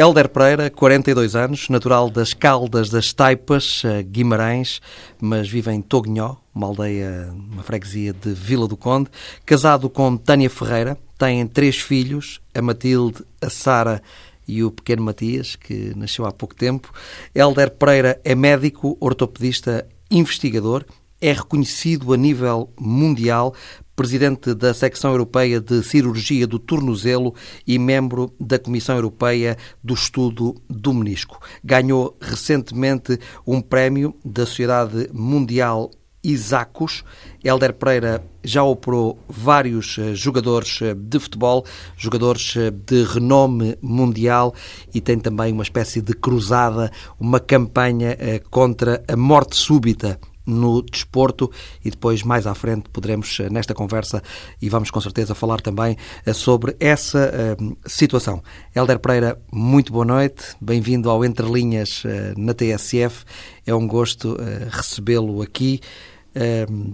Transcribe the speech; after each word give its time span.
Helder 0.00 0.28
Pereira, 0.28 0.70
42 0.70 1.34
anos, 1.34 1.68
natural 1.68 2.08
das 2.08 2.32
Caldas 2.32 2.88
das 2.88 3.12
Taipas, 3.12 3.82
Guimarães, 4.12 4.80
mas 5.20 5.48
vive 5.48 5.72
em 5.72 5.82
Toguinhó, 5.82 6.36
uma 6.54 6.68
aldeia, 6.68 7.28
uma 7.32 7.64
freguesia 7.64 8.12
de 8.12 8.32
Vila 8.32 8.68
do 8.68 8.76
Conde. 8.76 9.10
Casado 9.44 9.90
com 9.90 10.16
Tânia 10.16 10.48
Ferreira, 10.48 10.96
tem 11.18 11.44
três 11.48 11.80
filhos, 11.80 12.40
a 12.54 12.62
Matilde, 12.62 13.24
a 13.42 13.50
Sara 13.50 14.00
e 14.46 14.62
o 14.62 14.70
pequeno 14.70 15.02
Matias, 15.02 15.56
que 15.56 15.92
nasceu 15.96 16.24
há 16.26 16.30
pouco 16.30 16.54
tempo. 16.54 16.94
Helder 17.34 17.68
Pereira 17.68 18.20
é 18.24 18.36
médico, 18.36 18.96
ortopedista, 19.00 19.84
investigador, 20.08 20.84
é 21.20 21.32
reconhecido 21.32 22.12
a 22.12 22.16
nível 22.16 22.72
mundial 22.78 23.52
presidente 23.98 24.54
da 24.54 24.72
secção 24.72 25.10
europeia 25.10 25.60
de 25.60 25.82
cirurgia 25.82 26.46
do 26.46 26.60
tornozelo 26.60 27.34
e 27.66 27.80
membro 27.80 28.32
da 28.38 28.56
Comissão 28.56 28.94
Europeia 28.94 29.56
do 29.82 29.92
Estudo 29.92 30.54
do 30.70 30.94
Menisco. 30.94 31.40
Ganhou 31.64 32.16
recentemente 32.20 33.18
um 33.44 33.60
prémio 33.60 34.14
da 34.24 34.46
Sociedade 34.46 35.10
Mundial 35.12 35.90
Isacos. 36.22 37.02
Helder 37.42 37.72
Pereira 37.72 38.24
já 38.44 38.62
operou 38.62 39.18
vários 39.28 39.98
eh, 39.98 40.14
jogadores 40.14 40.80
eh, 40.80 40.94
de 40.94 41.18
futebol, 41.18 41.64
jogadores 41.96 42.54
eh, 42.56 42.70
de 42.70 43.02
renome 43.02 43.76
mundial 43.82 44.54
e 44.94 45.00
tem 45.00 45.18
também 45.18 45.52
uma 45.52 45.64
espécie 45.64 46.00
de 46.00 46.12
cruzada, 46.12 46.92
uma 47.18 47.40
campanha 47.40 48.16
contra 48.48 49.02
a 49.08 49.16
morte 49.16 49.56
súbita 49.56 50.20
no 50.48 50.82
desporto 50.82 51.50
e 51.84 51.90
depois 51.90 52.22
mais 52.22 52.46
à 52.46 52.54
frente 52.54 52.88
poderemos 52.88 53.38
eh, 53.38 53.50
nesta 53.50 53.74
conversa 53.74 54.22
e 54.60 54.68
vamos 54.68 54.90
com 54.90 55.00
certeza 55.00 55.34
falar 55.34 55.60
também 55.60 55.96
eh, 56.24 56.32
sobre 56.32 56.74
essa 56.80 57.30
uh, 57.60 57.76
situação. 57.86 58.42
Helder 58.74 58.98
Pereira, 58.98 59.38
muito 59.52 59.92
boa 59.92 60.04
noite, 60.04 60.56
bem-vindo 60.60 61.10
ao 61.10 61.22
Entre 61.24 61.46
Linhas 61.46 62.02
uh, 62.04 62.08
na 62.38 62.54
TSF, 62.54 63.24
é 63.66 63.74
um 63.74 63.86
gosto 63.86 64.32
uh, 64.32 64.38
recebê-lo 64.70 65.42
aqui. 65.42 65.80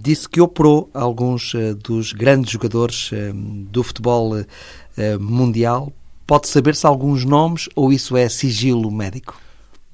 disse 0.01 0.27
que 0.27 0.41
operou 0.41 0.89
alguns 0.91 1.53
dos 1.83 2.13
grandes 2.13 2.51
jogadores 2.51 3.11
do 3.69 3.83
futebol 3.83 4.43
mundial. 5.19 5.93
Pode 6.25 6.47
saber-se 6.47 6.87
alguns 6.87 7.23
nomes 7.23 7.69
ou 7.75 7.93
isso 7.93 8.17
é 8.17 8.27
sigilo 8.27 8.89
médico? 8.89 9.44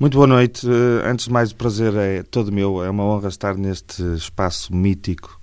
Muito 0.01 0.15
boa 0.15 0.25
noite. 0.25 0.67
Eh, 0.67 1.07
antes 1.07 1.25
de 1.25 1.31
mais, 1.31 1.51
o 1.51 1.55
prazer 1.55 1.93
é 1.95 2.23
todo 2.23 2.51
meu. 2.51 2.83
É 2.83 2.89
uma 2.89 3.03
honra 3.03 3.29
estar 3.29 3.55
neste 3.55 4.01
espaço 4.15 4.75
mítico 4.75 5.39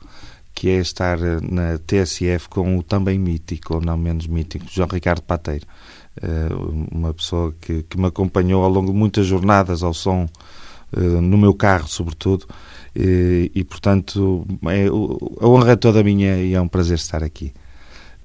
que 0.52 0.68
é 0.68 0.80
estar 0.80 1.16
eh, 1.20 1.38
na 1.40 1.78
TSF 1.78 2.48
com 2.48 2.76
o 2.76 2.82
também 2.82 3.20
mítico, 3.20 3.74
ou 3.74 3.80
não 3.80 3.96
menos 3.96 4.26
mítico, 4.26 4.66
João 4.68 4.88
Ricardo 4.88 5.22
Pateiro. 5.22 5.64
Eh, 6.20 6.48
uma 6.90 7.14
pessoa 7.14 7.54
que, 7.60 7.84
que 7.84 7.96
me 7.96 8.06
acompanhou 8.06 8.64
ao 8.64 8.68
longo 8.68 8.90
de 8.90 8.98
muitas 8.98 9.26
jornadas 9.26 9.84
ao 9.84 9.94
som, 9.94 10.28
no 10.90 11.38
meu 11.38 11.54
carro, 11.54 11.86
sobretudo, 11.86 12.46
e, 12.96 13.52
e 13.54 13.62
portanto, 13.62 14.44
é, 14.64 14.86
a 14.88 15.46
honra 15.46 15.72
é 15.72 15.76
toda 15.76 16.02
minha 16.02 16.36
e 16.38 16.54
é 16.54 16.60
um 16.60 16.66
prazer 16.66 16.96
estar 16.96 17.22
aqui. 17.22 17.52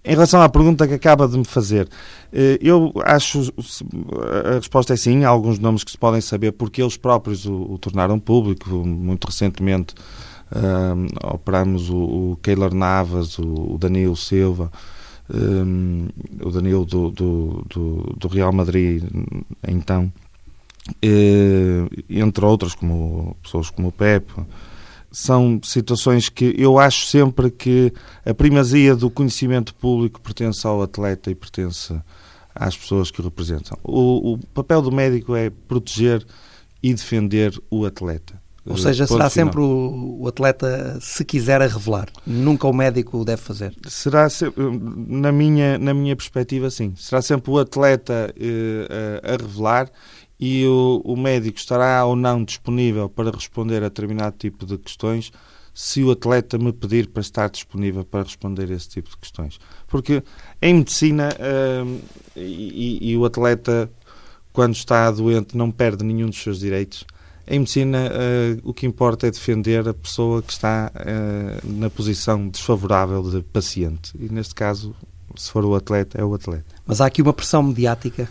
Em 0.06 0.12
relação 0.12 0.42
à 0.42 0.50
pergunta 0.50 0.86
que 0.86 0.94
acaba 0.94 1.28
de 1.30 1.38
me 1.38 1.46
fazer, 1.46 1.88
eh, 2.34 2.60
eu 2.62 2.92
acho 3.06 3.54
a 4.46 4.56
resposta 4.56 4.94
é 4.94 4.98
sim. 4.98 5.24
Há 5.24 5.30
alguns 5.30 5.60
nomes 5.60 5.84
que 5.84 5.92
se 5.92 5.98
podem 5.98 6.20
saber 6.20 6.52
porque 6.52 6.82
eles 6.82 6.98
próprios 6.98 7.46
o, 7.46 7.74
o 7.74 7.78
tornaram 7.78 8.20
público. 8.20 8.70
Muito 8.70 9.26
recentemente 9.26 9.96
um, 10.54 11.06
eh, 11.06 11.34
operamos 11.34 11.90
o, 11.90 11.96
o 12.32 12.40
Keylor 12.44 12.74
Navas, 12.74 13.40
o, 13.40 13.76
o 13.76 13.78
Danilo 13.78 14.16
Silva, 14.18 14.70
um, 15.34 16.10
eh, 16.20 16.46
o 16.46 16.52
Danilo 16.52 16.84
do, 16.84 17.10
do, 17.10 17.66
do, 17.70 18.16
do, 18.18 18.28
Real 18.28 18.52
Madrid, 18.52 19.04
então, 19.66 20.12
e, 21.02 21.88
entre 22.10 22.44
outros, 22.44 22.76
como 22.76 23.38
pessoas 23.42 23.70
como 23.70 23.88
o 23.88 23.92
Pepe 23.92 24.34
são 25.14 25.62
situações 25.64 26.28
que 26.28 26.56
eu 26.58 26.80
acho 26.80 27.06
sempre 27.06 27.52
que 27.52 27.94
a 28.26 28.34
primazia 28.34 28.96
do 28.96 29.12
conhecimento 29.12 29.76
público 29.76 30.20
pertence 30.20 30.66
ao 30.66 30.82
atleta 30.82 31.30
e 31.30 31.36
pertence 31.36 31.96
às 32.54 32.76
pessoas 32.76 33.12
que 33.12 33.22
o 33.22 33.24
representam. 33.24 33.78
O, 33.84 34.34
o 34.34 34.38
papel 34.40 34.82
do 34.82 34.92
médico 34.92 35.36
é 35.36 35.52
proteger 35.52 36.26
e 36.82 36.92
defender 36.92 37.62
o 37.70 37.86
atleta. 37.86 38.42
Ou 38.66 38.78
seja, 38.78 39.06
será 39.06 39.30
sempre 39.30 39.60
o, 39.60 40.22
o, 40.22 40.28
atleta 40.28 40.98
se 41.02 41.24
quiser 41.26 41.62
a 41.62 41.68
revelar. 41.68 42.08
Nunca 42.26 42.66
o 42.66 42.74
médico 42.74 43.18
o 43.18 43.26
deve 43.26 43.42
fazer. 43.42 43.76
Será 43.88 44.28
na 44.56 45.34
minha 45.34 45.78
na 45.78 45.94
minha 45.94 46.16
perspectiva 46.16 46.70
sim. 46.70 46.94
Será 46.98 47.22
sempre 47.22 47.52
o 47.52 47.60
atleta 47.60 48.34
eh, 48.40 49.22
a, 49.22 49.34
a 49.34 49.36
revelar 49.36 49.92
e 50.46 50.68
o, 50.68 51.02
o 51.06 51.16
médico 51.16 51.58
estará 51.58 52.04
ou 52.04 52.18
não 52.18 52.44
disponível 52.44 53.08
para 53.08 53.32
responder 53.32 53.78
a 53.78 53.88
determinado 53.88 54.36
tipo 54.38 54.66
de 54.66 54.78
questões 54.78 55.32
se 55.74 56.04
o 56.04 56.12
atleta 56.12 56.58
me 56.58 56.74
pedir 56.74 57.08
para 57.08 57.22
estar 57.22 57.50
disponível 57.50 58.04
para 58.04 58.24
responder 58.24 58.70
esse 58.70 58.90
tipo 58.90 59.10
de 59.10 59.16
questões. 59.16 59.58
Porque 59.88 60.22
em 60.62 60.74
medicina, 60.74 61.30
hum, 61.86 62.00
e, 62.36 63.12
e, 63.12 63.18
o 63.18 63.24
atleta, 63.24 63.90
quando 64.52 64.76
está 64.76 65.10
doente, 65.12 65.56
não 65.56 65.72
perde 65.72 66.04
nenhum 66.04 66.28
dos 66.28 66.44
seus 66.44 66.60
direitos. 66.60 67.06
Em 67.48 67.60
medicina, 67.60 68.12
uh, 68.12 68.70
o 68.70 68.74
que 68.74 68.86
importa 68.86 69.28
é 69.28 69.32
defender 69.32 69.88
a 69.88 69.94
pessoa 69.94 70.42
que 70.42 70.52
está 70.52 70.92
uh, 70.94 71.72
na 71.72 71.90
posição 71.90 72.50
desfavorável 72.50 73.24
de 73.32 73.42
paciente. 73.42 74.12
E 74.20 74.28
neste 74.28 74.54
caso, 74.54 74.94
se 75.38 75.50
for 75.50 75.64
o 75.64 75.74
atleta, 75.74 76.20
é 76.20 76.24
o 76.24 76.34
atleta. 76.34 76.66
Mas 76.86 77.00
há 77.00 77.06
aqui 77.06 77.22
uma 77.22 77.34
pressão 77.34 77.64
mediática 77.64 78.28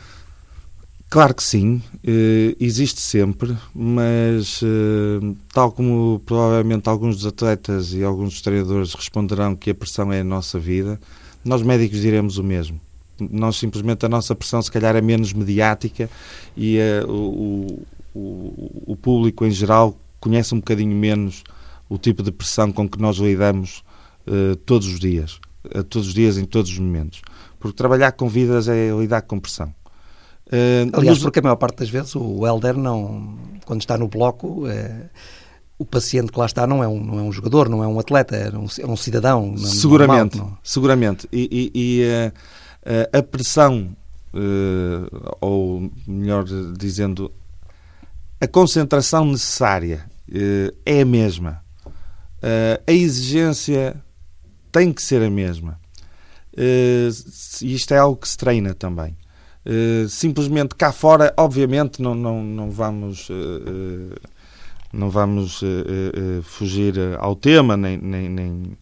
Claro 1.12 1.34
que 1.34 1.42
sim, 1.42 1.82
eh, 2.02 2.56
existe 2.58 2.98
sempre, 2.98 3.54
mas 3.74 4.62
eh, 4.62 5.34
tal 5.52 5.70
como 5.70 6.22
provavelmente 6.24 6.88
alguns 6.88 7.16
dos 7.16 7.26
atletas 7.26 7.92
e 7.92 8.02
alguns 8.02 8.30
dos 8.30 8.40
treinadores 8.40 8.94
responderão 8.94 9.54
que 9.54 9.68
a 9.68 9.74
pressão 9.74 10.10
é 10.10 10.20
a 10.20 10.24
nossa 10.24 10.58
vida, 10.58 10.98
nós 11.44 11.60
médicos 11.60 12.00
diremos 12.00 12.38
o 12.38 12.42
mesmo. 12.42 12.80
Nós 13.20 13.56
simplesmente 13.56 14.06
a 14.06 14.08
nossa 14.08 14.34
pressão 14.34 14.62
se 14.62 14.72
calhar 14.72 14.96
é 14.96 15.02
menos 15.02 15.34
mediática 15.34 16.08
e 16.56 16.78
uh, 16.78 17.12
o, 17.12 17.86
o, 18.14 18.92
o, 18.92 18.96
público 18.96 19.44
em 19.44 19.50
geral 19.50 19.94
conhece 20.18 20.54
um 20.54 20.60
bocadinho 20.60 20.96
menos 20.96 21.44
o 21.90 21.98
tipo 21.98 22.22
de 22.22 22.32
pressão 22.32 22.72
com 22.72 22.88
que 22.88 22.98
nós 22.98 23.18
lidamos 23.18 23.84
uh, 24.26 24.56
todos 24.64 24.86
os 24.86 24.98
dias, 24.98 25.38
todos 25.90 26.08
os 26.08 26.14
dias 26.14 26.38
em 26.38 26.46
todos 26.46 26.70
os 26.70 26.78
momentos. 26.78 27.20
Porque 27.60 27.76
trabalhar 27.76 28.12
com 28.12 28.30
vidas 28.30 28.66
é 28.66 28.88
lidar 28.98 29.20
com 29.20 29.38
pressão. 29.38 29.74
Uh, 30.52 30.90
Aliás, 30.92 31.16
nos... 31.16 31.22
porque 31.22 31.38
a 31.38 31.42
maior 31.42 31.56
parte 31.56 31.78
das 31.78 31.88
vezes 31.88 32.14
o 32.14 32.46
Helder 32.46 32.76
não, 32.76 33.38
quando 33.64 33.80
está 33.80 33.96
no 33.96 34.06
bloco, 34.06 34.66
é, 34.68 35.08
o 35.78 35.84
paciente 35.86 36.30
que 36.30 36.38
lá 36.38 36.44
está 36.44 36.66
não 36.66 36.84
é 36.84 36.88
um, 36.88 37.02
não 37.02 37.18
é 37.18 37.22
um 37.22 37.32
jogador, 37.32 37.70
não 37.70 37.82
é 37.82 37.86
um 37.86 37.98
atleta, 37.98 38.36
é 38.36 38.50
um, 38.50 38.66
é 38.78 38.86
um 38.86 38.96
cidadão. 38.96 39.56
Seguramente, 39.56 40.36
normal, 40.36 40.58
seguramente. 40.62 41.26
E, 41.32 41.70
e, 41.74 42.02
e 42.02 42.02
uh, 42.04 43.18
a 43.18 43.22
pressão, 43.22 43.96
uh, 44.34 45.36
ou 45.40 45.90
melhor 46.06 46.44
dizendo, 46.76 47.32
a 48.38 48.46
concentração 48.46 49.24
necessária 49.24 50.04
é 50.84 51.00
a 51.00 51.04
mesma. 51.04 51.62
a 52.86 52.92
exigência 52.92 53.96
tem 54.70 54.92
que 54.92 55.02
ser 55.02 55.22
a 55.22 55.30
mesma. 55.30 55.78
E 56.56 57.08
isto 57.74 57.94
é 57.94 57.98
algo 57.98 58.16
que 58.16 58.28
se 58.28 58.36
treina 58.36 58.74
também. 58.74 59.16
Eh, 59.64 60.06
simplesmente 60.08 60.74
cá 60.74 60.92
fora, 60.92 61.32
obviamente, 61.36 62.02
não, 62.02 62.14
não, 62.14 62.42
não 62.42 62.70
vamos. 62.70 63.28
Uh, 63.30 64.14
não 64.92 65.08
vamos 65.08 65.62
fugir 66.42 66.96
ao 67.18 67.34
tema, 67.34 67.78
nem, 67.78 67.96
nem, 67.96 68.28
nem 68.28 68.78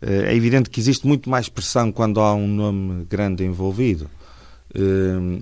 é 0.00 0.32
evidente 0.32 0.70
que 0.70 0.78
existe 0.78 1.04
muito 1.04 1.28
mais 1.28 1.48
pressão 1.48 1.90
quando 1.90 2.20
há 2.20 2.32
um 2.32 2.46
nome 2.46 3.04
grande 3.06 3.44
envolvido. 3.44 4.08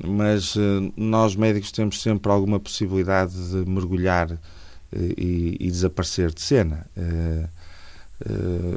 mas 0.02 0.54
nós 0.96 1.36
médicos 1.36 1.70
temos 1.70 2.00
sempre 2.00 2.32
alguma 2.32 2.58
possibilidade 2.58 3.34
de 3.34 3.70
mergulhar 3.70 4.38
e, 4.90 5.58
e 5.60 5.70
desaparecer 5.70 6.32
de 6.32 6.40
cena. 6.40 6.86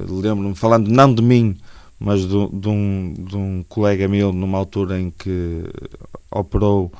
Lembro-me, 0.09 0.55
falando 0.55 0.89
não 0.89 1.15
de 1.15 1.21
mim, 1.21 1.57
mas 1.99 2.21
de, 2.21 2.47
de, 2.53 2.69
um, 2.69 3.13
de 3.17 3.35
um 3.35 3.63
colega 3.67 4.07
meu, 4.07 4.31
numa 4.31 4.57
altura 4.57 4.99
em 4.99 5.11
que 5.11 5.63
operou 6.31 6.91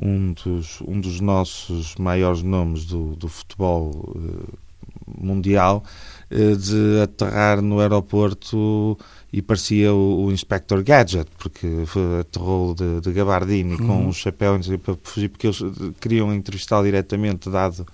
um 0.00 0.32
dos, 0.32 0.80
um 0.82 1.00
dos 1.00 1.20
nossos 1.20 1.96
maiores 1.96 2.42
nomes 2.42 2.84
do, 2.84 3.16
do 3.16 3.28
futebol 3.28 3.90
uh, 3.90 4.58
mundial, 5.18 5.82
uh, 6.30 6.56
de 6.56 7.00
aterrar 7.02 7.60
no 7.60 7.80
aeroporto 7.80 8.96
e 9.32 9.42
parecia 9.42 9.92
o, 9.92 10.26
o 10.26 10.32
Inspector 10.32 10.82
Gadget, 10.84 11.28
porque 11.38 11.66
aterrou 12.20 12.74
de, 12.74 13.00
de 13.00 13.12
gabardine 13.12 13.74
uhum. 13.74 13.86
com 13.86 14.06
um 14.06 14.12
chapéu 14.12 14.58
para 14.82 14.94
fugir, 15.02 15.28
porque 15.28 15.48
eles 15.48 15.58
queriam 16.00 16.32
entrevistá-lo 16.32 16.84
diretamente, 16.84 17.50
dado 17.50 17.84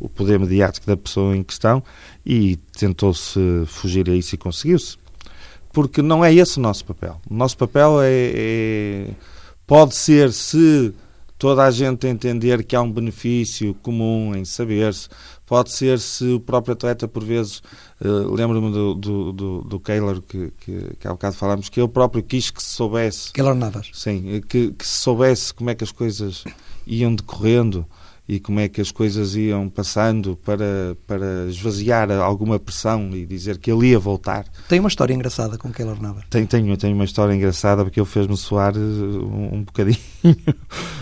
o 0.00 0.08
poder 0.08 0.40
mediático 0.40 0.86
da 0.86 0.96
pessoa 0.96 1.36
em 1.36 1.44
questão, 1.44 1.82
e 2.26 2.56
tentou-se 2.56 3.38
fugir 3.66 4.10
a 4.10 4.14
isso 4.14 4.34
e 4.34 4.38
conseguiu-se 4.38 5.03
porque 5.74 6.00
não 6.00 6.24
é 6.24 6.32
esse 6.32 6.58
o 6.58 6.62
nosso 6.62 6.84
papel. 6.84 7.20
O 7.28 7.34
nosso 7.34 7.58
papel 7.58 8.00
é, 8.00 8.32
é 8.34 9.10
pode 9.66 9.96
ser 9.96 10.32
se 10.32 10.94
toda 11.36 11.64
a 11.64 11.70
gente 11.70 12.06
entender 12.06 12.62
que 12.64 12.76
há 12.76 12.80
um 12.80 12.90
benefício 12.90 13.74
comum 13.82 14.34
em 14.34 14.44
saber-se. 14.44 15.08
Pode 15.44 15.72
ser 15.72 15.98
se 15.98 16.24
o 16.32 16.40
próprio 16.40 16.72
atleta, 16.72 17.06
por 17.06 17.22
vezes, 17.22 17.58
uh, 18.00 18.32
lembro-me 18.32 18.72
do, 18.72 18.94
do, 18.94 19.32
do, 19.32 19.60
do 19.62 19.80
Keylor, 19.80 20.22
que, 20.22 20.50
que, 20.60 20.96
que 20.98 21.08
há 21.08 21.10
bocado 21.10 21.34
falámos, 21.34 21.68
que 21.68 21.80
ele 21.80 21.88
próprio 21.88 22.22
quis 22.22 22.50
que 22.50 22.62
se 22.62 22.70
soubesse. 22.70 23.32
Keylor 23.32 23.54
Navas. 23.54 23.90
Sim, 23.92 24.40
que, 24.48 24.70
que 24.70 24.86
se 24.86 25.00
soubesse 25.00 25.52
como 25.52 25.68
é 25.70 25.74
que 25.74 25.84
as 25.84 25.92
coisas 25.92 26.44
iam 26.86 27.14
decorrendo 27.14 27.84
e 28.26 28.40
como 28.40 28.58
é 28.58 28.68
que 28.68 28.80
as 28.80 28.90
coisas 28.90 29.36
iam 29.36 29.68
passando 29.68 30.36
para, 30.36 30.96
para 31.06 31.46
esvaziar 31.48 32.10
alguma 32.10 32.58
pressão 32.58 33.10
e 33.12 33.26
dizer 33.26 33.58
que 33.58 33.70
ele 33.70 33.88
ia 33.88 33.98
voltar. 33.98 34.46
Tem 34.68 34.80
uma 34.80 34.88
história 34.88 35.12
engraçada 35.12 35.58
com 35.58 35.70
Keylor 35.70 36.00
Navas? 36.00 36.24
Tem, 36.30 36.46
tenho, 36.46 36.74
tenho 36.76 36.94
uma 36.94 37.04
história 37.04 37.34
engraçada 37.34 37.84
porque 37.84 38.00
ele 38.00 38.06
fez-me 38.06 38.36
soar 38.36 38.76
um, 38.76 39.56
um 39.56 39.62
bocadinho. 39.62 39.98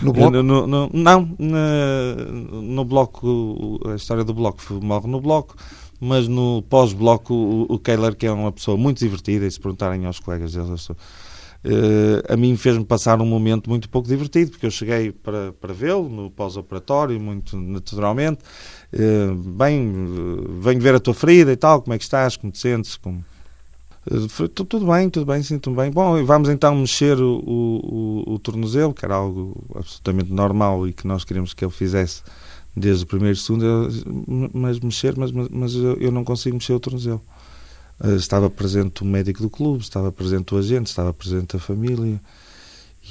No 0.01 0.11
bloco? 0.11 0.31
No, 0.31 0.43
no, 0.43 0.67
no, 0.67 0.89
não, 0.91 1.35
no, 1.39 2.61
no 2.61 2.85
bloco, 2.85 3.79
a 3.85 3.95
história 3.95 4.23
do 4.23 4.33
bloco 4.33 4.61
morre 4.81 5.07
no 5.07 5.21
bloco, 5.21 5.55
mas 5.99 6.27
no 6.27 6.61
pós-bloco 6.63 7.33
o, 7.33 7.65
o 7.69 7.79
que 8.15 8.27
é 8.27 8.31
uma 8.31 8.51
pessoa 8.51 8.75
muito 8.75 8.99
divertida, 8.99 9.45
e 9.45 9.51
se 9.51 9.59
perguntarem 9.59 10.05
aos 10.05 10.19
colegas 10.19 10.53
Uh, 10.55 10.95
a 12.27 12.35
mim 12.35 12.57
fez-me 12.57 12.83
passar 12.83 13.21
um 13.21 13.25
momento 13.25 13.69
muito 13.69 13.87
pouco 13.89 14.07
divertido, 14.07 14.51
porque 14.51 14.65
eu 14.65 14.71
cheguei 14.71 15.11
para, 15.11 15.53
para 15.53 15.73
vê-lo 15.73 16.09
no 16.09 16.29
pós-operatório, 16.29 17.19
muito 17.19 17.55
naturalmente. 17.55 18.39
Uh, 18.93 19.33
bem, 19.33 19.89
uh, 19.89 20.59
venho 20.59 20.79
ver 20.79 20.93
a 20.93 20.99
tua 20.99 21.13
ferida 21.13 21.51
e 21.51 21.55
tal, 21.55 21.81
como 21.81 21.93
é 21.93 21.97
que 21.97 22.03
estás, 22.03 22.37
como 22.37 22.51
te 22.51 22.59
sentes? 22.59 22.95
Como... 22.97 23.23
tudo 24.53 24.85
bem, 24.85 25.09
tudo 25.09 25.25
bem, 25.25 25.41
sinto-me 25.41 25.75
bem. 25.75 25.89
Bom, 25.89 26.23
vamos 26.25 26.49
então 26.49 26.75
mexer 26.75 27.19
o, 27.19 27.39
o, 27.39 28.33
o, 28.33 28.39
tornozelo, 28.39 28.93
que 28.93 29.03
era 29.03 29.15
algo 29.15 29.63
absolutamente 29.75 30.31
normal 30.31 30.87
e 30.87 30.93
que 30.93 31.07
nós 31.07 31.23
queríamos 31.23 31.53
que 31.53 31.65
ele 31.65 31.71
fizesse 31.71 32.21
desde 32.75 33.03
o 33.03 33.07
primeiro 33.07 33.37
segundo, 33.37 33.87
mas 34.53 34.79
mexer, 34.79 35.15
mas, 35.17 35.31
mas 35.31 35.73
eu 35.75 36.11
não 36.11 36.23
consigo 36.23 36.55
mexer 36.55 36.73
o 36.73 36.79
tornozelo. 36.79 37.21
Eh, 38.01 38.15
estava 38.15 38.49
presente 38.49 39.03
o 39.03 39.05
médico 39.05 39.41
do 39.41 39.49
clube, 39.49 39.83
estava 39.83 40.11
presente 40.11 40.53
o 40.53 40.57
agente, 40.57 40.87
estava 40.87 41.13
presente 41.13 41.55
a 41.55 41.59
família. 41.59 42.19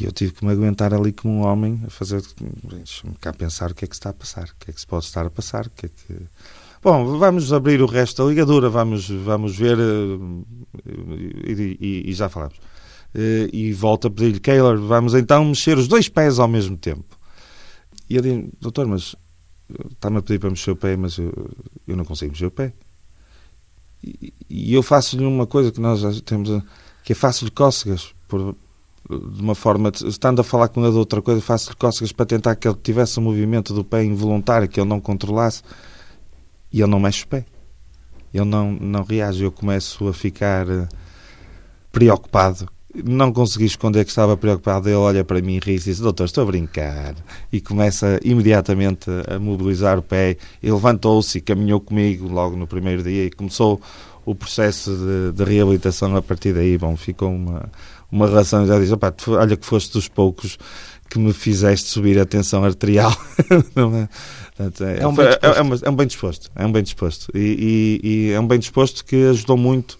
E 0.00 0.04
eu 0.04 0.12
tive 0.12 0.32
que 0.32 0.44
me 0.44 0.50
aguentar 0.50 0.94
ali 0.94 1.12
como 1.12 1.34
um 1.34 1.42
homem 1.42 1.82
a 1.86 1.90
fazer. 1.90 2.22
Deixa-me 2.64 3.14
cá 3.16 3.32
pensar 3.32 3.70
o 3.70 3.74
que 3.74 3.84
é 3.84 3.88
que 3.88 3.94
está 3.94 4.10
a 4.10 4.14
passar, 4.14 4.44
o 4.44 4.54
que 4.58 4.70
é 4.70 4.72
que 4.72 4.80
se 4.80 4.86
pode 4.86 5.04
estar 5.04 5.26
a 5.26 5.30
passar, 5.30 5.66
o 5.66 5.70
que 5.70 5.86
é 5.86 5.88
que. 5.88 6.14
Bom, 6.82 7.18
vamos 7.18 7.52
abrir 7.52 7.80
o 7.80 7.86
resto 7.86 8.22
da 8.24 8.28
ligadura, 8.28 8.68
vamos, 8.68 9.08
vamos 9.08 9.56
ver 9.56 9.78
eh, 9.78 10.92
e, 11.46 11.76
e, 11.80 12.10
e 12.10 12.12
já 12.14 12.28
falamos. 12.28 12.56
Eh, 13.14 13.50
e 13.52 13.72
volto 13.72 14.08
a 14.08 14.10
pedir-lhe, 14.10 14.40
Keylor, 14.40 14.80
vamos 14.80 15.14
então 15.14 15.44
mexer 15.44 15.76
os 15.78 15.86
dois 15.86 16.08
pés 16.08 16.38
ao 16.38 16.48
mesmo 16.48 16.76
tempo. 16.76 17.18
E 18.08 18.16
ele 18.16 18.34
diz, 18.34 18.50
doutor, 18.60 18.86
mas 18.86 19.14
está-me 19.92 20.18
a 20.18 20.22
pedir 20.22 20.38
para 20.38 20.50
mexer 20.50 20.70
o 20.70 20.76
pé, 20.76 20.96
mas 20.96 21.18
eu, 21.18 21.32
eu 21.86 21.96
não 21.96 22.04
consigo 22.04 22.32
mexer 22.32 22.46
o 22.46 22.50
pé. 22.50 22.72
E 24.48 24.74
eu 24.74 24.82
faço-lhe 24.82 25.24
uma 25.24 25.46
coisa 25.46 25.70
que 25.70 25.80
nós 25.80 26.00
já 26.00 26.12
temos, 26.24 26.62
que 27.04 27.12
é 27.12 27.14
faço-lhe 27.14 27.50
cócegas, 27.50 28.12
por, 28.28 28.54
de 29.08 29.40
uma 29.42 29.54
forma, 29.54 29.92
estando 30.04 30.40
a 30.40 30.44
falar 30.44 30.68
com 30.68 30.82
ele 30.82 30.92
de 30.92 30.98
outra 30.98 31.22
coisa, 31.22 31.40
faço-lhe 31.40 31.76
cócegas 31.76 32.12
para 32.12 32.26
tentar 32.26 32.56
que 32.56 32.66
ele 32.66 32.76
tivesse 32.82 33.18
um 33.18 33.22
movimento 33.22 33.72
do 33.74 33.84
pé 33.84 34.04
involuntário, 34.04 34.68
que 34.68 34.80
ele 34.80 34.88
não 34.88 35.00
controlasse, 35.00 35.62
e 36.72 36.80
ele 36.80 36.90
não 36.90 37.00
mexe 37.00 37.24
o 37.24 37.28
pé. 37.28 37.44
Ele 38.32 38.44
não, 38.44 38.72
não 38.72 39.02
reage, 39.02 39.42
eu 39.44 39.52
começo 39.52 40.08
a 40.08 40.14
ficar 40.14 40.68
eh, 40.68 40.88
preocupado. 41.90 42.66
Não 43.04 43.32
consegui 43.32 43.64
esconder 43.64 44.04
que 44.04 44.10
estava 44.10 44.36
preocupado. 44.36 44.88
Ele 44.88 44.96
olha 44.96 45.24
para 45.24 45.40
mim 45.40 45.56
e 45.56 45.58
ri 45.58 45.76
e 45.76 45.78
diz: 45.78 45.98
Doutor, 45.98 46.24
estou 46.24 46.42
a 46.42 46.46
brincar. 46.46 47.14
E 47.52 47.60
começa 47.60 48.20
imediatamente 48.22 49.10
a 49.28 49.38
mobilizar 49.38 49.98
o 49.98 50.02
pé. 50.02 50.36
E 50.62 50.70
levantou-se 50.70 51.38
e 51.38 51.40
caminhou 51.40 51.80
comigo 51.80 52.28
logo 52.28 52.56
no 52.56 52.66
primeiro 52.66 53.02
dia 53.02 53.24
e 53.24 53.30
começou 53.30 53.80
o 54.24 54.34
processo 54.34 54.94
de, 54.94 55.32
de, 55.32 55.44
reabilitação 55.44 56.14
a 56.16 56.22
partir 56.22 56.52
daí. 56.52 56.76
Bom, 56.76 56.96
ficou 56.96 57.30
uma, 57.30 57.70
uma 58.10 58.26
relação. 58.26 58.66
Já 58.66 58.78
diz: 58.78 58.90
Olha, 59.28 59.56
que 59.56 59.64
foste 59.64 59.92
dos 59.92 60.08
poucos 60.08 60.58
que 61.12 61.18
me 61.18 61.32
fizeste 61.32 61.88
subir 61.88 62.18
a 62.18 62.24
tensão 62.24 62.64
arterial. 62.64 63.14
é? 64.58 65.02
é, 65.02 65.06
um 65.06 65.14
bem 65.14 65.26
é, 65.26 65.30
é, 65.30 65.86
é, 65.86 65.90
um 65.90 65.94
bem 65.94 66.06
disposto. 66.06 66.50
É 66.54 66.66
um 66.66 66.72
bem 66.72 66.82
disposto. 66.82 67.30
E, 67.34 68.00
e, 68.02 68.08
e 68.08 68.32
é 68.32 68.40
um 68.40 68.46
bem 68.46 68.58
disposto 68.58 69.04
que 69.04 69.16
ajudou 69.26 69.56
muito 69.56 69.98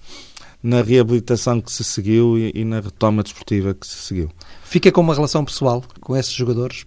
na 0.62 0.80
reabilitação 0.80 1.60
que 1.60 1.72
se 1.72 1.82
seguiu 1.82 2.38
e, 2.38 2.52
e, 2.54 2.64
na 2.64 2.80
retoma 2.80 3.22
desportiva 3.22 3.74
que 3.74 3.86
se 3.86 3.96
seguiu. 3.96 4.30
Fica 4.62 4.92
com 4.92 5.00
uma 5.00 5.14
relação 5.14 5.44
pessoal 5.44 5.82
com 6.00 6.16
esses 6.16 6.32
jogadores? 6.32 6.84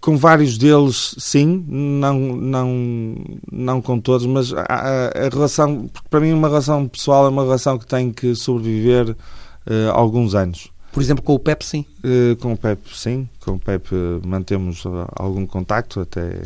Com 0.00 0.16
vários 0.16 0.56
deles, 0.56 1.16
sim, 1.18 1.64
não, 1.66 2.14
não, 2.18 3.16
não 3.50 3.82
com 3.82 3.98
todos, 3.98 4.24
mas 4.24 4.52
a, 4.52 4.62
a, 4.62 5.28
relação, 5.32 5.90
para 6.08 6.20
mim, 6.20 6.32
uma 6.32 6.46
relação 6.46 6.86
pessoal 6.86 7.26
é 7.26 7.28
uma 7.28 7.42
relação 7.42 7.76
que 7.76 7.86
tem 7.86 8.12
que 8.12 8.36
sobreviver 8.36 9.10
uh, 9.10 9.90
alguns 9.92 10.34
anos. 10.34 10.70
Por 10.92 11.02
exemplo, 11.02 11.24
com 11.24 11.34
o 11.34 11.38
Pep, 11.40 11.64
sim? 11.64 11.84
Uh, 12.04 12.36
com 12.36 12.52
o 12.52 12.56
Pep, 12.56 12.80
sim. 12.96 13.28
Com 13.40 13.54
o 13.54 13.58
Pep 13.58 13.92
uh, 13.92 14.22
mantemos 14.24 14.84
algum 15.16 15.44
contacto, 15.44 16.00
até 16.00 16.40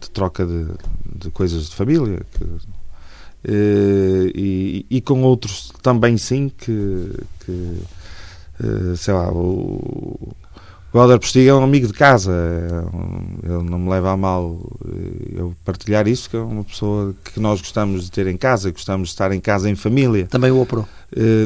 de 0.00 0.10
troca 0.10 0.46
de, 0.46 0.66
de 1.14 1.30
coisas 1.30 1.68
de 1.68 1.76
família, 1.76 2.22
que 2.32 2.44
e, 3.44 4.86
e, 4.90 5.00
com 5.00 5.22
outros 5.22 5.72
também 5.82 6.18
sim 6.18 6.50
que, 6.50 7.10
que 7.44 7.50
uh, 8.62 8.96
sei 8.96 9.14
lá 9.14 9.30
o, 9.32 10.34
o 10.92 10.98
Helder 10.98 11.18
Postiga 11.18 11.50
é 11.50 11.54
um 11.54 11.64
amigo 11.64 11.86
de 11.86 11.94
casa 11.94 12.32
é 12.32 13.46
ele 13.46 13.70
não 13.70 13.78
me 13.78 13.88
leva 13.88 14.10
a 14.10 14.16
mal 14.16 14.60
eh, 14.84 15.38
eu 15.38 15.54
partilhar 15.64 16.06
isso 16.06 16.28
que 16.28 16.36
é 16.36 16.40
uma 16.40 16.64
pessoa 16.64 17.14
que 17.24 17.40
nós 17.40 17.60
gostamos 17.60 18.04
de 18.04 18.10
ter 18.10 18.26
em 18.26 18.36
casa 18.36 18.70
gostamos 18.70 19.08
de 19.08 19.14
estar 19.14 19.32
em 19.32 19.40
casa 19.40 19.70
em 19.70 19.74
família 19.74 20.26
também 20.26 20.50
o 20.50 20.60
operou? 20.60 20.86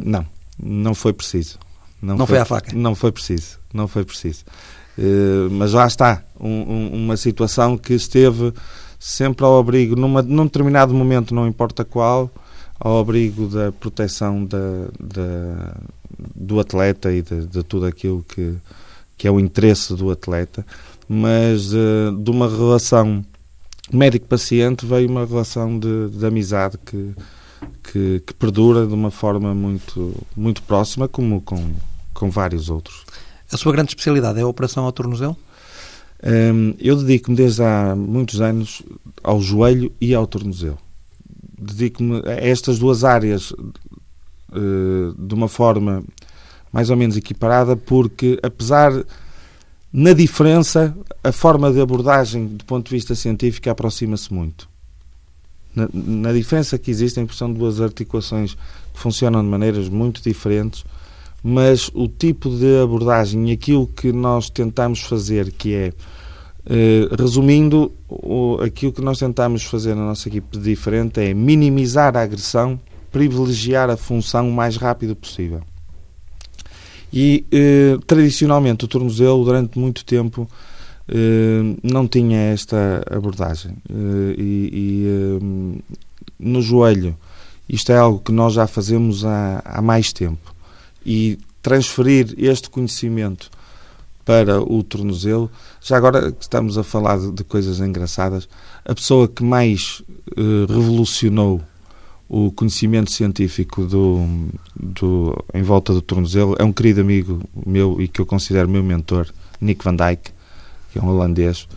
Não, 0.05 0.26
não 0.61 0.94
foi 0.94 1.12
preciso 1.12 1.58
não, 2.02 2.17
não 2.17 2.26
foi, 2.26 2.37
foi 2.37 2.43
à 2.43 2.44
faca? 2.44 2.73
não 2.75 2.94
foi 2.97 3.12
preciso 3.12 3.58
não 3.73 3.87
foi 3.87 4.05
preciso 4.05 4.44
mas 5.52 5.73
lá 5.73 5.87
está 5.87 6.23
um, 6.40 6.49
um, 6.49 7.05
uma 7.05 7.17
situação 7.17 7.79
que 7.79 7.94
esteve 7.94 8.52
sempre 9.05 9.45
ao 9.45 9.59
abrigo, 9.59 9.95
numa, 9.95 10.23
num 10.23 10.45
determinado 10.45 10.95
momento, 10.95 11.35
não 11.35 11.47
importa 11.47 11.85
qual, 11.85 12.31
ao 12.81 12.99
abrigo 12.99 13.47
da 13.49 13.71
proteção 13.71 14.47
da, 14.47 14.88
da 14.99 15.76
do 16.35 16.59
atleta 16.59 17.12
e 17.12 17.21
de, 17.21 17.45
de, 17.45 17.62
tudo 17.62 17.85
aquilo 17.85 18.25
que, 18.26 18.55
que 19.19 19.28
é 19.28 19.31
o 19.31 19.38
interesse 19.38 19.95
do 19.95 20.11
atleta, 20.11 20.64
mas 21.07 21.75
uh, 21.75 22.17
de 22.19 22.31
uma 22.31 22.49
relação 22.49 23.23
médico-paciente 23.93 24.87
veio 24.87 25.11
uma 25.11 25.26
relação 25.26 25.78
de, 25.78 26.09
de 26.09 26.25
amizade 26.25 26.78
que, 26.78 27.14
que, 27.83 28.23
que, 28.26 28.33
perdura 28.33 28.87
de 28.87 28.95
uma 28.95 29.11
forma 29.11 29.55
muito, 29.55 30.14
muito 30.35 30.62
próxima, 30.62 31.07
como 31.07 31.43
com, 31.43 31.75
com 32.14 32.31
vários 32.31 32.71
outros. 32.71 33.05
A 33.52 33.59
sua 33.59 33.73
grande 33.73 33.90
especialidade 33.90 34.38
é 34.38 34.43
a 34.43 34.47
operação 34.47 34.87
ao 34.87 34.93
tornozelo? 34.93 35.37
Um, 36.23 36.75
eu 36.78 36.97
dedico-me 36.97 37.37
desde 37.37 37.62
há 37.62 37.94
muitos 37.94 38.40
anos 38.40 38.83
ao 39.23 39.40
joelho 39.40 39.92
e 40.00 40.14
ao 40.14 40.26
tornozelo. 40.26 40.78
Dedico-me 41.59 42.23
a 42.26 42.33
estas 42.33 42.78
duas 42.78 43.04
áreas 43.04 43.50
uh, 43.50 45.14
de 45.18 45.35
uma 45.35 45.49
forma 45.49 46.02
mais 46.73 46.90
ou 46.90 46.97
menos 46.97 47.16
equiparada, 47.16 47.76
porque 47.76 48.38
apesar 48.42 48.92
na 49.97 50.12
diferença, 50.12 50.92
a 51.23 51.30
forma 51.30 51.73
de 51.73 51.80
abordagem 51.80 52.49
do 52.49 52.64
ponto 52.64 52.88
de 52.88 52.97
vista 52.97 53.14
científico 53.14 53.71
aproxima-se 53.71 54.35
muito. 54.35 54.68
Na, 55.73 55.88
na, 55.92 56.33
diferença 56.33 56.76
que 56.76 56.90
existe, 56.90 57.21
em 57.21 57.28
são 57.28 57.52
duas 57.52 57.80
articulações 57.80 58.54
que 58.54 58.99
funcionam 58.99 59.40
de 59.40 59.49
maneiras 59.49 59.88
muito 59.88 60.21
diferentes, 60.21 60.85
mas 61.47 61.91
o 61.93 62.09
tipo 62.09 62.49
de 62.49 62.81
abordagem 62.83 63.53
aquilo 63.53 63.87
que 63.87 64.11
nós 64.11 64.49
tentamos 64.49 65.01
fazer, 65.01 65.53
que 65.53 65.75
é, 65.75 65.93
eh, 66.65 67.07
resumindo, 67.19 67.93
aquilo 68.65 68.91
que 68.91 69.03
nós 69.03 69.19
tentamos 69.19 69.63
fazer 69.65 69.95
na 69.95 70.07
nossa 70.07 70.27
equipe 70.27 70.57
de 70.57 70.65
diferente 70.65 71.21
é 71.21 71.35
minimizar 71.35 72.17
a 72.17 72.23
agressão, 72.23 72.81
privilegiar 73.13 73.91
a 73.91 73.97
função 73.97 74.49
o 74.49 74.53
mais 74.55 74.79
rápido 74.79 75.15
possível. 75.15 75.61
E, 77.13 77.45
eh, 77.53 77.99
tradicionalmente, 78.07 78.87
o 78.87 78.89
tornozelo, 78.89 79.45
durante 79.45 79.79
muito 79.79 80.03
tempo, 80.03 80.49
eh, 81.07 81.77
não 81.83 82.09
tinha 82.09 82.39
esta 82.39 83.03
abordagem. 83.11 83.77
E, 84.39 84.71
e 84.73 85.83
no 86.39 86.63
joelho, 86.63 87.15
isto 87.69 87.93
é 87.93 87.99
algo 87.99 88.21
que 88.21 88.33
nós 88.33 88.55
já 88.55 88.67
fazemos 88.67 89.27
há, 89.27 89.61
há 89.63 89.83
mais 89.83 90.11
tempo 90.11 90.53
e 91.04 91.38
transferir 91.62 92.34
este 92.37 92.68
conhecimento 92.68 93.50
para 94.25 94.61
o 94.61 94.82
tornozelo. 94.82 95.50
Já 95.80 95.96
agora 95.96 96.32
que 96.32 96.42
estamos 96.42 96.78
a 96.78 96.82
falar 96.82 97.18
de, 97.18 97.44
coisas 97.44 97.80
engraçadas, 97.80 98.49
a 98.84 98.94
pessoa 98.94 99.28
que 99.28 99.42
mais 99.42 100.02
uh, 100.37 100.66
revolucionou 100.66 101.61
o 102.28 102.50
conhecimento 102.50 103.12
científico 103.12 103.84
do, 103.84 104.49
do, 104.75 105.44
em 105.52 105.62
volta 105.62 105.92
do 105.92 106.00
tornozelo 106.00 106.56
é 106.58 106.64
um 106.64 106.73
querido 106.73 107.02
amigo 107.02 107.42
meu 107.66 108.00
e 108.00 108.08
que 108.08 108.20
eu 108.20 108.26
considero 108.26 108.68
meu 108.68 108.82
mentor, 108.82 109.28
Nick 109.61 109.84
Van 109.84 109.94
Dyke, 109.94 110.32
que 110.90 110.99
é 110.99 111.02
um 111.02 111.08
holandês. 111.08 111.68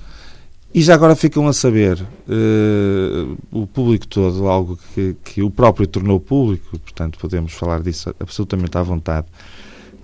E 0.78 0.82
já 0.84 0.94
agora 0.94 1.16
ficam 1.16 1.48
a 1.48 1.54
saber, 1.54 2.00
uh, 2.00 3.36
o 3.52 3.66
público 3.66 4.06
todo, 4.06 4.48
algo 4.48 4.78
que, 4.94 5.16
que 5.24 5.42
o 5.42 5.50
próprio 5.50 5.88
tornou 5.88 6.20
público, 6.20 6.78
portanto 6.78 7.18
podemos 7.18 7.52
falar 7.54 7.82
disso 7.82 8.14
absolutamente 8.20 8.78
à 8.78 8.84
vontade, 8.84 9.26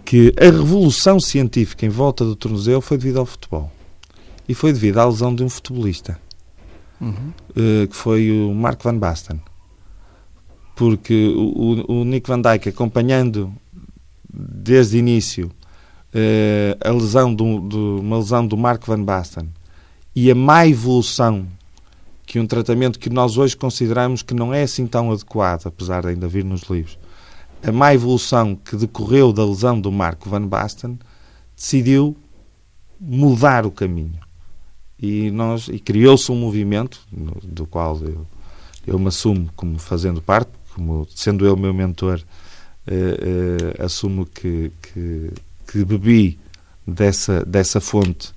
que 0.03 0.33
a 0.35 0.45
revolução 0.45 1.19
científica 1.19 1.85
em 1.85 1.89
volta 1.89 2.25
do 2.25 2.35
tornozelo 2.35 2.81
foi 2.81 2.97
devido 2.97 3.19
ao 3.19 3.25
futebol. 3.27 3.71
E 4.49 4.55
foi 4.55 4.73
devido 4.73 4.97
à 4.97 5.05
lesão 5.05 5.35
de 5.35 5.43
um 5.43 5.49
futebolista, 5.49 6.19
uhum. 6.99 7.11
uh, 7.51 7.87
que 7.87 7.95
foi 7.95 8.31
o 8.31 8.51
Mark 8.51 8.81
Van 8.81 8.97
Basten. 8.97 9.39
Porque 10.75 11.35
o, 11.37 11.99
o 11.99 12.03
Nick 12.03 12.27
Van 12.27 12.41
Dijk, 12.41 12.69
acompanhando 12.69 13.53
desde 14.27 14.97
o 14.97 14.99
início 14.99 15.51
uh, 16.15 16.75
a 16.83 16.91
lesão 16.91 17.31
do, 17.31 17.59
do, 17.59 17.99
uma 17.99 18.17
lesão 18.17 18.47
do 18.47 18.57
Mark 18.57 18.83
Van 18.87 19.03
Basten 19.03 19.49
e 20.15 20.29
a 20.29 20.35
má 20.35 20.67
evolução 20.67 21.47
que 22.25 22.39
um 22.39 22.47
tratamento 22.47 22.99
que 22.99 23.09
nós 23.09 23.37
hoje 23.37 23.55
consideramos 23.55 24.21
que 24.21 24.33
não 24.33 24.53
é 24.53 24.63
assim 24.63 24.87
tão 24.87 25.11
adequado, 25.11 25.67
apesar 25.67 26.01
de 26.01 26.09
ainda 26.09 26.27
vir 26.27 26.43
nos 26.43 26.63
livros, 26.63 26.97
a 27.61 27.71
má 27.71 27.93
evolução 27.93 28.55
que 28.55 28.75
decorreu 28.75 29.31
da 29.31 29.45
lesão 29.45 29.79
do 29.79 29.91
Marco 29.91 30.29
Van 30.29 30.45
Basten, 30.45 30.99
decidiu 31.55 32.15
mudar 32.99 33.65
o 33.65 33.71
caminho. 33.71 34.19
E, 34.99 35.29
nós, 35.31 35.67
e 35.67 35.79
criou-se 35.79 36.31
um 36.31 36.35
movimento, 36.35 37.01
do 37.43 37.65
qual 37.65 37.99
eu, 38.01 38.25
eu 38.87 38.97
me 38.97 39.07
assumo 39.07 39.49
como 39.55 39.77
fazendo 39.77 40.21
parte, 40.21 40.51
como 40.73 41.07
sendo 41.13 41.45
eu 41.45 41.57
meu 41.57 41.73
mentor, 41.73 42.21
uh, 42.87 43.81
uh, 43.81 43.85
assumo 43.85 44.25
que, 44.25 44.71
que, 44.81 45.31
que, 45.67 45.85
bebi 45.85 46.39
dessa, 46.87 47.43
dessa 47.45 47.81
fonte 47.81 48.33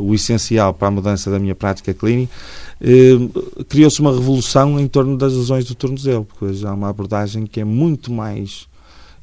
o 0.00 0.14
essencial 0.14 0.74
para 0.74 0.88
a 0.88 0.90
mudança 0.90 1.30
da 1.30 1.38
minha 1.38 1.54
prática 1.54 1.94
clínica, 1.94 2.32
criou-se 3.68 4.00
uma 4.00 4.12
revolução 4.12 4.78
em 4.78 4.86
torno 4.86 5.16
das 5.16 5.32
lesões 5.32 5.64
do 5.64 5.74
tornozelo, 5.74 6.24
porque 6.24 6.44
hoje 6.44 6.66
há 6.66 6.74
uma 6.74 6.88
abordagem 6.88 7.46
que 7.46 7.60
é 7.60 7.64
muito 7.64 8.12
mais 8.12 8.66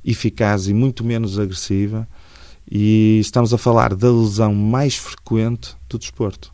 eficaz 0.03 0.68
e 0.68 0.74
muito 0.74 1.03
menos 1.03 1.38
agressiva 1.38 2.08
e 2.70 3.20
estamos 3.20 3.53
a 3.53 3.58
falar 3.58 3.96
da 3.96 4.12
lesão 4.12 4.53
mais 4.53 4.96
frequente 4.96 5.75
do 5.89 5.98
desporto. 5.98 6.53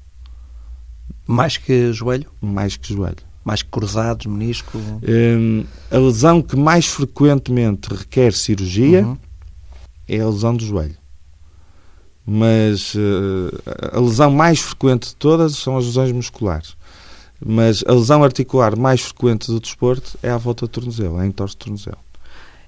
Mais 1.28 1.58
que 1.58 1.92
joelho? 1.92 2.28
Mais 2.42 2.78
que 2.78 2.94
joelho. 2.94 3.18
Mais 3.44 3.62
que 3.62 3.70
cruzados, 3.70 4.26
menisco? 4.26 4.78
Um, 4.78 5.66
a 5.92 5.98
lesão 5.98 6.42
que 6.42 6.56
mais 6.56 6.86
frequentemente 6.86 7.94
requer 7.94 8.34
cirurgia 8.34 9.06
uhum. 9.06 9.18
é 10.08 10.20
a 10.20 10.30
lesão 10.30 10.56
do 10.56 10.66
joelho. 10.66 10.96
Mas 12.26 12.96
uh, 12.96 13.52
a 13.94 14.00
lesão 14.00 14.32
mais 14.32 14.60
frequente 14.60 15.10
de 15.10 15.16
todas 15.16 15.56
são 15.58 15.78
as 15.78 15.86
lesões 15.86 16.12
musculares. 16.12 16.76
Mas 17.44 17.84
a 17.88 17.94
lesão 17.94 18.24
articular 18.24 18.76
mais 18.76 19.02
frequente 19.02 19.48
do 19.48 19.60
desporto 19.60 20.18
é 20.24 20.30
à 20.30 20.38
volta 20.38 20.66
do 20.66 20.70
tornozelo, 20.70 21.20
é 21.22 21.28
em 21.28 21.32
torno 21.32 21.54
do 21.54 21.58
tornozelo. 21.58 21.98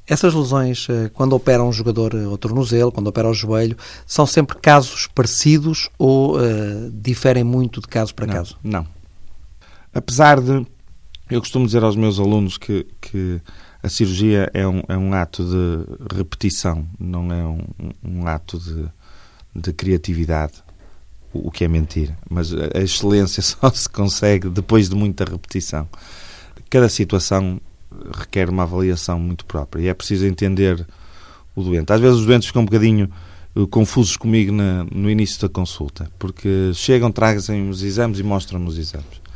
Essas 0.06 0.34
lesões, 0.34 0.88
eh, 0.90 1.10
quando 1.14 1.34
opera 1.34 1.62
um 1.62 1.74
jogador 1.74 2.14
eh, 2.16 2.24
ao 2.24 2.38
tornozelo, 2.38 2.94
quando 2.94 3.08
opera 3.08 3.28
ao 3.28 3.34
joelho, 3.34 3.76
são 4.06 4.26
sempre 4.26 4.58
casos 4.58 5.06
parecidos 5.08 5.90
ou 5.98 6.38
uh, 6.38 6.90
diferem 6.94 7.44
muito 7.44 7.82
de 7.82 7.88
caso 7.88 8.16
para 8.16 8.26
não, 8.26 8.34
caso? 8.34 8.58
Não. 8.64 8.88
Apesar 9.94 10.40
de. 10.40 10.66
Eu 11.30 11.42
costumo 11.42 11.66
dizer 11.66 11.84
aos 11.84 11.98
meus 11.98 12.20
alunos 12.20 12.58
que, 12.58 12.88
que 13.02 13.42
a 13.84 13.90
cirurgia 13.90 14.50
é 14.54 14.66
um, 14.66 14.82
é 14.88 14.98
um 14.98 15.14
ato 15.14 15.44
de 15.44 16.16
repetição, 16.16 16.88
não 16.98 17.30
é 17.34 17.46
um, 17.46 17.60
um 18.02 18.28
ato 18.28 18.58
de, 18.58 18.86
de 19.58 19.74
criatividade, 19.74 20.54
o 21.34 21.50
que 21.50 21.66
é 21.66 21.68
mentira. 21.68 22.18
Mas 22.30 22.54
a 22.54 22.80
excelência 22.80 23.42
só 23.44 23.70
se 23.72 23.90
consegue 23.90 24.50
depois 24.50 24.90
de 24.90 24.96
muita 24.96 25.26
repetição. 25.26 25.88
Cada 26.70 26.88
situação 26.90 27.60
requer 28.14 28.50
uma 28.50 28.64
avaliação 28.64 29.20
muito 29.20 29.46
própria 29.46 29.82
e 29.82 29.88
é 29.88 29.94
preciso 29.94 30.26
entender 30.26 30.86
o 31.56 31.64
doente. 31.64 31.92
Às 31.92 32.00
vezes 32.00 32.20
os 32.20 32.26
doentes 32.26 32.48
ficam 32.48 32.62
um 32.62 32.66
bocadinho 32.66 33.10
eh, 33.56 33.66
confusos 33.72 34.16
comigo 34.16 34.52
na, 34.52 34.84
no 34.86 35.10
início 35.10 35.42
da 35.42 35.50
consulta, 35.50 36.12
porque 36.20 36.72
chegam, 36.74 37.12
trazem 37.12 37.70
os 37.70 37.82
exames 37.82 38.20
e 38.20 38.24
mostram-me 38.24 38.68
os 38.68 38.78
exames. 38.78 39.28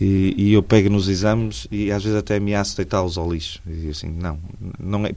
E, 0.00 0.34
e, 0.36 0.52
eu 0.52 0.62
pego 0.62 0.90
nos 0.90 1.08
exames 1.08 1.68
e 1.70 1.92
às 1.92 2.02
vezes 2.02 2.18
até 2.18 2.36
ameaço 2.36 2.76
deitá-los 2.76 3.16
ao 3.16 3.32
lixo. 3.32 3.60
E 3.64 3.88
assim, 3.90 4.08
não, 4.08 4.38
não 4.78 5.06
é. 5.06 5.12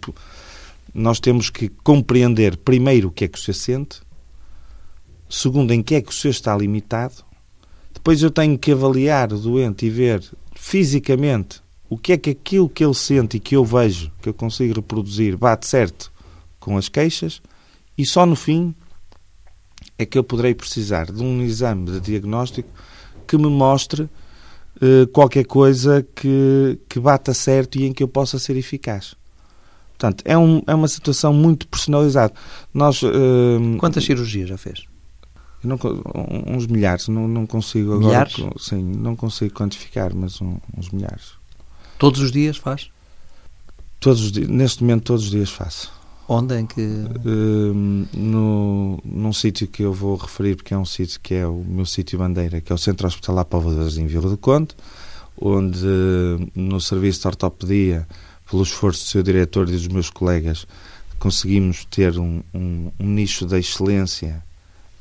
Nós 0.94 1.20
temos 1.20 1.50
que 1.50 1.68
compreender 1.84 2.56
primeiro 2.58 3.08
o 3.08 3.12
que 3.12 3.26
é 3.26 3.28
que 3.28 3.40
senhor 3.40 3.56
sente, 3.56 4.02
segundo 5.30 5.74
em 5.74 5.82
que 5.82 5.96
é 5.96 6.02
que 6.02 6.10
o 6.10 6.14
senhor 6.14 6.32
está 6.32 6.56
limitado, 6.56 7.16
depois 7.94 8.22
eu 8.22 8.32
tenho 8.32 8.58
que 8.58 8.72
avaliar 8.72 9.34
o 9.34 9.38
doente 9.38 9.86
e 9.86 9.90
ver 9.90 10.24
fisicamente 10.56 11.62
o 11.90 11.98
que 11.98 12.14
é 12.14 12.18
que 12.18 12.30
aquilo 12.32 12.70
que 12.70 12.84
ele 12.84 12.94
sente 12.94 13.38
e 13.38 13.40
que 13.40 13.56
eu 13.56 13.64
vejo, 13.64 14.12
que 14.22 14.30
eu 14.30 14.34
consigo 14.34 14.76
reproduzir, 14.76 15.38
bate 15.38 15.66
certo 15.68 16.12
com 16.60 16.78
as 16.78 16.90
queixas, 16.90 17.42
e 17.98 18.06
só 18.06 18.26
no 18.26 18.36
fim 18.36 18.76
é 19.98 20.06
que 20.06 20.18
eu 20.18 20.24
poderei 20.24 20.54
precisar 20.54 21.12
de 21.12 21.24
um 21.24 21.42
exame 21.42 21.92
de 21.92 22.00
diagnóstico 22.00 22.70
que 23.28 23.38
me 23.38 23.50
mostre 23.50 24.04
uh, 24.04 25.08
qualquer 25.12 25.46
coisa 25.46 26.06
que, 26.16 26.80
que 26.88 27.00
bata 27.00 27.34
certo 27.34 27.78
e 27.78 27.86
em 27.86 27.94
que 27.94 28.04
eu 28.04 28.08
possa 28.08 28.38
ser 28.38 28.56
eficaz. 28.56 29.16
Portanto, 29.90 30.24
é, 30.26 30.38
um, 30.38 30.62
é 30.68 30.76
uma 30.76 30.88
situação 30.88 31.34
muito 31.34 31.68
personalizada. 31.68 32.34
Nós, 32.74 33.02
uh, 33.02 33.10
Quantas 33.80 34.04
cirurgias 34.04 34.50
já 34.50 34.58
fez? 34.58 34.86
Não, 35.68 35.78
uns 36.48 36.66
milhares, 36.68 37.08
não, 37.08 37.28
não 37.28 37.46
consigo 37.46 37.94
agora. 37.94 38.08
Milhares? 38.08 38.36
Sim, 38.60 38.82
não 38.82 39.16
consigo 39.16 39.54
quantificar, 39.54 40.16
mas 40.16 40.42
um, 40.42 40.58
uns 40.78 40.90
milhares. 40.90 41.34
Todos 42.00 42.22
os 42.22 42.32
dias 42.32 42.58
faz? 42.58 42.90
Todos 44.00 44.22
os 44.22 44.32
dias, 44.32 44.48
neste 44.48 44.84
momento 44.84 45.04
todos 45.04 45.26
os 45.26 45.32
dias 45.32 45.50
faço. 45.50 45.92
Onde 46.30 46.60
em 46.60 46.66
que? 46.66 46.82
Uh, 46.82 48.08
no, 48.14 49.00
num 49.04 49.32
sítio 49.32 49.68
que 49.68 49.84
eu 49.84 49.94
vou 49.94 50.18
referir, 50.18 50.56
porque 50.56 50.74
é 50.74 50.78
um 50.78 50.86
sítio 50.86 51.20
que 51.22 51.34
é 51.34 51.48
o 51.48 51.64
meu 51.66 51.86
sítio 51.86 52.20
bandeira, 52.20 52.60
que 52.60 52.72
é 52.72 52.76
o 52.76 52.78
Centro 52.78 53.08
Hospitalar 53.08 53.46
Povoadores 53.46 53.98
em 53.98 54.08
Vila 54.08 54.30
do 54.30 54.38
Conde, 54.38 54.76
onde 55.40 55.88
no 56.54 56.82
serviço 56.82 57.22
de 57.22 57.28
ortopedia, 57.28 58.08
pelo 58.50 58.62
esforço 58.64 59.06
do 59.06 59.08
seu 59.08 59.24
diretor 59.24 59.70
e 59.70 59.72
dos 59.72 59.88
meus 59.88 60.10
colegas, 60.10 60.68
conseguimos 61.18 61.86
ter 61.86 62.20
um, 62.20 62.42
um, 62.54 62.92
um 63.00 63.08
nicho 63.08 63.46
de 63.46 63.58
excelência 63.58 64.44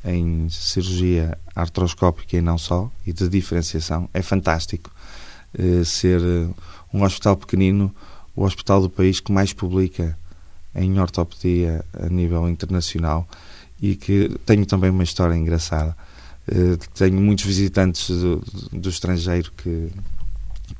em 0.06 0.48
cirurgia 0.48 1.36
artroscópica 1.54 2.36
e 2.36 2.40
não 2.40 2.56
só, 2.56 2.90
e 3.04 3.12
de 3.12 3.28
diferenciação. 3.28 4.08
É 4.14 4.22
fantástico 4.22 4.90
uh, 5.58 5.84
ser 5.84 6.20
um 6.94 7.02
hospital 7.02 7.36
pequenino, 7.36 7.94
o 8.34 8.44
hospital 8.44 8.80
do 8.80 8.88
país 8.88 9.20
que 9.20 9.32
mais 9.32 9.52
publica 9.52 10.16
em 10.74 10.98
ortopedia 11.00 11.84
a 11.98 12.08
nível 12.08 12.48
internacional 12.48 13.26
e 13.80 13.96
que 13.96 14.30
tenho 14.44 14.64
também 14.64 14.90
uma 14.90 15.04
história 15.04 15.34
engraçada. 15.34 15.96
Uh, 16.48 16.76
tenho 16.94 17.20
muitos 17.20 17.44
visitantes 17.44 18.08
do, 18.08 18.42
do 18.72 18.88
estrangeiro 18.88 19.50
que, 19.56 19.90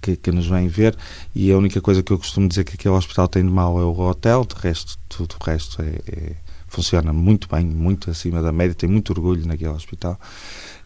que, 0.01 0.17
que, 0.17 0.31
nos 0.31 0.47
vêm 0.47 0.69
ver 0.69 0.97
e 1.35 1.51
a 1.51 1.59
única 1.59 1.81
coisa 1.81 2.03
que 2.05 2.13
eu 2.13 2.19
costumo 2.19 2.49
dizer 2.49 2.63
que 2.63 2.75
aquele 2.75 2.95
hospital 2.95 3.27
tem 3.27 3.45
de 3.45 3.51
mal 3.51 3.79
é 3.81 3.85
o 3.85 3.99
hotel, 3.99 4.45
de 4.45 4.55
resto, 4.55 4.97
tudo 5.09 5.35
o 5.41 5.45
resto 5.45 5.83
é, 5.83 5.99
é, 6.07 6.33
funciona 6.77 7.13
muito 7.13 7.49
bem, 7.51 7.65
muito 7.65 8.11
acima 8.11 8.43
da 8.43 8.53
média, 8.53 8.75
tenho 8.75 8.93
muito 8.93 9.11
orgulho 9.11 9.47
naquele 9.47 9.71
hospital. 9.71 10.19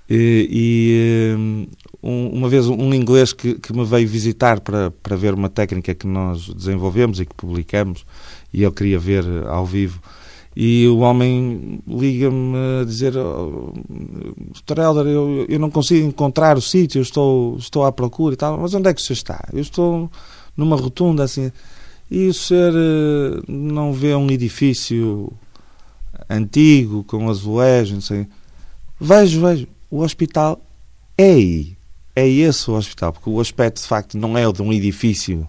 E, 0.08 0.48
e 0.50 1.34
um, 2.02 2.28
uma 2.28 2.48
vez 2.48 2.66
um 2.66 2.94
inglês 2.94 3.32
que, 3.32 3.54
que 3.54 3.72
me 3.72 3.84
veio 3.84 4.08
visitar 4.08 4.60
para, 4.60 4.90
para 4.90 5.16
ver 5.16 5.34
uma 5.34 5.48
técnica 5.48 5.94
que 5.94 6.06
nós 6.06 6.48
desenvolvemos 6.54 7.20
e 7.20 7.26
que 7.26 7.34
publicamos, 7.34 8.04
e 8.52 8.62
ele 8.62 8.72
queria 8.72 8.98
ver 8.98 9.24
ao 9.46 9.66
vivo. 9.66 10.00
E 10.54 10.86
o 10.88 10.98
homem 10.98 11.80
liga-me 11.86 12.56
a 12.80 12.84
dizer: 12.84 13.16
oh. 13.16 13.72
Helder, 14.68 15.06
eu, 15.06 15.46
eu 15.48 15.58
não 15.58 15.70
consigo 15.70 16.06
encontrar 16.06 16.56
o 16.56 16.60
sítio, 16.60 17.00
estou, 17.00 17.56
estou 17.56 17.84
à 17.84 17.92
procura 17.92 18.34
e 18.34 18.36
tal, 18.36 18.58
mas 18.58 18.74
onde 18.74 18.88
é 18.88 18.94
que 18.94 19.00
o 19.00 19.04
senhor 19.04 19.16
está? 19.16 19.48
Eu 19.52 19.60
estou 19.60 20.10
numa 20.56 20.76
rotunda 20.76 21.22
assim. 21.24 21.52
E 22.10 22.26
o 22.26 22.34
senhor 22.34 22.72
eh, 22.74 23.42
não 23.46 23.92
vê 23.92 24.12
um 24.16 24.28
edifício 24.28 25.32
antigo, 26.28 27.04
com 27.04 27.28
azulejos, 27.28 27.94
não 27.94 28.00
sei. 28.00 28.26
Vejo, 29.00 29.40
vejo 29.40 29.68
o 29.90 30.02
hospital 30.02 30.60
é 31.16 31.32
aí. 31.32 31.76
É 32.14 32.26
esse 32.28 32.70
o 32.70 32.74
hospital, 32.74 33.12
porque 33.12 33.30
o 33.30 33.40
aspecto 33.40 33.80
de 33.80 33.86
facto 33.86 34.18
não 34.18 34.36
é 34.36 34.46
o 34.46 34.52
de 34.52 34.62
um 34.62 34.72
edifício 34.72 35.46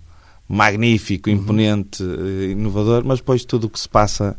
magnífico, 0.47 1.29
uhum. 1.29 1.35
imponente, 1.35 2.03
uhum. 2.03 2.51
inovador, 2.51 3.03
mas 3.05 3.19
depois 3.19 3.43
tudo 3.45 3.65
o 3.65 3.69
que 3.69 3.79
se 3.79 3.89
passa 3.89 4.35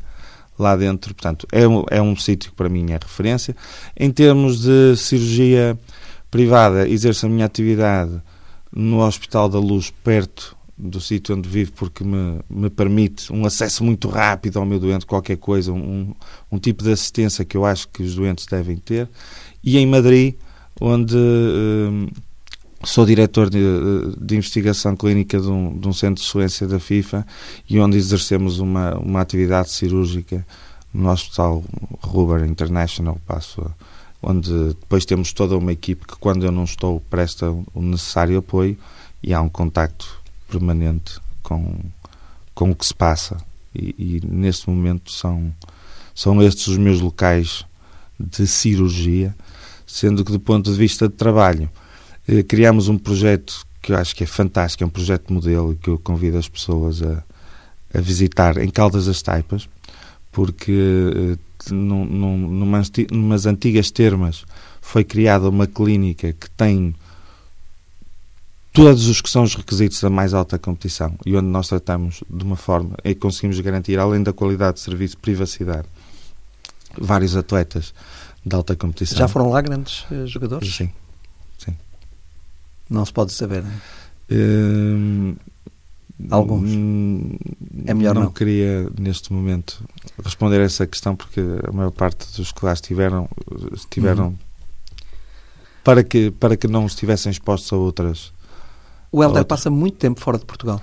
lá 0.58 0.76
dentro, 0.76 1.14
portanto, 1.14 1.46
é 1.50 1.66
um, 1.66 1.84
é 1.90 2.00
um 2.00 2.14
sítio 2.14 2.50
que 2.50 2.56
para 2.56 2.68
mim 2.68 2.92
é 2.92 2.98
referência. 3.00 3.56
Em 3.96 4.10
termos 4.10 4.62
de 4.62 4.96
cirurgia 4.96 5.78
privada, 6.30 6.88
exerço 6.88 7.26
a 7.26 7.28
minha 7.28 7.46
atividade 7.46 8.20
no 8.70 9.04
Hospital 9.04 9.48
da 9.48 9.58
Luz, 9.58 9.92
perto 10.04 10.56
do 10.82 11.00
sítio 11.00 11.36
onde 11.36 11.48
vivo, 11.48 11.72
porque 11.72 12.02
me, 12.02 12.40
me 12.50 12.68
permite 12.68 13.32
um 13.32 13.46
acesso 13.46 13.84
muito 13.84 14.08
rápido 14.08 14.58
ao 14.58 14.66
meu 14.66 14.80
doente, 14.80 15.06
qualquer 15.06 15.36
coisa, 15.36 15.72
um, 15.72 16.12
um 16.50 16.58
tipo 16.58 16.82
de 16.82 16.90
assistência 16.90 17.44
que 17.44 17.56
eu 17.56 17.64
acho 17.64 17.88
que 17.88 18.02
os 18.02 18.16
doentes 18.16 18.46
devem 18.46 18.76
ter. 18.76 19.08
E 19.62 19.78
em 19.78 19.86
Madrid, 19.86 20.34
onde 20.80 21.16
uh, 21.16 22.10
sou 22.84 23.06
diretor 23.06 23.48
de, 23.48 23.60
de, 24.18 24.36
investigação 24.36 24.96
clínica 24.96 25.40
de 25.40 25.48
um, 25.48 25.78
de 25.78 25.86
um, 25.86 25.92
centro 25.92 26.20
de 26.20 26.28
excelência 26.28 26.66
da 26.66 26.80
FIFA 26.80 27.24
e 27.70 27.78
onde 27.78 27.96
exercemos 27.96 28.58
uma, 28.58 28.98
uma 28.98 29.20
atividade 29.20 29.70
cirúrgica 29.70 30.44
no 30.92 31.08
Hospital 31.08 31.62
Ruber 32.00 32.44
International, 32.44 33.18
passo 33.26 33.64
onde 34.20 34.50
depois 34.68 35.04
temos 35.04 35.32
toda 35.32 35.56
uma 35.56 35.72
equipe 35.72 36.06
que 36.06 36.16
quando 36.16 36.44
eu 36.44 36.52
não 36.52 36.64
estou 36.64 37.00
presta 37.10 37.50
o 37.50 37.82
necessário 37.82 38.38
apoio 38.38 38.76
e 39.22 39.34
há 39.34 39.40
um 39.40 39.48
contacto 39.48 40.21
permanente 40.52 41.18
com, 41.42 41.76
com 42.54 42.70
o 42.70 42.76
que 42.76 42.86
se 42.86 42.94
passa. 42.94 43.38
E, 43.74 43.94
e 43.98 44.26
neste 44.26 44.68
momento 44.68 45.10
são, 45.10 45.52
são 46.14 46.42
estes 46.42 46.66
os 46.66 46.76
meus 46.76 47.00
locais 47.00 47.64
de 48.18 48.46
cirurgia, 48.46 49.34
sendo 49.86 50.24
que 50.24 50.32
do 50.32 50.40
ponto 50.40 50.70
de 50.70 50.76
vista 50.76 51.08
de 51.08 51.14
trabalho 51.14 51.70
eh, 52.28 52.42
criamos 52.42 52.88
um 52.88 52.98
projeto 52.98 53.66
que 53.80 53.92
eu 53.92 53.96
acho 53.96 54.14
que 54.14 54.22
é 54.22 54.26
fantástico, 54.26 54.84
é 54.84 54.86
um 54.86 54.90
projeto 54.90 55.32
modelo 55.32 55.74
que 55.74 55.90
eu 55.90 55.98
convido 55.98 56.38
as 56.38 56.48
pessoas 56.48 57.02
a, 57.02 57.22
a 57.92 58.00
visitar 58.00 58.58
em 58.58 58.70
Caldas 58.70 59.06
das 59.06 59.22
Taipas, 59.22 59.68
porque 60.30 60.72
eh, 60.72 61.38
num, 61.70 62.04
num, 62.04 62.38
numas, 62.38 62.90
numas 63.10 63.46
antigas 63.46 63.90
termas 63.90 64.44
foi 64.80 65.02
criada 65.02 65.48
uma 65.48 65.66
clínica 65.66 66.32
que 66.32 66.50
tem 66.50 66.94
todos 68.72 69.06
os 69.06 69.20
que 69.20 69.28
são 69.28 69.42
os 69.42 69.54
requisitos 69.54 70.00
da 70.00 70.08
mais 70.08 70.32
alta 70.32 70.58
competição 70.58 71.14
e 71.26 71.36
onde 71.36 71.48
nós 71.48 71.68
tratamos 71.68 72.22
de 72.28 72.44
uma 72.44 72.56
forma 72.56 72.96
e 73.04 73.14
conseguimos 73.14 73.60
garantir, 73.60 73.98
além 73.98 74.22
da 74.22 74.32
qualidade 74.32 74.74
de 74.74 74.80
serviço, 74.80 75.18
privacidade, 75.18 75.86
vários 76.98 77.36
atletas 77.36 77.92
de 78.44 78.56
alta 78.56 78.74
competição. 78.74 79.18
Já 79.18 79.28
foram 79.28 79.50
lá 79.50 79.60
grandes 79.60 80.04
uh, 80.10 80.26
jogadores? 80.26 80.74
Sim, 80.74 80.90
sim. 81.58 81.76
Não 82.88 83.04
se 83.04 83.12
pode 83.12 83.32
saber, 83.32 83.62
é? 83.62 84.34
Uh, 84.34 85.36
Alguns. 86.30 86.70
Hum, 86.70 87.36
é 87.86 87.94
melhor 87.94 88.14
não. 88.14 88.22
Não 88.24 88.30
queria, 88.30 88.88
neste 88.98 89.32
momento, 89.32 89.82
responder 90.24 90.60
a 90.60 90.64
essa 90.64 90.86
questão 90.86 91.16
porque 91.16 91.40
a 91.66 91.72
maior 91.72 91.90
parte 91.90 92.26
dos 92.36 92.52
que 92.52 92.64
lá 92.64 92.72
estiveram, 92.72 93.28
estiveram 93.72 94.26
uhum. 94.26 94.36
para, 95.82 96.04
que, 96.04 96.30
para 96.30 96.56
que 96.56 96.68
não 96.68 96.86
estivessem 96.86 97.30
expostos 97.30 97.72
a 97.72 97.76
outras. 97.76 98.32
O 99.12 99.22
Helder 99.22 99.44
passa 99.44 99.70
muito 99.70 99.98
tempo 99.98 100.20
fora 100.20 100.38
de 100.38 100.44
Portugal. 100.46 100.80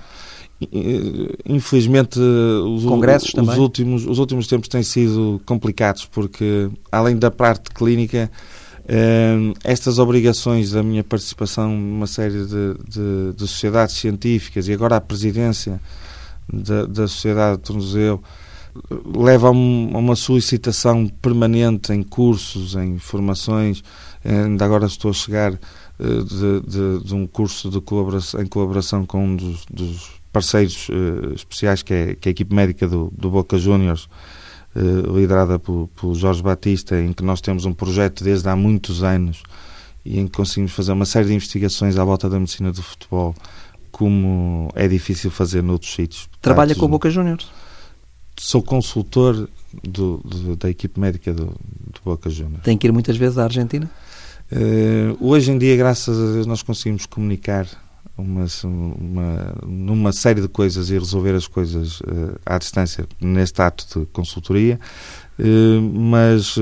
Infelizmente, 1.46 2.20
os, 2.20 2.84
Congressos 2.84 3.32
os, 3.34 3.56
últimos, 3.56 4.06
os 4.06 4.18
últimos 4.18 4.46
tempos 4.46 4.68
têm 4.68 4.82
sido 4.82 5.40
complicados 5.44 6.04
porque, 6.04 6.70
além 6.90 7.16
da 7.16 7.30
parte 7.30 7.70
clínica, 7.70 8.30
Uh, 8.82 9.54
estas 9.62 10.00
obrigações 10.00 10.72
da 10.72 10.82
minha 10.82 11.04
participação 11.04 11.70
numa 11.70 12.08
série 12.08 12.44
de, 12.44 12.74
de, 12.88 13.32
de 13.36 13.46
sociedades 13.46 13.94
científicas 13.94 14.66
e 14.66 14.72
agora 14.72 14.96
a 14.96 15.00
presidência 15.00 15.80
da, 16.52 16.86
da 16.86 17.06
Sociedade 17.06 17.58
de 17.58 17.62
Tornozelo 17.62 18.20
leva 19.16 19.46
a, 19.46 19.50
um, 19.52 19.90
a, 19.94 19.98
uma 19.98 20.16
solicitação 20.16 21.06
permanente 21.06 21.92
em 21.92 22.02
cursos, 22.02 22.74
em 22.74 22.98
formações. 22.98 23.84
Ainda 24.24 24.64
agora 24.64 24.86
estou 24.86 25.12
a 25.12 25.14
chegar 25.14 25.56
de, 26.00 26.60
de, 26.60 27.04
de, 27.04 27.14
um 27.14 27.26
curso 27.26 27.68
de 27.68 27.80
colaboração, 27.80 28.40
em 28.40 28.46
colaboração 28.46 29.04
com 29.04 29.24
um 29.24 29.36
dos, 29.36 29.64
dos 29.66 30.10
parceiros 30.32 30.88
uh, 30.88 31.34
especiais, 31.34 31.82
que 31.82 31.92
é, 31.92 32.14
que 32.14 32.28
é, 32.28 32.30
a 32.30 32.32
equipe 32.32 32.54
médica 32.54 32.88
do, 32.88 33.12
do 33.16 33.30
Boca 33.30 33.58
Juniors, 33.58 34.08
eh, 34.74 34.80
liderada 35.12 35.58
por, 35.58 35.88
por 35.96 36.14
Jorge 36.14 36.40
Batista, 36.40 37.00
em 37.00 37.12
que 37.12 37.24
nós 37.24 37.40
temos 37.40 37.64
um 37.64 37.72
projeto 37.72 38.22
desde 38.22 38.48
há 38.48 38.54
muitos 38.54 39.02
anos 39.02 39.42
e 40.04 40.20
em 40.20 40.26
que 40.26 40.32
conseguimos 40.32 40.70
fazer 40.70 40.92
uma 40.92 41.04
série 41.04 41.26
de 41.26 41.34
investigações 41.34 41.98
à 41.98 42.04
volta 42.04 42.30
da 42.30 42.38
medicina 42.38 42.70
do 42.70 42.80
futebol, 42.80 43.34
como 43.90 44.70
é 44.76 44.86
difícil 44.86 45.28
fazer 45.28 45.60
noutros 45.60 45.92
sítios. 45.92 46.28
Trabalha 46.40 46.76
com 46.76 46.86
o 46.86 46.88
Boca 46.88 47.10
Juniors? 47.10 47.50
Sou 48.38 48.62
consultor 48.62 49.48
do, 49.82 50.18
do, 50.18 50.56
da 50.56 50.70
equipe 50.70 51.00
médica 51.00 51.32
do, 51.34 51.46
do, 51.46 52.00
Boca 52.04 52.30
Juniors. 52.30 52.62
Tem 52.62 52.78
que 52.78 52.86
ir 52.86 52.92
muitas 52.92 53.16
vezes 53.16 53.38
à 53.38 53.44
Argentina? 53.44 53.90
Uh, 54.52 55.16
hoje 55.20 55.52
em 55.52 55.58
dia, 55.58 55.76
graças 55.76 56.18
a 56.18 56.32
Deus, 56.32 56.46
nós 56.46 56.62
conseguimos 56.62 57.06
comunicar 57.06 57.66
uma, 58.18 58.46
uma, 58.64 59.54
numa 59.64 60.12
série 60.12 60.40
de 60.40 60.48
coisas 60.48 60.90
e 60.90 60.98
resolver 60.98 61.34
as 61.34 61.46
coisas 61.46 62.00
uh, 62.00 62.38
à 62.44 62.58
distância 62.58 63.06
neste 63.20 63.62
ato 63.62 64.00
de 64.00 64.06
consultoria, 64.06 64.78
uh, 65.38 65.80
mas 65.80 66.56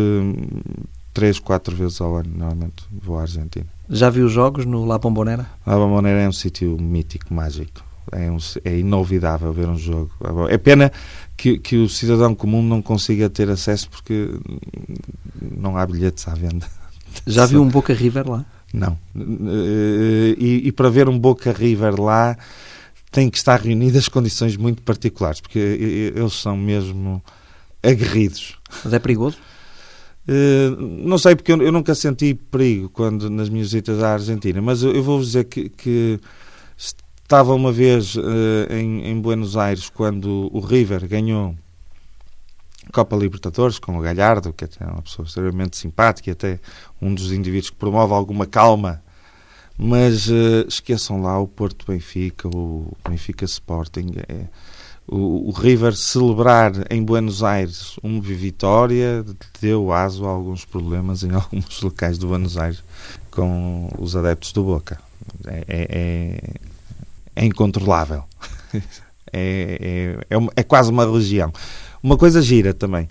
três, 1.15 1.39
quatro 1.39 1.75
vezes 1.75 2.01
ao 2.01 2.17
ano 2.17 2.31
normalmente 2.37 2.85
vou 2.93 3.19
à 3.19 3.23
Argentina. 3.23 3.67
Já 3.89 4.11
viu 4.11 4.29
jogos 4.29 4.67
no 4.67 4.85
La 4.85 4.99
Bombonera? 4.99 5.47
La 5.67 5.77
Bombonera 5.77 6.21
é 6.21 6.29
um 6.29 6.33
sítio 6.33 6.77
mítico, 6.79 7.33
mágico. 7.33 7.83
É, 8.13 8.31
um, 8.31 8.39
é 8.65 8.79
inolvidável 8.79 9.53
ver 9.53 9.69
um 9.69 9.77
jogo. 9.77 10.11
É 10.49 10.57
pena 10.57 10.93
que, 11.37 11.59
que 11.59 11.77
o 11.77 11.89
cidadão 11.89 12.35
comum 12.35 12.63
não 12.63 12.81
consiga 12.81 13.29
ter 13.29 13.51
acesso 13.51 13.89
porque 13.91 14.31
não 15.41 15.77
há 15.77 15.87
bilhetes 15.87 16.27
à 16.29 16.35
venda. 16.35 16.67
Já 17.27 17.47
viu 17.47 17.63
um 17.63 17.69
Boca 17.69 17.93
River 17.93 18.29
lá? 18.29 18.45
Não. 18.73 18.99
Eh, 19.17 20.37
e, 20.39 20.69
e, 20.69 20.73
para 20.73 20.91
ver 20.91 21.09
um 21.09 21.19
Boca 21.19 21.53
River 21.53 22.01
lá 22.01 22.37
tem 23.11 23.31
que 23.31 23.39
estar 23.39 23.61
reunidas 23.61 24.09
condições 24.09 24.57
muito 24.57 24.83
particulares, 24.83 25.41
porque 25.41 25.59
eles 25.59 26.35
são 26.35 26.57
mesmo 26.57 27.23
aguerridos. 27.83 28.59
Mas 28.85 28.93
é 28.93 28.99
perigoso? 28.99 29.39
Uh, 30.29 30.77
não 30.79 31.17
sei, 31.17 31.35
porque 31.35 31.51
eu, 31.51 31.63
eu, 31.63 31.73
nunca 31.73 31.95
senti 31.95 32.35
perigo 32.35 32.91
quando 32.91 33.31
nas 33.31 33.49
minhas 33.49 33.69
visitas 33.69 34.03
à 34.03 34.13
Argentina, 34.13 34.61
mas 34.61 34.83
eu, 34.83 34.93
eu 34.93 35.03
vou 35.03 35.19
dizer 35.21 35.45
que, 35.45 35.71
que, 35.71 36.21
estava 37.29 37.55
uma 37.55 37.73
vez 37.73 38.15
uh, 38.15 38.23
em, 38.71 39.07
em 39.07 39.21
Buenos 39.21 39.57
Aires 39.57 39.89
quando 39.89 40.51
o 40.53 40.61
River 40.61 41.07
ganhou 41.09 41.55
Copa 42.93 43.17
Libertadores 43.17 43.79
com 43.79 43.99
o 43.99 44.01
Galhardo, 44.01 44.53
que 44.53 44.65
é 44.65 44.87
uma 44.87 45.03
pessoa 45.03 45.27
extremamente 45.27 45.77
simpática 45.77 46.31
e 46.31 46.33
até 46.33 46.61
um 47.01 47.15
dos 47.15 47.33
indivíduos 47.33 47.71
que 47.71 47.77
promove 47.77 48.13
alguma 48.13 48.47
calma. 48.47 49.03
Mas 49.77 50.29
uh, 50.29 50.67
esqueçam 50.67 51.23
lá 51.23 51.39
o 51.39 51.47
Porto 51.47 51.87
Benfica, 51.87 52.49
o 52.49 52.93
Benfica 53.09 53.45
Sporting. 53.45 54.13
É, 54.29 54.47
o, 55.07 55.49
o, 55.49 55.53
River 55.53 55.95
celebrar 55.97 56.73
em 56.91 57.03
Buenos 57.03 57.43
Aires 57.43 57.97
uma 58.03 58.21
vitória 58.21 59.25
deu 59.61 59.91
aso 59.91 60.27
a 60.27 60.31
alguns 60.31 60.65
problemas 60.65 61.23
em 61.23 61.31
alguns 61.33 61.81
locais 61.81 62.19
do 62.19 62.27
Buenos 62.27 62.59
Aires 62.59 62.83
com 63.31 63.89
os 63.99 64.17
adeptos 64.17 64.53
do 64.53 64.65
Boca. 64.65 65.01
É, 65.47 65.65
é, 65.69 65.87
é, 65.91 66.41
é 67.37 67.45
incontrolável. 67.45 68.25
É, 69.31 70.17
é, 70.31 70.37
é, 70.37 70.49
é 70.57 70.63
quase 70.63 70.91
uma 70.91 71.05
religião. 71.05 71.53
Uma 72.03 72.17
coisa 72.17 72.41
gira 72.41 72.73
também. 72.73 73.09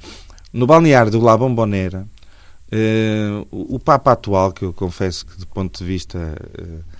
No 0.51 0.65
balneário 0.65 1.11
do 1.11 1.19
La 1.19 1.37
Bombonera, 1.37 2.07
eh, 2.71 3.45
o 3.51 3.79
Papa 3.79 4.13
atual, 4.13 4.51
que 4.51 4.63
eu 4.63 4.73
confesso 4.73 5.25
que, 5.25 5.37
do 5.37 5.47
ponto 5.47 5.77
de 5.77 5.85
vista. 5.85 6.35
Eh, 6.57 6.97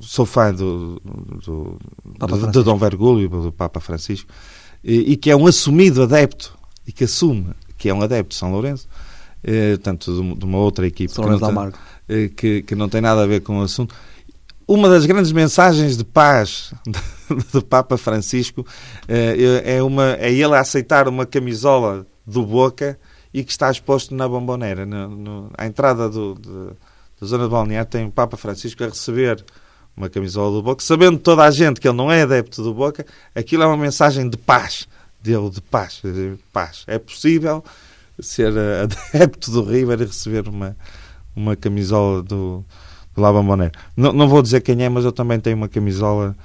sou 0.00 0.26
fã 0.26 0.52
do, 0.52 1.00
do, 1.44 1.78
do 2.04 2.50
de 2.50 2.62
Dom 2.64 2.76
Vergúlio, 2.76 3.28
do 3.28 3.52
Papa 3.52 3.78
Francisco, 3.78 4.28
e, 4.82 5.12
e, 5.12 5.16
que 5.16 5.30
é 5.30 5.36
um 5.36 5.46
assumido 5.46 6.02
adepto, 6.02 6.58
e 6.86 6.92
que 6.92 7.04
assume 7.04 7.50
que 7.78 7.88
é 7.88 7.94
um 7.94 8.02
adepto 8.02 8.30
de 8.30 8.34
São 8.34 8.50
Lourenço, 8.50 8.88
tanto 9.82 10.12
de, 10.12 10.34
de, 10.34 10.44
uma 10.44 10.58
outra 10.58 10.86
equipe 10.86 11.14
que 11.14 11.20
não, 11.20 11.38
tem, 11.38 12.28
que, 12.30 12.62
que 12.62 12.74
não 12.74 12.88
tem 12.88 13.00
nada 13.00 13.22
a 13.22 13.26
ver 13.26 13.42
com 13.42 13.60
o 13.60 13.62
assunto 13.62 13.94
uma 14.66 14.88
das 14.88 15.06
grandes 15.06 15.30
mensagens 15.32 15.96
de 15.96 16.04
paz 16.04 16.72
do 17.52 17.62
Papa 17.62 17.96
Francisco 17.96 18.66
eh, 19.08 19.62
é, 19.64 19.82
uma, 19.82 20.14
é 20.14 20.32
ele 20.32 20.54
aceitar 20.54 21.08
uma 21.08 21.26
camisola 21.26 22.06
do 22.26 22.44
Boca 22.44 22.98
e 23.32 23.44
que 23.44 23.50
está 23.50 23.70
exposto 23.70 24.14
na 24.14 24.28
bomboneira. 24.28 24.86
No, 24.86 25.08
no, 25.08 25.50
entrada 25.60 26.08
do, 26.08 26.34
da 26.34 27.26
zona 27.26 27.44
de 27.44 27.50
balneário 27.50 27.90
tem 27.90 28.06
o 28.06 28.10
Papa 28.10 28.36
Francisco 28.36 28.82
a 28.84 28.88
receber 28.88 29.44
uma 29.96 30.08
camisola 30.08 30.50
do 30.52 30.62
Boca, 30.62 30.82
sabendo 30.82 31.18
toda 31.18 31.42
a 31.42 31.50
gente 31.50 31.80
que 31.80 31.88
ele 31.88 31.96
não 31.96 32.10
é 32.12 32.22
adepto 32.22 32.62
do 32.62 32.74
Boca, 32.74 33.06
aquilo 33.34 33.62
é 33.62 33.66
uma 33.66 33.76
mensagem 33.76 34.28
de 34.28 34.36
paz 34.36 34.86
dele, 35.22 35.50
de 35.50 35.60
paz. 35.60 36.00
De 36.04 36.34
paz. 36.52 36.84
É 36.86 36.98
possível 36.98 37.64
ser 38.20 38.52
adepto 39.14 39.50
do 39.50 39.62
River 39.62 40.00
e 40.00 40.04
receber 40.04 40.48
uma, 40.48 40.76
uma 41.34 41.56
camisola 41.56 42.22
do, 42.22 42.64
La 43.16 43.32
Bombonera. 43.32 43.72
Não, 43.96 44.12
não 44.12 44.28
vou 44.28 44.42
dizer 44.42 44.60
quem 44.60 44.84
é, 44.84 44.88
mas 44.88 45.04
eu 45.04 45.12
também 45.12 45.40
tenho 45.40 45.56
uma 45.56 45.68
camisola 45.68 46.36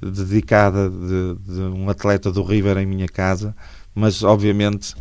dedicada 0.00 0.88
de, 0.88 1.34
de, 1.44 1.60
um 1.60 1.88
atleta 1.88 2.30
do 2.30 2.42
River 2.42 2.78
em 2.78 2.86
minha 2.86 3.08
casa, 3.08 3.54
mas 3.94 4.22
obviamente 4.22 4.94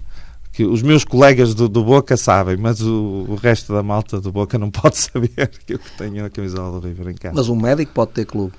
que 0.51 0.65
os 0.65 0.81
meus 0.81 1.03
colegas 1.03 1.53
do, 1.53 1.69
do 1.69 1.83
Boca 1.83 2.17
sabem, 2.17 2.57
mas 2.57 2.81
o, 2.81 3.25
o, 3.29 3.35
resto 3.35 3.73
da 3.73 3.83
malta 3.83 4.19
do 4.19 4.31
Boca 4.31 4.57
não 4.57 4.71
pode 4.71 4.97
saber 4.97 5.51
que 5.65 5.75
eu 5.75 5.79
tenho 5.97 6.25
a 6.25 6.29
camisola 6.29 6.79
do 6.79 6.87
River 6.87 7.09
em 7.09 7.15
casa. 7.15 7.35
Mas 7.35 7.47
um 7.47 7.55
médico 7.55 7.91
pode 7.93 8.11
ter 8.11 8.25
clube? 8.25 8.53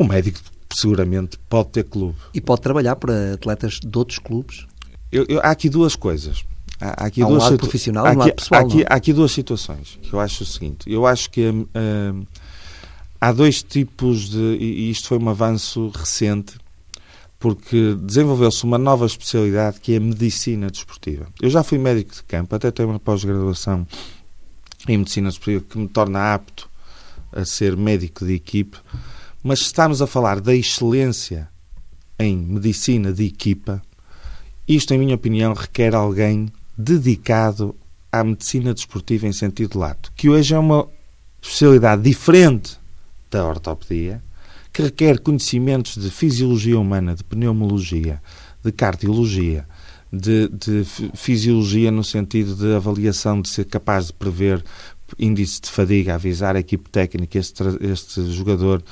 Um 0.00 0.06
médico 0.06 0.38
seguramente 0.70 1.38
pode 1.50 1.68
ter 1.68 1.84
clube. 1.84 2.16
E 2.32 2.40
pode 2.40 2.62
trabalhar 2.62 2.96
para 2.96 3.34
atletas 3.34 3.78
de 3.80 3.98
outros 3.98 4.18
clubes? 4.18 4.66
Eu, 5.12 5.26
eu, 5.28 5.40
há 5.40 5.50
aqui 5.50 5.68
duas 5.68 5.94
coisas. 5.94 6.44
Há, 6.80 7.06
aqui 7.06 7.22
há 7.22 7.26
um 7.26 7.30
duas 7.30 7.44
lado 7.44 7.56
profissional 7.58 8.06
e 8.06 8.16
um 8.16 8.18
lado 8.18 8.34
pessoal. 8.34 8.60
Há 8.60 8.64
aqui, 8.64 8.84
há 8.88 8.94
aqui, 8.94 9.12
duas 9.12 9.32
situações 9.32 9.98
que 10.02 10.12
eu 10.12 10.20
acho 10.20 10.42
o 10.42 10.46
seguinte. 10.46 10.90
Eu 10.90 11.06
acho 11.06 11.30
que 11.30 11.48
uh, 11.48 12.26
há 13.20 13.32
dois 13.32 13.62
tipos 13.62 14.30
de... 14.30 14.56
E 14.58 14.90
isto 14.90 15.08
foi 15.08 15.18
um 15.18 15.28
avanço 15.28 15.88
recente 15.88 16.54
porque 17.38 17.94
desenvolveu-se 18.00 18.64
uma 18.64 18.78
nova 18.78 19.06
especialidade 19.06 19.78
que 19.80 19.92
é 19.92 19.96
a 19.98 20.00
medicina 20.00 20.70
desportiva. 20.70 21.26
Eu 21.40 21.50
já 21.50 21.62
fui 21.62 21.78
médico 21.78 22.14
de 22.14 22.22
campo, 22.22 22.54
até 22.54 22.70
tenho 22.70 22.88
uma 22.88 22.98
pós-graduação 22.98 23.86
em 24.88 24.98
medicina 24.98 25.28
desportiva 25.28 25.64
que 25.68 25.78
me 25.78 25.88
torna 25.88 26.34
apto 26.34 26.68
a 27.32 27.44
ser 27.44 27.76
médico 27.76 28.24
de 28.24 28.34
equipe, 28.34 28.78
mas 29.42 29.60
estamos 29.60 30.00
a 30.00 30.06
falar 30.06 30.40
da 30.40 30.54
excelência 30.54 31.48
em 32.18 32.36
medicina 32.36 33.12
de 33.12 33.24
equipa, 33.24 33.82
isto, 34.66 34.92
em 34.94 34.98
minha 34.98 35.14
opinião, 35.14 35.52
requer 35.52 35.94
alguém 35.94 36.50
dedicado 36.76 37.76
à 38.10 38.24
medicina 38.24 38.72
desportiva 38.74 39.26
em 39.26 39.32
sentido 39.32 39.78
lato, 39.78 40.10
que 40.16 40.28
hoje 40.28 40.54
é 40.54 40.58
uma 40.58 40.88
especialidade 41.42 42.02
diferente 42.02 42.78
da 43.36 43.46
ortopedia, 43.46 44.22
que 44.72 44.82
requer 44.82 45.20
conhecimentos 45.20 45.96
de 45.96 46.10
fisiologia 46.10 46.78
humana, 46.78 47.14
de 47.14 47.24
pneumologia, 47.24 48.20
de 48.64 48.72
cardiologia, 48.72 49.66
de, 50.12 50.48
de, 50.48 50.84
fisiologia 51.14 51.90
no 51.90 52.04
sentido 52.04 52.54
de 52.54 52.74
avaliação, 52.74 53.40
de 53.40 53.48
ser 53.48 53.64
capaz 53.66 54.06
de 54.06 54.12
prever 54.12 54.64
índice 55.18 55.60
de 55.60 55.70
fadiga, 55.70 56.14
avisar 56.14 56.56
a 56.56 56.60
equipe 56.60 56.88
técnica, 56.90 57.38
este, 57.38 57.62
este 57.80 58.30
jogador 58.32 58.82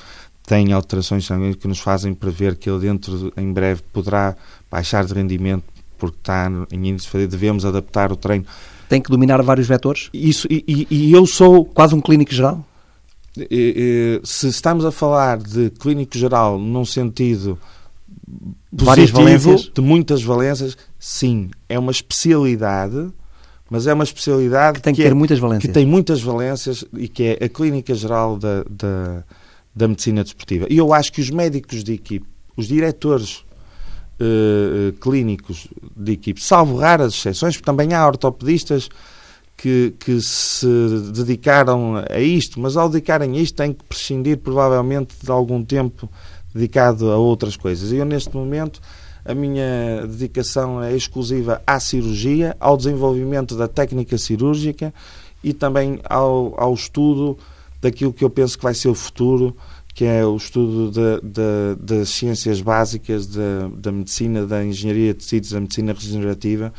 tem 0.45 0.73
alterações 0.73 1.25
sanguíneas 1.25 1.55
que 1.55 1.67
nos 1.67 1.79
fazem 1.79 2.13
prever 2.13 2.55
que 2.55 2.69
ele 2.69 2.79
dentro, 2.79 3.33
em 3.35 3.51
breve, 3.51 3.81
poderá 3.91 4.35
baixar 4.69 5.03
de 5.05 5.13
rendimento 5.13 5.63
porque 5.97 6.17
está 6.17 6.51
em 6.71 6.89
índice 6.89 7.05
de 7.05 7.11
fadiga, 7.11 7.31
devemos 7.31 7.65
adaptar 7.65 8.11
o 8.11 8.15
treino. 8.15 8.45
Tem 8.87 9.01
que 9.01 9.09
dominar 9.09 9.41
vários 9.41 9.67
vetores? 9.67 10.09
Isso, 10.13 10.47
e, 10.49 10.63
e, 10.67 10.87
e 10.89 11.11
eu 11.11 11.25
sou... 11.25 11.65
Quase 11.65 11.95
um 11.95 12.01
clínico 12.01 12.33
geral? 12.33 12.63
Se 14.23 14.47
estamos 14.47 14.85
a 14.85 14.91
falar 14.91 15.37
de 15.37 15.69
clínico 15.71 16.17
geral 16.17 16.57
num 16.59 16.85
sentido 16.85 17.59
valências? 19.11 19.71
de 19.73 19.81
muitas 19.81 20.23
valências, 20.23 20.77
sim, 20.99 21.49
é 21.69 21.77
uma 21.77 21.91
especialidade, 21.91 23.09
mas 23.69 23.87
é 23.87 23.93
uma 23.93 24.03
especialidade 24.03 24.75
que 24.75 24.81
tem 24.81 24.93
que, 24.93 25.01
que 25.01 25.07
ter 25.07 25.11
é, 25.11 25.13
muitas 25.13 25.39
valências. 25.39 25.67
Que 25.67 25.73
tem 25.73 25.85
muitas 25.85 26.21
valências 26.21 26.85
e 26.93 27.07
que 27.07 27.23
é 27.23 27.45
a 27.45 27.49
clínica 27.49 27.93
geral 27.93 28.37
da, 28.37 28.63
da, 28.69 29.23
da 29.75 29.87
medicina 29.87 30.23
desportiva. 30.23 30.67
E 30.69 30.77
eu 30.77 30.93
acho 30.93 31.11
que 31.11 31.21
os 31.21 31.29
médicos 31.29 31.83
de 31.83 31.93
equipe, 31.93 32.27
os 32.55 32.67
diretores 32.67 33.43
uh, 34.19 34.93
clínicos 34.99 35.67
de 35.95 36.13
equipe, 36.13 36.41
salvo 36.41 36.77
raras 36.77 37.13
exceções, 37.13 37.55
porque 37.55 37.65
também 37.65 37.93
há 37.93 38.05
ortopedistas 38.05 38.89
que, 39.57 39.93
que 39.99 40.21
se 40.21 40.67
dedicaram 41.13 42.03
a 42.09 42.19
isto, 42.19 42.59
mas 42.59 42.75
ao 42.75 42.89
dedicarem 42.89 43.37
a 43.37 43.41
isto 43.41 43.55
têm 43.55 43.73
que 43.73 43.83
prescindir 43.83 44.37
provavelmente 44.37 45.15
de 45.21 45.31
algum 45.31 45.63
tempo 45.63 46.09
dedicado 46.53 47.11
a 47.11 47.17
outras 47.17 47.55
coisas. 47.57 47.91
Eu, 47.91 48.05
neste 48.05 48.35
momento, 48.35 48.81
a 49.23 49.33
minha 49.33 50.05
dedicação 50.07 50.83
é 50.83 50.95
exclusiva 50.95 51.61
à 51.65 51.79
cirurgia, 51.79 52.55
ao 52.59 52.77
desenvolvimento 52.77 53.55
da 53.55 53.67
técnica 53.67 54.17
cirúrgica 54.17 54.93
e 55.43 55.53
também 55.53 55.99
ao, 56.07 56.53
ao 56.61 56.73
estudo 56.73 57.37
daquilo 57.81 58.13
que 58.13 58.23
eu 58.23 58.29
penso 58.29 58.57
que 58.57 58.63
vai 58.63 58.73
ser 58.73 58.89
o 58.89 58.95
futuro, 58.95 59.55
que 59.93 60.05
é 60.05 60.25
o 60.25 60.35
estudo 60.35 60.91
das 61.79 62.09
ciências 62.09 62.59
básicas 62.61 63.27
da 63.27 63.91
medicina, 63.91 64.45
da 64.45 64.63
engenharia 64.63 65.13
de 65.13 65.19
tecidos, 65.19 65.51
da 65.51 65.59
medicina 65.59 65.93
regenerativa, 65.93 66.73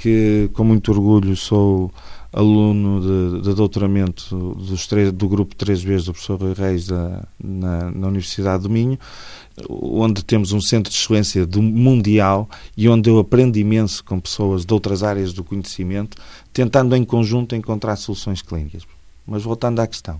que 0.00 0.48
com 0.54 0.64
muito 0.64 0.90
orgulho 0.90 1.36
sou 1.36 1.92
aluno 2.32 3.00
de, 3.00 3.42
de 3.42 3.54
doutoramento 3.54 4.54
dos 4.54 4.86
três, 4.86 5.12
do 5.12 5.28
grupo 5.28 5.54
3B 5.54 6.02
do 6.02 6.12
professor 6.12 6.40
Rui 6.40 6.54
Reis 6.54 6.86
da, 6.86 7.22
na, 7.38 7.90
na, 7.90 8.08
Universidade 8.08 8.62
do 8.62 8.70
Minho, 8.70 8.98
onde 9.68 10.24
temos 10.24 10.52
um 10.52 10.60
centro 10.60 10.90
de 10.90 10.96
excelência 10.96 11.44
do 11.44 11.60
mundial 11.60 12.48
e 12.74 12.88
onde 12.88 13.10
eu 13.10 13.18
aprendo 13.18 13.58
imenso 13.58 14.02
com 14.02 14.18
pessoas 14.18 14.64
de 14.64 14.72
outras 14.72 15.02
áreas 15.02 15.34
do 15.34 15.44
conhecimento, 15.44 16.16
tentando 16.50 16.96
em 16.96 17.04
conjunto 17.04 17.54
encontrar 17.54 17.96
soluções 17.96 18.40
clínicas. 18.40 18.84
Mas 19.26 19.42
voltando 19.42 19.80
à 19.80 19.86
questão, 19.86 20.18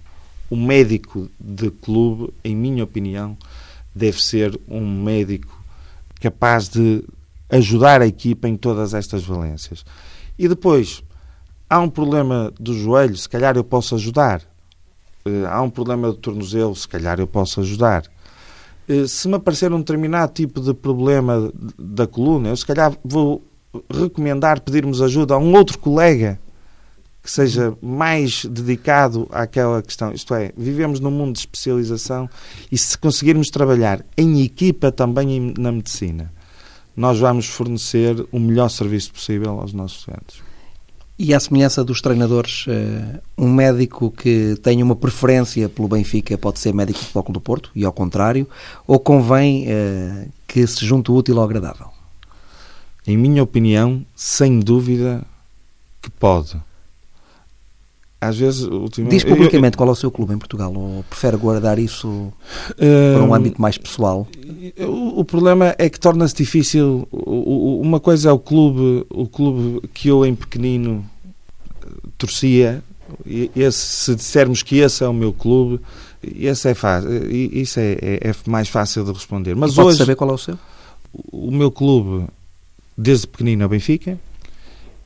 o 0.50 0.56
médico 0.56 1.30
de 1.40 1.70
clube, 1.70 2.34
em 2.44 2.54
minha 2.54 2.84
opinião, 2.84 3.34
deve 3.94 4.22
ser 4.22 4.60
um 4.68 5.02
médico 5.02 5.58
capaz 6.20 6.68
de 6.68 7.02
ajudar 7.50 8.02
a 8.02 8.06
equipa 8.06 8.48
em 8.48 8.56
todas 8.56 8.94
estas 8.94 9.24
valências. 9.24 9.84
E 10.38 10.48
depois, 10.48 11.02
há 11.68 11.80
um 11.80 11.88
problema 11.88 12.52
do 12.58 12.74
joelho, 12.74 13.16
se 13.16 13.28
calhar 13.28 13.56
eu 13.56 13.64
posso 13.64 13.94
ajudar. 13.94 14.42
Eh, 15.24 15.44
há 15.46 15.60
um 15.62 15.70
problema 15.70 16.08
do 16.08 16.14
tornozelo, 16.14 16.74
se 16.74 16.88
calhar 16.88 17.20
eu 17.20 17.26
posso 17.26 17.60
ajudar. 17.60 18.04
Eh, 18.88 19.06
se 19.06 19.28
me 19.28 19.34
aparecer 19.34 19.72
um 19.72 19.78
determinado 19.78 20.32
tipo 20.32 20.60
de 20.60 20.74
problema 20.74 21.52
da 21.78 22.06
coluna, 22.06 22.48
eu 22.48 22.56
se 22.56 22.66
calhar 22.66 22.92
vou 23.04 23.42
recomendar 23.88 24.60
pedirmos 24.60 25.00
ajuda 25.00 25.34
a 25.34 25.38
um 25.38 25.54
outro 25.54 25.78
colega 25.78 26.40
que 27.22 27.30
seja 27.30 27.76
mais 27.82 28.44
dedicado 28.46 29.28
àquela 29.30 29.82
questão. 29.82 30.12
Isto 30.12 30.34
é, 30.34 30.52
vivemos 30.56 31.00
num 31.00 31.10
mundo 31.10 31.34
de 31.34 31.40
especialização 31.40 32.28
e 32.72 32.78
se 32.78 32.96
conseguirmos 32.96 33.50
trabalhar 33.50 34.04
em 34.16 34.42
equipa 34.42 34.90
também 34.90 35.52
na 35.58 35.70
medicina, 35.70 36.32
nós 36.96 37.18
vamos 37.18 37.46
fornecer 37.46 38.26
o 38.31 38.38
melhor 38.38 38.68
serviço 38.68 39.12
possível 39.12 39.61
aos 39.61 39.72
nossos 39.72 40.05
doentes. 40.05 40.42
E 41.22 41.35
à 41.35 41.40
semelhança 41.40 41.85
dos 41.85 42.00
treinadores, 42.00 42.64
eh, 42.66 43.20
um 43.37 43.53
médico 43.53 44.11
que 44.11 44.57
tem 44.62 44.83
uma 44.83 44.96
preferência 44.96 45.68
pelo 45.68 45.87
Benfica 45.87 46.38
pode 46.38 46.59
ser 46.59 46.72
médico 46.72 46.98
do 46.98 47.05
Futebol 47.05 47.33
do 47.35 47.40
Porto, 47.40 47.70
e 47.74 47.85
ao 47.85 47.92
contrário, 47.92 48.48
ou 48.87 48.98
convém 48.98 49.66
eh, 49.68 50.29
que 50.48 50.66
se 50.66 50.85
junte 50.85 51.11
o 51.11 51.14
útil 51.14 51.38
ao 51.38 51.44
agradável? 51.44 51.88
Em 53.07 53.18
minha 53.18 53.42
opinião, 53.42 54.05
sem 54.16 54.61
dúvida 54.61 55.22
que 56.00 56.11
pode. 56.11 56.57
Às 58.20 58.37
vezes, 58.37 58.62
ultimamente... 58.62 59.16
Diz 59.16 59.24
publicamente 59.24 59.74
eu, 59.74 59.78
qual 59.78 59.88
é 59.88 59.92
o 59.92 59.96
seu 59.96 60.11
clube 60.11 60.35
em 60.35 60.38
Portugal, 60.38 60.70
ou 60.74 61.02
prefere 61.09 61.38
guardar 61.38 61.78
isso 61.78 62.09
uh, 62.09 62.35
para 63.14 63.24
um 63.24 63.35
âmbito 63.35 63.61
mais 63.62 63.78
pessoal? 63.78 64.28
O, 64.78 65.20
o 65.20 65.24
problema 65.24 65.74
é 65.78 65.88
que 65.88 65.98
torna-se 65.98 66.35
difícil. 66.35 67.09
O, 67.11 67.78
o, 67.78 67.80
uma 67.80 67.98
coisa 67.98 68.28
é 68.28 68.33
o 68.33 68.38
clube, 68.38 69.06
o 69.09 69.26
clube 69.26 69.88
que 69.94 70.09
eu 70.09 70.26
em 70.26 70.35
pequenino 70.35 71.02
torcia. 72.18 72.83
Esse, 73.56 73.78
se 73.78 74.14
dissermos 74.14 74.62
que 74.62 74.76
esse 74.78 75.02
é 75.02 75.09
o 75.09 75.14
meu 75.14 75.33
clube, 75.33 75.80
esse 76.22 76.68
é 76.68 76.74
fácil, 76.74 77.11
isso 77.33 77.80
é, 77.80 77.92
é, 78.00 78.28
é 78.28 78.35
mais 78.46 78.68
fácil 78.68 79.02
de 79.02 79.12
responder. 79.12 79.56
Mas 79.56 79.78
hoje, 79.78 79.96
saber 79.98 80.14
qual 80.14 80.30
é 80.30 80.35
o 80.35 80.38
seu? 80.38 80.59
O 81.33 81.50
meu 81.50 81.70
clube, 81.70 82.26
desde 82.96 83.26
pequenino, 83.26 83.62
é 83.62 83.66
o 83.66 83.68
Benfica. 83.68 84.18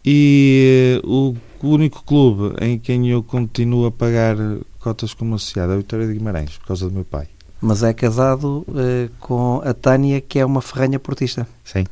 E 0.05 1.01
o 1.03 1.35
o 1.65 1.71
único 1.71 2.05
clube 2.05 2.55
em 2.61 2.79
quem 2.79 3.09
eu 3.11 3.23
continuo 3.23 3.87
a 3.87 3.91
pagar 3.91 4.37
cotas 4.79 5.15
como 5.15 5.35
associado 5.35 5.73
é 5.73 5.75
a 5.75 5.79
Vitória 5.79 6.07
de 6.07 6.13
Guimarães, 6.13 6.59
por 6.59 6.67
causa 6.69 6.87
do 6.89 6.93
meu 6.93 7.05
pai. 7.05 7.27
Mas 7.61 7.83
é 7.83 7.95
casado 7.95 8.67
uh, 8.69 9.11
com 9.19 9.63
a 9.65 9.73
Tânia, 9.73 10.21
que 10.21 10.39
é 10.39 10.45
uma 10.45 10.61
ferranha 10.61 10.99
portista. 10.99 11.49
Sim. 11.65 11.85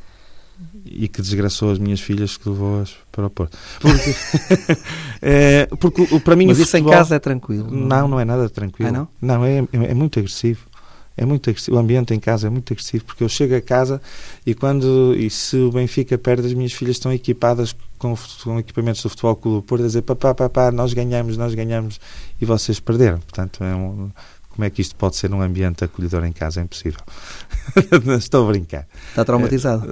E 0.85 1.07
que 1.07 1.21
desgraçou 1.21 1.71
as 1.71 1.79
minhas 1.79 1.99
filhas 1.99 2.37
que 2.37 2.47
levou-as 2.47 2.93
para 3.11 3.25
o 3.25 3.29
Porto. 3.29 3.57
Porque, 3.79 4.15
é, 5.21 5.65
porque 5.79 6.19
para 6.19 6.35
mim 6.35 6.47
Mas 6.47 6.59
isso 6.59 6.71
futebol... 6.71 6.93
em 6.93 6.95
casa 6.95 7.15
é 7.15 7.19
tranquilo? 7.19 7.71
Não, 7.71 8.07
não 8.07 8.19
é 8.19 8.25
nada 8.25 8.47
tranquilo. 8.49 8.89
Ah, 8.89 8.91
não? 8.91 9.07
Não, 9.19 9.45
é, 9.45 9.65
é 9.71 9.93
muito 9.93 10.19
agressivo 10.19 10.67
é 11.15 11.25
muito 11.25 11.49
agressivo. 11.49 11.77
O 11.77 11.79
ambiente 11.79 12.13
em 12.13 12.19
casa 12.19 12.47
é 12.47 12.49
muito 12.49 12.73
agressivo 12.73 13.05
porque 13.05 13.23
eu 13.23 13.29
chego 13.29 13.55
a 13.55 13.61
casa 13.61 14.01
e 14.45 14.53
quando 14.53 15.15
e 15.15 15.29
se 15.29 15.57
o 15.57 15.71
Benfica 15.71 16.17
perde, 16.17 16.47
as 16.47 16.53
minhas 16.53 16.73
filhas 16.73 16.95
estão 16.95 17.11
equipadas 17.13 17.75
com, 17.97 18.15
com 18.43 18.59
equipamentos 18.59 19.01
do 19.03 19.09
Futebol 19.09 19.35
Clube 19.35 19.67
por 19.67 19.79
dizer 19.79 20.01
papá, 20.01 20.33
papá, 20.33 20.71
nós 20.71 20.93
ganhamos, 20.93 21.37
nós 21.37 21.53
ganhamos 21.53 21.99
e 22.41 22.45
vocês 22.45 22.79
perderam. 22.79 23.19
Portanto, 23.19 23.63
é 23.63 23.75
um, 23.75 24.09
como 24.53 24.65
é 24.65 24.69
que 24.69 24.81
isto 24.81 24.95
pode 24.95 25.15
ser 25.15 25.29
num 25.29 25.41
ambiente 25.41 25.83
acolhedor 25.83 26.23
em 26.25 26.31
casa? 26.31 26.59
É 26.59 26.63
impossível. 26.63 27.01
Estou 28.17 28.45
a 28.45 28.51
brincar. 28.51 28.87
Está 29.09 29.25
traumatizado? 29.25 29.87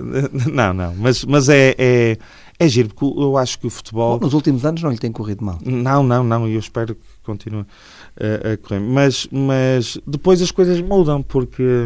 Não, 0.51 0.71
não, 0.71 0.95
mas, 0.95 1.25
mas 1.25 1.49
é, 1.49 1.75
é, 1.79 2.17
é 2.59 2.67
giro, 2.67 2.89
porque 2.89 3.19
eu 3.19 3.37
acho 3.37 3.57
que 3.57 3.65
o 3.65 3.71
futebol. 3.71 4.19
Bom, 4.19 4.25
nos 4.25 4.35
últimos 4.35 4.63
anos 4.63 4.83
não 4.83 4.91
lhe 4.91 4.99
tem 4.99 5.11
corrido 5.11 5.43
mal. 5.43 5.57
Não, 5.65 6.03
não, 6.03 6.23
não, 6.23 6.47
e 6.47 6.53
eu 6.53 6.59
espero 6.59 6.93
que 6.93 7.01
continue 7.23 7.65
a, 8.53 8.57
correr. 8.57 8.79
Mas, 8.79 9.27
mas 9.31 9.97
depois 10.05 10.41
as 10.41 10.51
coisas 10.51 10.79
mudam, 10.81 11.21
porque, 11.21 11.85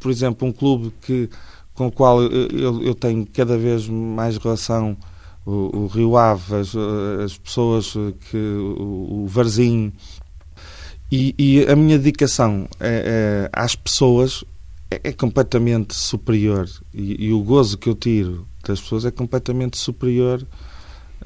por 0.00 0.10
exemplo, 0.10 0.46
um 0.48 0.52
clube 0.52 0.92
que, 1.02 1.28
com 1.74 1.88
o 1.88 1.92
qual 1.92 2.22
eu, 2.22 2.82
eu, 2.82 2.94
tenho 2.94 3.26
cada 3.26 3.56
vez 3.56 3.88
mais 3.88 4.36
relação, 4.36 4.96
o, 5.44 5.84
o 5.84 5.86
Rio 5.86 6.16
Ave, 6.16 6.54
as, 6.54 6.74
as, 7.24 7.38
pessoas 7.38 7.92
que. 8.30 8.36
o, 8.36 9.24
o 9.24 9.26
Varzim. 9.28 9.92
E, 11.10 11.34
e, 11.38 11.66
a 11.66 11.74
minha 11.74 11.98
dedicação 11.98 12.68
é, 12.78 13.48
é, 13.48 13.50
às 13.50 13.74
pessoas 13.74 14.44
é, 14.90 15.00
é 15.04 15.12
completamente 15.12 15.94
superior. 15.94 16.68
E, 16.92 17.26
e, 17.26 17.32
o 17.32 17.40
gozo 17.40 17.78
que 17.78 17.88
eu 17.88 17.94
tiro 17.94 18.46
das 18.66 18.80
pessoas 18.80 19.06
é 19.06 19.10
completamente 19.10 19.78
superior 19.78 20.44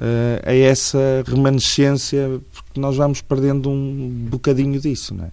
uh, 0.03 0.49
a 0.49 0.53
essa 0.53 1.23
remanescência, 1.25 2.41
porque 2.51 2.79
nós 2.79 2.97
vamos 2.97 3.21
perdendo 3.21 3.69
um 3.69 4.27
bocadinho 4.29 4.79
disso, 4.79 5.13
não 5.15 5.25
é? 5.25 5.31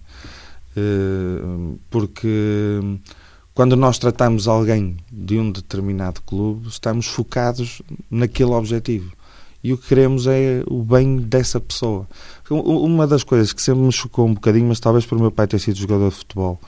Uh, 0.77 1.77
porque 1.89 2.79
quando 3.53 3.75
nós 3.75 3.97
tratamos 3.99 4.47
alguém 4.47 4.95
de 5.11 5.37
um 5.37 5.51
determinado 5.51 6.21
clube, 6.21 6.69
estamos 6.69 7.07
focados 7.07 7.81
naquele 8.09 8.51
objetivo. 8.51 9.11
E 9.63 9.73
o 9.73 9.77
que 9.77 9.89
queremos 9.89 10.25
é 10.25 10.63
o 10.65 10.81
bem 10.81 11.17
dessa 11.17 11.59
pessoa. 11.59 12.07
Uma 12.49 13.05
das 13.05 13.23
coisas 13.23 13.53
que 13.53 13.61
sempre 13.61 13.83
me 13.83 13.91
chocou 13.91 14.25
um 14.25 14.33
bocadinho, 14.33 14.67
mas 14.67 14.79
talvez 14.79 15.05
por 15.05 15.19
meu 15.19 15.29
pai 15.29 15.45
ter 15.45 15.59
sido 15.59 15.77
jogador 15.77 16.09
de 16.09 16.15
futebol, 16.15 16.59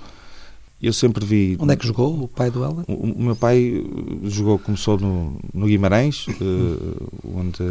eu 0.88 0.93
sempre 0.93 1.26
vi. 1.26 1.56
Onde 1.60 1.74
é 1.74 1.76
que 1.76 1.88
jogou 1.88 2.24
o 2.24 2.28
pai 2.28 2.52
do 2.52 2.63
Helder? 2.63 2.86
O, 2.88 2.93
o, 2.93 3.22
meu 3.22 3.36
pai 3.36 3.84
jogou, 4.24 4.60
começou 4.60 5.00
no, 5.00 5.39
no 5.54 5.65
Guimarães, 5.65 6.28
uh, 6.28 7.12
onde 7.36 7.63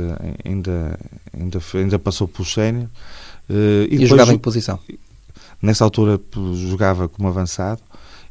ainda, 0.45 0.99
ainda, 1.33 1.61
ainda 1.75 1.99
passou 1.99 2.27
pelo 2.27 2.47
sénior. 2.47 2.87
Uh, 3.51 3.87
e, 3.91 4.03
e 4.03 4.07
jogava 4.07 4.33
em 4.33 4.37
que 4.37 4.43
posição? 4.43 4.79
Nessa 5.61 5.85
altura 5.85 6.19
jogava 6.55 7.09
como 7.09 7.29
avançado. 7.29 7.83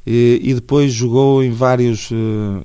E, 0.05 0.41
e 0.43 0.53
depois 0.55 0.91
jogou 0.91 1.43
em 1.43 1.51
vários, 1.51 2.09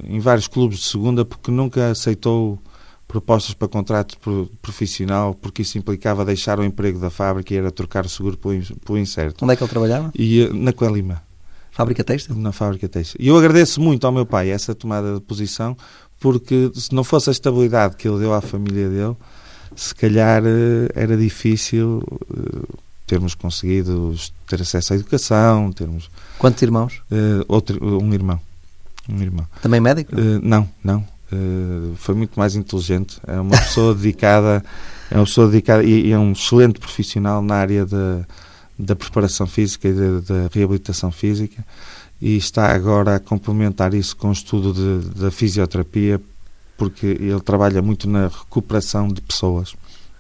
em 0.09 0.19
vários 0.19 0.49
clubes 0.49 0.79
de 0.79 0.85
segunda 0.87 1.23
porque 1.23 1.51
nunca 1.51 1.91
aceitou 1.91 2.59
propostas 3.07 3.55
para 3.55 3.69
contrato 3.69 4.17
profissional 4.61 5.35
porque 5.35 5.63
isso 5.63 5.79
implicava 5.79 6.25
deixar 6.25 6.59
o 6.59 6.65
emprego 6.65 6.99
da 6.99 7.11
fábrica 7.11 7.53
e 7.53 7.59
era 7.59 7.71
trocar 7.71 8.07
o 8.07 8.09
seguro 8.09 8.39
pelo, 8.39 8.99
incerto. 8.99 9.45
Onde 9.45 9.53
é 9.53 9.57
que 9.57 9.63
ele 9.63 9.71
trabalhava? 9.71 10.11
E, 10.15 10.49
na 10.53 10.73
Coelima. 10.73 11.23
Fábrica 11.77 12.03
Têxtil? 12.03 12.35
Na 12.37 12.53
Fábrica 12.53 12.89
Têxtil. 12.89 13.19
E 13.21 13.29
eu 13.29 13.37
agradeço 13.37 13.83
muito 13.83 14.07
ao 14.07 14.13
meu 14.13 14.25
pai 14.25 14.49
essa 14.49 14.75
tomada 14.75 15.13
de 15.13 15.21
posição, 15.21 15.77
porque 16.19 16.73
se 16.75 16.95
não 16.95 17.05
fosse 17.05 17.29
a 17.29 17.33
estabilidade 17.33 17.97
que 17.97 18.09
ele 18.09 18.19
deu 18.19 18.33
à 18.33 18.41
família 18.41 18.89
dele, 18.89 19.15
se 19.77 19.95
calhar 19.95 20.43
eh, 20.47 20.89
era 20.95 21.15
difícil 21.19 22.03
eh, 22.35 22.77
termos 23.07 23.35
conseguido 23.35 24.15
ter 24.49 24.63
acesso 24.63 24.95
à 24.95 24.97
educação, 24.97 25.71
termos... 25.71 26.11
Quantos 26.39 26.63
irmãos? 26.63 27.03
Uh, 27.13 27.45
outro, 27.47 27.79
um 28.03 28.11
irmão. 28.15 28.41
Um 29.07 29.21
irmão. 29.21 29.47
Também 29.61 29.79
médico? 29.79 30.15
Uh, 30.17 30.41
não, 30.43 30.67
não. 30.83 31.07
Uh, 31.31 31.95
foi 31.97 32.15
muito 32.15 32.39
mais 32.39 32.57
inteligente. 32.57 33.21
É 33.27 33.39
uma 33.39 33.57
pessoa 33.57 33.93
dedicada, 33.95 34.65
é 35.11 35.17
uma 35.17 35.27
pessoa 35.27 35.47
dedicada 35.47 35.85
e, 35.85 36.07
e 36.07 36.13
é 36.13 36.19
um 36.19 36.33
excelente 36.33 36.81
profissional 36.81 37.43
na 37.43 37.57
área 37.57 37.85
da 37.85 38.27
da 38.79 38.95
preparação 38.95 39.47
física 39.47 39.89
e 39.89 39.93
da, 39.93 40.49
reabilitação 40.53 41.11
física 41.11 41.65
e 42.21 42.37
está 42.37 42.73
agora 42.73 43.17
a 43.17 43.21
complementar 43.21 43.95
isso 43.95 44.17
com 44.17 44.29
o 44.29 44.33
estudo 44.33 44.73
de, 44.73 45.21
da 45.21 45.31
fisioterapia 45.31 46.21
porque 46.77 47.07
ele 47.07 47.41
trabalha 47.41 47.81
muito 47.81 48.09
na 48.09 48.29
recuperação 48.29 49.09
de 49.09 49.21
pessoas, 49.21 49.75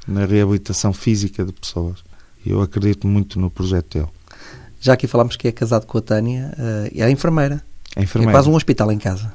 na 0.06 0.24
reabilitação 0.24 0.92
física 0.92 1.44
de 1.44 1.52
pessoas. 1.52 1.98
E 2.44 2.50
eu 2.50 2.62
acredito 2.62 3.06
muito 3.06 3.38
no 3.38 3.50
projeto 3.50 3.98
dele. 3.98 4.10
Já 4.80 4.94
aqui 4.94 5.06
falámos 5.06 5.36
que 5.36 5.48
é 5.48 5.52
casado 5.52 5.86
com 5.86 5.98
a 5.98 6.00
Tânia, 6.00 6.52
uh, 6.56 7.00
é 7.00 7.10
enfermeira. 7.10 7.62
É, 7.94 8.02
enfermeira. 8.02 8.32
é 8.32 8.34
quase 8.34 8.48
um 8.48 8.54
hospital 8.54 8.90
em 8.92 8.98
casa. 8.98 9.32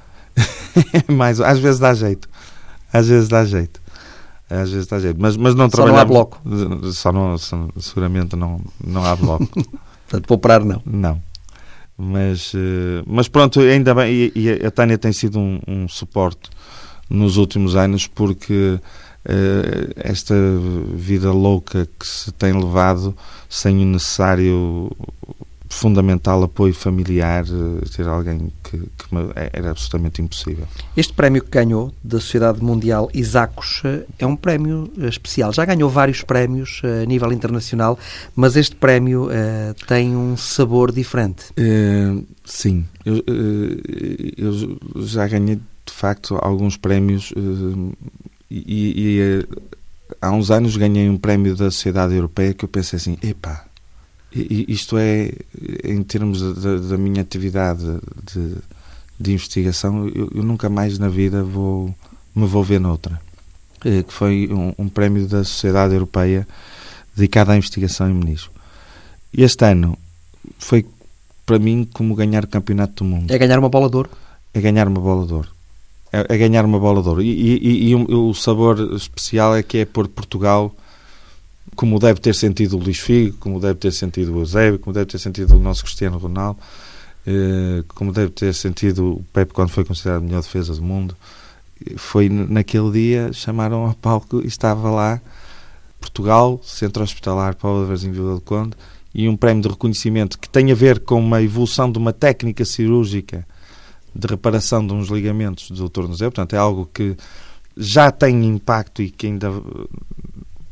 Mais, 1.07 1.39
às 1.41 1.59
vezes 1.59 1.79
dá 1.79 1.93
jeito. 1.93 2.29
Às 2.91 3.07
vezes 3.07 3.27
dá 3.27 3.43
jeito. 3.45 3.80
Às 4.51 4.69
vezes 4.69 4.83
está 4.83 4.99
jeito. 4.99 5.17
Mas, 5.19 5.37
mas 5.37 5.55
não 5.55 5.69
só 5.69 5.85
não 5.85 5.95
há 5.95 6.03
bloco. 6.03 6.41
Só 6.91 7.11
não, 7.11 7.37
seguramente 7.79 8.35
não, 8.35 8.59
não 8.85 9.05
há 9.05 9.15
bloco. 9.15 9.47
Portanto, 10.07 10.27
para 10.27 10.35
operar 10.35 10.65
não. 10.65 10.81
Não. 10.85 11.21
Mas, 11.97 12.51
eh, 12.55 13.03
mas 13.07 13.29
pronto, 13.29 13.61
ainda 13.61 13.95
bem. 13.95 14.11
E, 14.11 14.31
e 14.35 14.65
a 14.65 14.71
Tânia 14.71 14.97
tem 14.97 15.13
sido 15.13 15.39
um, 15.39 15.59
um, 15.67 15.87
suporte 15.87 16.49
nos 17.09 17.37
últimos 17.37 17.75
anos 17.75 18.07
porque 18.07 18.79
uh, 19.25 19.93
esta 19.95 20.33
vida 20.95 21.31
louca 21.31 21.87
que 21.99 22.07
se 22.07 22.31
tem 22.31 22.53
levado 22.53 23.15
sem 23.47 23.81
o 23.81 23.85
necessário 23.85 24.91
fundamental 25.71 26.43
apoio 26.43 26.73
familiar, 26.73 27.45
eh, 27.45 27.85
ter 27.95 28.07
alguém 28.07 28.51
que, 28.63 28.77
que 28.77 29.15
é, 29.35 29.49
era 29.53 29.71
absolutamente 29.71 30.21
impossível. 30.21 30.67
Este 30.95 31.13
prémio 31.13 31.41
que 31.41 31.49
ganhou 31.49 31.93
da 32.03 32.19
Sociedade 32.19 32.61
Mundial 32.61 33.09
Isacos 33.13 33.81
eh, 33.85 34.03
é 34.19 34.27
um 34.27 34.35
prémio 34.35 34.91
eh, 34.99 35.07
especial. 35.07 35.53
Já 35.53 35.63
ganhou 35.63 35.89
vários 35.89 36.21
prémios 36.23 36.81
a 36.83 37.05
nível 37.05 37.31
internacional, 37.31 37.97
mas 38.35 38.55
este 38.57 38.75
prémio 38.75 39.27
uh, 39.27 39.73
tem 39.87 40.15
um 40.15 40.35
sabor 40.35 40.91
diferente. 40.91 41.45
Uh, 41.51 42.25
sim, 42.43 42.85
eu, 43.05 43.15
uh, 43.15 43.21
eu, 44.37 45.05
já 45.05 45.27
ganhei 45.27 45.55
de 45.55 45.93
facto 45.93 46.37
alguns 46.41 46.75
prémios 46.77 47.33
e, 48.49 48.63
e 48.97 49.47
há 50.21 50.31
uns 50.31 50.51
anos 50.51 50.75
ganhei 50.75 51.09
um 51.09 51.17
prémio 51.17 51.55
da 51.55 51.71
Sociedade 51.71 52.13
Europeia 52.13 52.53
que 52.53 52.65
eu 52.65 52.69
pensei 52.69 52.97
assim, 52.97 53.17
epá, 53.23 53.65
isto 54.33 54.97
é, 54.97 55.31
em 55.83 56.01
termos 56.03 56.41
da, 56.41 56.97
minha 56.97 57.21
atividade 57.21 57.85
de, 58.33 58.55
de 59.19 59.33
investigação, 59.33 60.07
eu, 60.07 60.31
eu, 60.33 60.43
nunca 60.43 60.69
mais 60.69 60.97
na 60.97 61.09
vida 61.09 61.43
vou 61.43 61.93
me 62.33 62.45
vou 62.47 62.63
ver 62.63 62.79
noutra. 62.79 63.19
Eh, 63.83 64.03
que 64.03 64.13
foi 64.13 64.47
um, 64.51 64.73
um 64.77 64.89
prémio 64.89 65.27
da 65.27 65.43
Sociedade 65.43 65.93
Europeia 65.93 66.47
dedicado 67.15 67.51
à 67.51 67.57
investigação 67.57 68.09
em 68.09 68.13
menisco. 68.13 68.53
Este 69.33 69.65
ano 69.65 69.97
foi 70.57 70.85
para 71.45 71.59
mim 71.59 71.87
como 71.91 72.15
ganhar 72.15 72.45
o 72.45 72.47
campeonato 72.47 73.03
do 73.03 73.09
mundo. 73.09 73.31
É 73.31 73.37
ganhar 73.37 73.59
uma 73.59 73.69
bola 73.69 73.89
de 73.89 73.95
ouro? 73.97 74.09
É 74.53 74.61
ganhar 74.61 74.87
uma 74.87 75.01
bola 75.01 75.25
de 75.25 75.33
ouro. 75.33 75.49
É, 76.11 76.25
é 76.29 76.37
ganhar 76.37 76.63
uma 76.63 76.79
bola 76.79 77.01
de 77.01 77.09
ouro. 77.09 77.21
E, 77.21 77.29
e, 77.29 77.89
e 77.89 77.95
o, 77.95 78.29
o, 78.29 78.33
sabor 78.33 78.79
especial 78.95 79.55
é 79.55 79.63
que 79.63 79.79
é 79.79 79.85
por 79.85 80.07
Portugal 80.07 80.73
como 81.75 81.99
deve 81.99 82.19
ter 82.19 82.35
sentido 82.35 82.77
o 82.77 82.79
Luís 82.79 82.99
Figo, 82.99 83.37
como 83.37 83.59
deve 83.59 83.79
ter 83.79 83.91
sentido 83.91 84.33
o 84.33 84.39
Eusébio, 84.39 84.79
como 84.79 84.93
deve 84.93 85.05
ter 85.05 85.19
sentido 85.19 85.55
o 85.55 85.59
nosso 85.59 85.83
Cristiano 85.83 86.17
Ronaldo, 86.17 86.59
eh, 87.25 87.83
como 87.89 88.11
deve 88.11 88.31
ter 88.31 88.53
sentido 88.53 89.13
o 89.13 89.25
Pepe 89.31 89.53
quando 89.53 89.69
foi 89.69 89.85
considerado 89.85 90.21
a 90.21 90.25
melhor 90.25 90.41
defesa 90.41 90.73
do 90.73 90.81
mundo. 90.81 91.15
Foi 91.97 92.29
naquele 92.29 92.91
dia, 92.91 93.33
chamaram 93.33 93.85
ao 93.85 93.93
palco 93.93 94.41
e 94.41 94.47
estava 94.47 94.89
lá 94.89 95.21
Portugal, 95.99 96.59
Centro 96.63 97.03
Hospitalar 97.03 97.55
Paulo 97.55 97.91
em 97.93 98.11
Vila 98.11 98.35
do 98.35 98.41
Conde, 98.41 98.75
e 99.13 99.27
um 99.27 99.35
prémio 99.35 99.63
de 99.63 99.69
reconhecimento 99.69 100.39
que 100.39 100.49
tem 100.49 100.71
a 100.71 100.75
ver 100.75 100.99
com 100.99 101.19
uma 101.19 101.41
evolução 101.41 101.91
de 101.91 101.97
uma 101.97 102.13
técnica 102.13 102.63
cirúrgica 102.65 103.45
de 104.13 104.27
reparação 104.27 104.85
de 104.85 104.93
uns 104.93 105.07
ligamentos 105.07 105.71
do 105.71 105.89
tornozelo, 105.89 106.31
portanto 106.31 106.53
é 106.53 106.57
algo 106.57 106.89
que 106.93 107.15
já 107.77 108.11
tem 108.11 108.45
impacto 108.45 109.01
e 109.01 109.09
que 109.09 109.27
ainda 109.27 109.49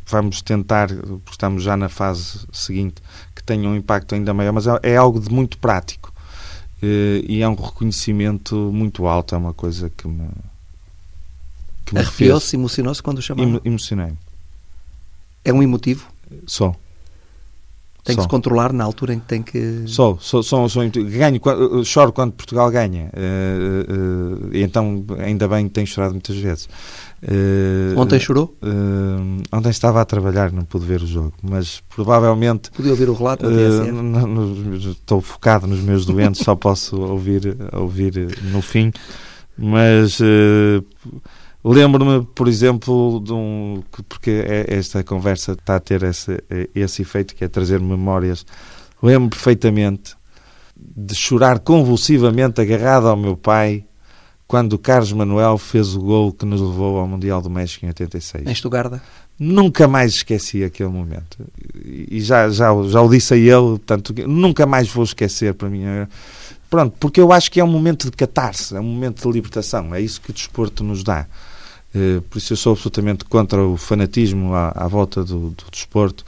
vamos 0.10 0.42
tentar, 0.42 0.88
porque 0.90 1.32
estamos 1.32 1.64
já 1.64 1.78
na 1.78 1.90
fase 1.90 2.40
seguinte, 2.52 3.02
que 3.36 3.44
tenha 3.44 3.70
um 3.70 3.76
impacto 3.76 4.16
ainda 4.16 4.34
maior, 4.34 4.52
mas 4.52 4.68
é, 4.68 4.80
é 4.84 4.98
algo 4.98 5.20
de 5.20 5.32
muito 5.32 5.58
prático 5.58 6.12
eh, 6.82 7.24
e 7.28 7.42
é 7.42 7.48
um 7.48 7.56
reconhecimento 7.56 8.56
muito 8.56 9.06
alto, 9.06 9.36
é 9.36 9.38
uma 9.38 9.54
coisa 9.54 9.90
que 9.90 10.08
me. 10.08 10.28
Que 11.86 11.94
me 11.94 12.02
Arrepiou-se, 12.02 12.56
emocionou-se 12.56 13.04
quando 13.04 13.20
o 13.20 13.22
chamaram? 13.22 13.62
Emocionei. 13.64 14.14
É 15.44 15.54
um 15.54 15.62
emotivo? 15.62 16.08
Só. 16.46 16.76
Tem 18.10 18.16
que 18.16 18.22
se 18.24 18.28
controlar 18.28 18.74
na 18.74 18.84
altura 18.84 19.14
em 19.14 19.20
que 19.20 19.26
tem 19.26 19.42
que. 19.42 19.84
Só, 19.86 20.18
só 20.20 20.42
ganho, 20.94 21.40
choro 21.86 22.12
quando 22.12 22.32
Portugal 22.34 22.70
ganha. 22.72 23.12
Uh, 23.14 24.48
uh, 24.48 24.50
então, 24.54 25.06
ainda 25.20 25.48
bem 25.48 25.68
que 25.68 25.74
tenho 25.74 25.88
chorado 25.88 26.14
muitas 26.14 26.36
vezes. 26.36 26.68
Uh, 27.22 28.00
ontem 28.00 28.20
chorou? 28.20 28.56
Ontem 29.52 29.70
estava 29.70 30.02
a 30.02 30.06
trabalhar, 30.06 30.52
não 30.52 30.64
pude 30.64 30.86
ver 30.86 31.02
o 31.02 31.08
jogo, 31.08 31.34
mas 31.44 31.84
provavelmente. 31.90 32.72
Podia 32.72 32.92
ouvir 32.92 33.10
o 33.10 33.14
relato 33.14 33.46
Estou 34.92 35.22
focado 35.22 35.68
nos 35.68 35.82
meus 35.82 36.06
doentes, 36.06 36.42
só 36.44 36.56
posso 36.56 37.00
ouvir, 37.00 37.56
ouvir 37.74 38.38
no 38.44 38.62
fim. 38.62 38.92
Mas 39.58 40.20
lembro-me, 41.64 42.26
por 42.26 42.48
exemplo, 42.48 43.22
de 43.24 43.34
um. 43.34 43.84
Porque 44.08 44.32
é, 44.46 44.66
esta 44.76 45.04
conversa 45.04 45.54
está 45.54 45.76
a 45.76 45.80
ter 45.80 46.04
esse, 46.04 46.44
esse 46.74 47.02
efeito 47.02 47.36
que 47.36 47.44
é 47.44 47.48
trazer 47.48 47.80
memórias. 47.80 48.46
Lembro 49.02 49.30
perfeitamente 49.30 50.16
de 50.76 51.16
chorar 51.16 51.60
convulsivamente 51.60 52.62
agarrado 52.62 53.08
ao 53.08 53.18
meu 53.18 53.36
pai 53.36 53.86
quando 54.48 54.74
o 54.74 54.80
Carlos 54.80 55.12
Manuel 55.14 55.58
fez 55.58 55.96
o 55.96 56.00
gol 56.00 56.34
que 56.34 56.46
nos 56.46 56.60
levou 56.60 56.98
ao 56.98 57.08
Mundial 57.08 57.42
do 57.42 57.52
México 57.52 57.86
em 57.86 57.90
86. 57.90 58.48
Em 58.48 58.52
Estugarda? 58.52 59.02
Nunca 59.38 59.88
mais 59.88 60.16
esqueci 60.16 60.64
aquele 60.64 60.90
momento. 60.90 61.38
E 61.86 62.20
já, 62.20 62.50
já, 62.50 62.70
já 62.88 63.02
o 63.02 63.10
disse 63.10 63.36
a 63.36 63.38
ele, 63.38 63.78
portanto, 63.78 64.14
nunca 64.28 64.66
mais 64.66 64.90
vou 64.90 65.04
esquecer 65.04 65.54
para 65.54 65.70
mim. 65.70 65.84
Pronto, 66.70 66.96
porque 67.00 67.22
eu 67.22 67.32
acho 67.32 67.52
que 67.52 67.60
é 67.60 67.64
um 67.64 67.72
momento 67.72 68.10
de 68.10 68.18
catarse, 68.18 68.76
é 68.76 68.80
um 68.80 68.84
momento 68.84 69.22
de 69.22 69.32
libertação. 69.32 69.94
É 69.94 70.02
isso 70.02 70.20
que 70.20 70.32
o 70.32 70.34
desporto 70.34 70.84
nos 70.84 71.04
dá. 71.04 71.28
Eh, 71.94 72.22
por 72.30 72.38
isso 72.38 72.54
eu 72.54 72.58
sou 72.58 72.74
absolutamente 72.74 73.26
contra 73.26 73.64
o 73.66 73.76
fanatismo 73.78 74.54
à, 74.54 74.70
à 74.76 74.88
volta 74.88 75.24
do, 75.24 75.50
do 75.50 75.64
desporto. 75.72 76.24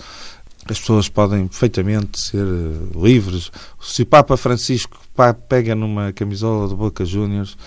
As 0.70 0.80
pessoas 0.80 1.10
podem 1.10 1.48
perfeitamente 1.48 2.20
ser 2.20 2.46
eh, 2.46 3.00
livres. 3.00 3.52
Se 3.82 4.04
o 4.04 4.06
Papa 4.06 4.38
Francisco 4.38 5.00
pega 5.48 5.76
numa 5.76 6.12
camisola 6.14 6.68
do 6.68 6.76
Boca 6.76 7.06
Juniors, 7.06 7.58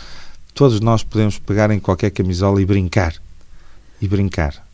todos 0.54 0.80
nós 0.80 1.02
podemos 1.02 1.38
pegar 1.38 1.70
em 1.70 1.78
qualquer 1.78 2.10
camisola 2.10 2.60
e 2.60 2.64
brincar. 2.64 3.14
E 4.00 4.08
brincar. 4.08 4.64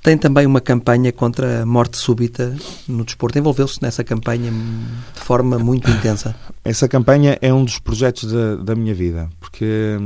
Tem 0.00 0.16
também 0.16 0.46
uma 0.46 0.60
campanha 0.60 1.12
contra 1.12 1.62
a 1.62 1.66
morte 1.66 1.98
súbita 1.98 2.56
no 2.86 3.04
desporto. 3.04 3.38
Envolveu-se 3.38 3.82
nessa 3.82 4.04
campanha 4.04 4.50
de 4.50 5.20
forma 5.20 5.58
muito 5.58 5.90
intensa. 5.90 6.36
Essa 6.64 6.86
campanha 6.88 7.36
é 7.42 7.52
um 7.52 7.64
dos 7.64 7.80
projetos 7.80 8.30
da, 8.32 8.56
da 8.56 8.74
minha 8.76 8.94
vida, 8.94 9.28
porque... 9.40 9.96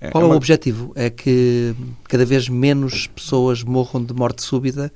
É 0.00 0.10
Qual 0.10 0.24
é, 0.24 0.26
uma... 0.26 0.34
o 0.34 0.36
objetivo? 0.36 0.92
É 0.94 1.10
que 1.10 1.74
cada 2.08 2.24
vez 2.24 2.48
menos 2.48 3.06
pessoas 3.06 3.62
morram 3.62 4.02
de 4.02 4.14
morte 4.14 4.42
súbita, 4.42 4.92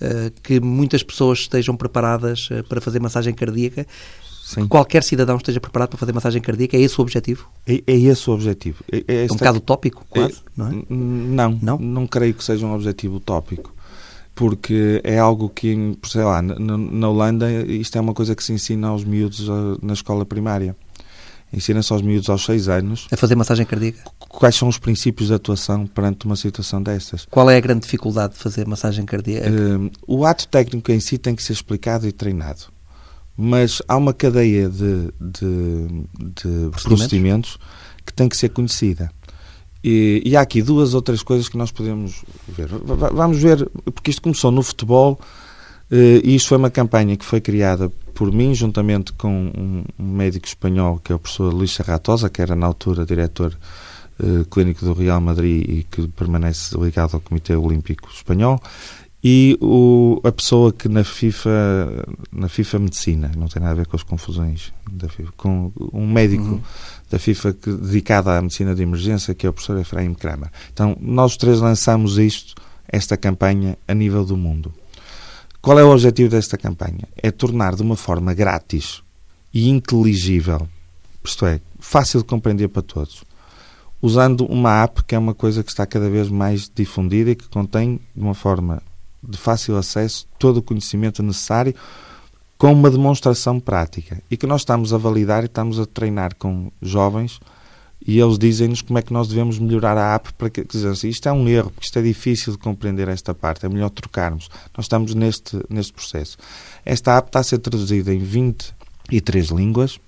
eh, 0.00 0.32
que 0.42 0.60
muitas 0.60 1.02
pessoas 1.02 1.40
estejam 1.40 1.76
preparadas 1.76 2.48
eh, 2.50 2.62
para 2.62 2.80
fazer 2.80 3.00
massagem 3.00 3.34
cardíaca 3.34 3.86
Sim. 4.48 4.62
que 4.62 4.68
qualquer 4.68 5.02
cidadão 5.02 5.36
esteja 5.36 5.60
preparado 5.60 5.90
para 5.90 5.98
fazer 5.98 6.14
massagem 6.14 6.40
cardíaca? 6.40 6.74
É 6.74 6.80
esse 6.80 6.98
o 6.98 7.02
objetivo? 7.02 7.46
É, 7.66 7.82
é 7.86 7.94
esse 7.94 8.30
o 8.30 8.32
objetivo. 8.32 8.82
É, 8.90 9.04
é, 9.06 9.22
é 9.22 9.24
um 9.24 9.36
bocado 9.36 9.58
utópico, 9.58 10.06
quase, 10.08 10.36
é, 10.36 10.36
não 10.56 10.68
é? 10.68 10.84
Não, 10.88 11.58
não, 11.60 11.78
não 11.78 12.06
creio 12.06 12.32
que 12.32 12.42
seja 12.42 12.64
um 12.64 12.72
objetivo 12.72 13.16
utópico. 13.16 13.74
Porque 14.34 15.02
é 15.04 15.18
algo 15.18 15.50
que, 15.50 15.98
sei 16.04 16.22
lá, 16.22 16.40
na, 16.40 16.78
na 16.78 17.08
Holanda, 17.10 17.50
isto 17.66 17.98
é 17.98 18.00
uma 18.00 18.14
coisa 18.14 18.34
que 18.34 18.42
se 18.42 18.52
ensina 18.52 18.88
aos 18.88 19.04
miúdos 19.04 19.50
ah, 19.50 19.76
na 19.82 19.92
escola 19.92 20.24
primária. 20.24 20.74
Ensina-se 21.52 21.92
aos 21.92 22.02
miúdos 22.02 22.28
aos 22.28 22.44
6 22.44 22.68
anos. 22.68 23.06
A 23.10 23.16
fazer 23.16 23.34
massagem 23.34 23.64
cardíaca? 23.64 24.02
Quais 24.18 24.54
são 24.54 24.68
os 24.68 24.78
princípios 24.78 25.28
de 25.28 25.34
atuação 25.34 25.86
perante 25.86 26.26
uma 26.26 26.36
situação 26.36 26.82
destas? 26.82 27.26
Qual 27.30 27.48
é 27.48 27.56
a 27.56 27.60
grande 27.60 27.80
dificuldade 27.80 28.34
de 28.34 28.38
fazer 28.38 28.66
massagem 28.66 29.04
cardíaca? 29.04 29.48
Uh, 29.50 29.90
o 30.06 30.26
ato 30.26 30.46
técnico 30.48 30.92
em 30.92 31.00
si 31.00 31.16
tem 31.16 31.34
que 31.34 31.42
ser 31.42 31.54
explicado 31.54 32.06
e 32.06 32.12
treinado 32.12 32.66
mas 33.40 33.80
há 33.86 33.96
uma 33.96 34.12
cadeia 34.12 34.68
de, 34.68 35.12
de, 35.20 35.86
de 36.18 36.70
procedimentos? 36.70 36.82
procedimentos? 36.82 37.58
que 38.04 38.12
tem 38.12 38.28
que 38.28 38.36
ser 38.36 38.48
conhecida. 38.48 39.12
E, 39.84 40.22
e, 40.24 40.36
há 40.36 40.40
aqui 40.40 40.60
duas 40.60 40.92
ou 40.92 41.00
três 41.00 41.22
coisas 41.22 41.48
que 41.48 41.56
nós 41.56 41.70
podemos 41.70 42.24
ver. 42.48 42.68
Vamos 42.68 43.38
ver, 43.38 43.70
porque 43.94 44.10
isto 44.10 44.22
começou 44.22 44.50
no 44.50 44.62
futebol 44.62 45.20
e 45.90 46.34
isto 46.34 46.48
foi 46.48 46.58
uma 46.58 46.70
campanha 46.70 47.16
que 47.16 47.24
foi 47.24 47.40
criada 47.40 47.90
por 48.14 48.32
mim, 48.32 48.54
juntamente 48.54 49.12
com 49.12 49.52
um, 49.56 49.84
médico 49.98 50.46
espanhol, 50.46 50.98
que 50.98 51.12
é 51.12 51.14
o 51.14 51.18
professor 51.18 51.52
Luís 51.54 51.70
Serratosa, 51.72 52.28
que 52.28 52.42
era 52.42 52.56
na 52.56 52.66
altura 52.66 53.06
diretor 53.06 53.56
eh, 54.20 54.44
clínico 54.50 54.84
do 54.84 54.92
Real 54.92 55.20
Madrid 55.20 55.64
e 55.68 55.84
que 55.84 56.08
permanece 56.08 56.76
ligado 56.76 57.14
ao 57.14 57.20
Comitê 57.20 57.54
Olímpico 57.54 58.10
Espanhol, 58.10 58.60
e 59.22 59.56
o, 59.60 60.20
a 60.24 60.32
pessoa 60.32 60.72
que 60.72 60.88
na 60.88 61.04
FIFA, 61.04 62.04
na 62.32 62.48
FIFA 62.48 62.78
Medicina, 62.80 63.30
não 63.36 63.46
tem 63.46 63.62
nada 63.62 63.72
a 63.72 63.76
ver 63.76 63.86
com 63.86 63.96
as 63.96 64.02
confusões 64.02 64.72
da 64.90 65.08
FIFA, 65.08 65.32
com 65.36 65.72
um 65.92 66.06
médico 66.06 66.42
uhum. 66.42 66.60
da 67.08 67.18
FIFA 67.20 67.52
que, 67.52 67.70
dedicado 67.70 68.30
à 68.30 68.42
medicina 68.42 68.74
de 68.74 68.82
emergência, 68.82 69.34
que 69.34 69.46
é 69.46 69.50
o 69.50 69.52
professor 69.52 69.78
Efraim 69.78 70.14
Kramer. 70.14 70.50
Então, 70.72 70.96
nós 71.00 71.36
três 71.36 71.60
lançamos 71.60 72.18
isto, 72.18 72.54
esta 72.88 73.16
campanha, 73.16 73.78
a 73.86 73.94
nível 73.94 74.24
do 74.24 74.36
mundo. 74.36 74.72
Qual 75.60 75.78
é 75.78 75.84
o 75.84 75.90
objetivo 75.90 76.30
desta 76.30 76.56
campanha? 76.56 77.08
É 77.16 77.30
tornar 77.30 77.74
de 77.74 77.82
uma 77.82 77.96
forma 77.96 78.32
grátis 78.32 79.02
e 79.52 79.68
inteligível, 79.68 80.68
isto 81.24 81.44
é, 81.46 81.60
fácil 81.80 82.20
de 82.20 82.26
compreender 82.26 82.68
para 82.68 82.82
todos, 82.82 83.24
usando 84.00 84.46
uma 84.46 84.84
app 84.84 85.02
que 85.02 85.14
é 85.14 85.18
uma 85.18 85.34
coisa 85.34 85.64
que 85.64 85.70
está 85.70 85.84
cada 85.84 86.08
vez 86.08 86.28
mais 86.28 86.70
difundida 86.72 87.30
e 87.30 87.36
que 87.36 87.48
contém 87.48 88.00
de 88.14 88.22
uma 88.22 88.34
forma 88.34 88.80
de 89.22 89.36
fácil 89.36 89.76
acesso 89.76 90.26
todo 90.38 90.58
o 90.58 90.62
conhecimento 90.62 91.22
necessário 91.22 91.74
com 92.56 92.72
uma 92.72 92.90
demonstração 92.90 93.58
prática 93.58 94.22
e 94.30 94.36
que 94.36 94.46
nós 94.46 94.60
estamos 94.60 94.92
a 94.92 94.98
validar 94.98 95.42
e 95.42 95.46
estamos 95.46 95.80
a 95.80 95.86
treinar 95.86 96.36
com 96.36 96.70
jovens 96.80 97.40
e 98.06 98.18
eles 98.18 98.38
dizem-nos 98.38 98.80
como 98.80 98.98
é 98.98 99.02
que 99.02 99.12
nós 99.12 99.28
devemos 99.28 99.58
melhorar 99.58 99.96
a 99.98 100.14
app 100.14 100.32
para 100.34 100.48
que 100.48 100.64
dizer 100.64 100.88
assim, 100.88 101.08
isto 101.08 101.28
é 101.28 101.32
um 101.32 101.48
erro, 101.48 101.70
porque 101.70 101.86
isto 101.86 101.98
é 101.98 102.02
difícil 102.02 102.52
de 102.52 102.58
compreender 102.58 103.08
esta 103.08 103.34
parte, 103.34 103.66
é 103.66 103.68
melhor 103.68 103.90
trocarmos. 103.90 104.48
Nós 104.76 104.86
estamos 104.86 105.14
neste, 105.14 105.58
neste 105.68 105.92
processo. 105.92 106.38
Esta 106.84 107.18
app 107.18 107.28
está 107.28 107.40
a 107.40 107.42
ser 107.42 107.58
traduzida 107.58 108.14
em 108.14 108.18
23 108.18 109.48
línguas 109.48 109.98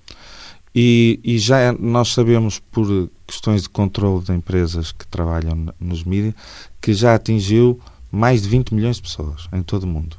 e, 0.73 1.19
e 1.23 1.37
já 1.37 1.73
nós 1.73 2.13
sabemos 2.13 2.59
por 2.59 3.09
questões 3.27 3.63
de 3.63 3.69
controle 3.69 4.23
de 4.23 4.31
empresas 4.31 4.91
que 4.91 5.05
trabalham 5.07 5.67
nos 5.79 6.03
mídias 6.03 6.33
que 6.79 6.93
já 6.93 7.15
atingiu 7.15 7.79
mais 8.11 8.41
de 8.41 8.49
20 8.49 8.73
milhões 8.73 8.97
de 8.97 9.03
pessoas 9.03 9.47
em 9.53 9.61
todo 9.61 9.83
o 9.83 9.87
mundo. 9.87 10.17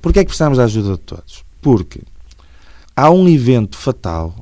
Porquê 0.00 0.20
é 0.20 0.22
que 0.22 0.28
precisamos 0.28 0.58
da 0.58 0.64
ajuda 0.64 0.92
de 0.92 0.98
todos? 0.98 1.44
Porque 1.62 2.00
há 2.94 3.10
um 3.10 3.26
evento 3.26 3.76
fatal 3.76 4.34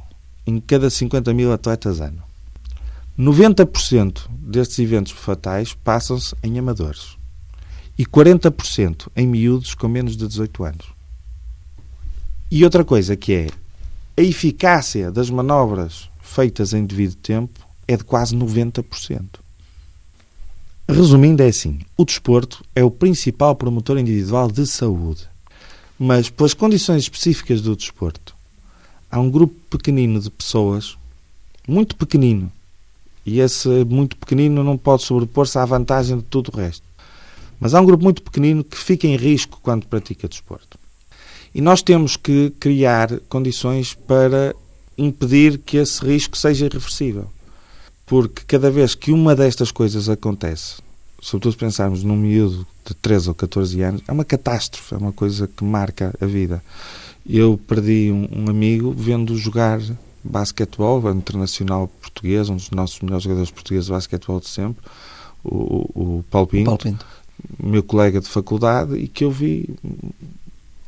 em 0.44 0.60
cada 0.60 0.90
50 0.90 1.32
mil 1.32 1.52
atletas 1.52 2.00
ano. 2.00 2.31
90% 3.18 4.28
destes 4.30 4.78
eventos 4.78 5.12
fatais 5.12 5.74
passam-se 5.74 6.34
em 6.42 6.58
amadores 6.58 7.16
e 7.98 8.06
40% 8.06 9.08
em 9.14 9.26
miúdos 9.26 9.74
com 9.74 9.86
menos 9.86 10.16
de 10.16 10.26
18 10.26 10.64
anos. 10.64 10.86
E 12.50 12.64
outra 12.64 12.84
coisa 12.84 13.16
que 13.16 13.32
é 13.32 13.46
a 14.16 14.22
eficácia 14.22 15.10
das 15.10 15.30
manobras 15.30 16.08
feitas 16.20 16.72
em 16.72 16.84
devido 16.84 17.14
tempo 17.16 17.66
é 17.86 17.96
de 17.96 18.04
quase 18.04 18.34
90%. 18.36 19.42
Resumindo, 20.88 21.42
é 21.42 21.48
assim: 21.48 21.80
o 21.96 22.04
desporto 22.04 22.64
é 22.74 22.82
o 22.82 22.90
principal 22.90 23.54
promotor 23.54 23.98
individual 23.98 24.50
de 24.50 24.66
saúde. 24.66 25.28
Mas, 25.98 26.28
pelas 26.28 26.52
condições 26.52 27.04
específicas 27.04 27.60
do 27.60 27.76
desporto, 27.76 28.34
há 29.10 29.20
um 29.20 29.30
grupo 29.30 29.54
pequenino 29.70 30.18
de 30.18 30.30
pessoas, 30.30 30.96
muito 31.68 31.94
pequenino, 31.94 32.50
e 33.24 33.40
esse 33.40 33.68
muito 33.84 34.16
pequenino 34.16 34.64
não 34.64 34.76
pode 34.76 35.02
sobrepor-se 35.02 35.58
à 35.58 35.64
vantagem 35.64 36.18
de 36.18 36.24
todo 36.24 36.48
o 36.52 36.56
resto. 36.56 36.84
Mas 37.60 37.74
há 37.74 37.80
um 37.80 37.86
grupo 37.86 38.02
muito 38.02 38.22
pequenino 38.22 38.64
que 38.64 38.76
fica 38.76 39.06
em 39.06 39.16
risco 39.16 39.60
quando 39.62 39.86
pratica 39.86 40.28
desporto. 40.28 40.78
E 41.54 41.60
nós 41.60 41.82
temos 41.82 42.16
que 42.16 42.50
criar 42.58 43.20
condições 43.28 43.94
para 43.94 44.54
impedir 44.96 45.58
que 45.58 45.76
esse 45.76 46.04
risco 46.04 46.36
seja 46.36 46.66
irreversível. 46.66 47.26
Porque 48.06 48.42
cada 48.46 48.70
vez 48.70 48.94
que 48.94 49.12
uma 49.12 49.34
destas 49.34 49.70
coisas 49.70 50.08
acontece, 50.08 50.82
sobretudo 51.20 51.52
se 51.52 51.58
pensarmos 51.58 52.02
num 52.02 52.16
miúdo 52.16 52.66
de 52.84 52.94
13 52.94 53.28
ou 53.28 53.34
14 53.34 53.80
anos, 53.82 54.02
é 54.08 54.12
uma 54.12 54.24
catástrofe, 54.24 54.94
é 54.94 54.98
uma 54.98 55.12
coisa 55.12 55.46
que 55.46 55.62
marca 55.62 56.12
a 56.20 56.26
vida. 56.26 56.62
Eu 57.24 57.58
perdi 57.68 58.10
um, 58.10 58.28
um 58.44 58.50
amigo 58.50 58.92
vendo 58.92 59.36
jogar 59.36 59.80
basquetebol, 60.22 61.10
internacional 61.10 61.88
português, 62.00 62.48
um 62.48 62.56
dos 62.56 62.70
nossos 62.70 63.00
melhores 63.00 63.24
jogadores 63.24 63.50
portugueses 63.50 63.86
de 63.86 63.92
basquetebol 63.92 64.40
de 64.40 64.48
sempre, 64.48 64.82
o, 65.44 65.90
o 65.94 66.24
Paulo 66.30 66.46
Pinto, 66.46 66.64
Paulo 66.66 66.78
Pinto, 66.78 67.06
meu 67.62 67.82
colega 67.82 68.20
de 68.20 68.28
faculdade, 68.28 68.96
e 68.96 69.08
que 69.08 69.24
eu 69.24 69.30
vi 69.30 69.68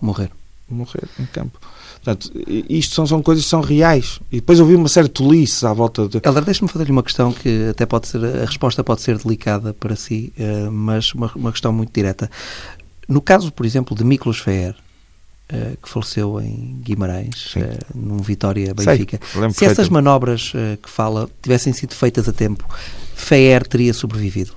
morrer. 0.00 0.30
Morrer 0.68 1.08
em 1.18 1.26
campo. 1.26 1.60
Portanto, 2.02 2.30
isto 2.68 2.94
são, 2.94 3.06
são 3.06 3.22
coisas 3.22 3.44
que 3.44 3.50
são 3.50 3.60
reais. 3.62 4.20
E 4.30 4.36
depois 4.36 4.58
eu 4.58 4.66
vi 4.66 4.74
uma 4.74 4.88
série 4.88 5.08
de 5.08 5.14
tolices 5.14 5.64
à 5.64 5.72
volta 5.72 6.06
de... 6.06 6.20
Helder, 6.22 6.44
deixe-me 6.44 6.68
fazer-lhe 6.68 6.90
uma 6.90 7.02
questão 7.02 7.32
que 7.32 7.68
até 7.68 7.86
pode 7.86 8.08
ser, 8.08 8.22
a 8.22 8.44
resposta 8.44 8.84
pode 8.84 9.00
ser 9.00 9.16
delicada 9.18 9.72
para 9.72 9.96
si, 9.96 10.32
eh, 10.38 10.68
mas 10.70 11.14
uma, 11.14 11.30
uma 11.34 11.50
questão 11.50 11.72
muito 11.72 11.92
direta. 11.92 12.30
No 13.08 13.22
caso, 13.22 13.50
por 13.50 13.64
exemplo, 13.64 13.96
de 13.96 14.04
Miklos 14.04 14.38
Feer, 14.38 14.74
Uh, 15.52 15.76
que 15.76 15.88
faleceu 15.90 16.40
em 16.40 16.80
Guimarães, 16.80 17.54
uh, 17.56 17.60
num 17.94 18.16
Vitória 18.16 18.72
Benfica. 18.72 19.20
Sei, 19.30 19.50
Se 19.50 19.64
essas 19.66 19.90
manobras 19.90 20.54
uh, 20.54 20.78
que 20.82 20.88
fala 20.88 21.28
tivessem 21.42 21.70
sido 21.70 21.94
feitas 21.94 22.26
a 22.26 22.32
tempo, 22.32 22.66
Feer 23.14 23.66
teria 23.66 23.92
sobrevivido? 23.92 24.52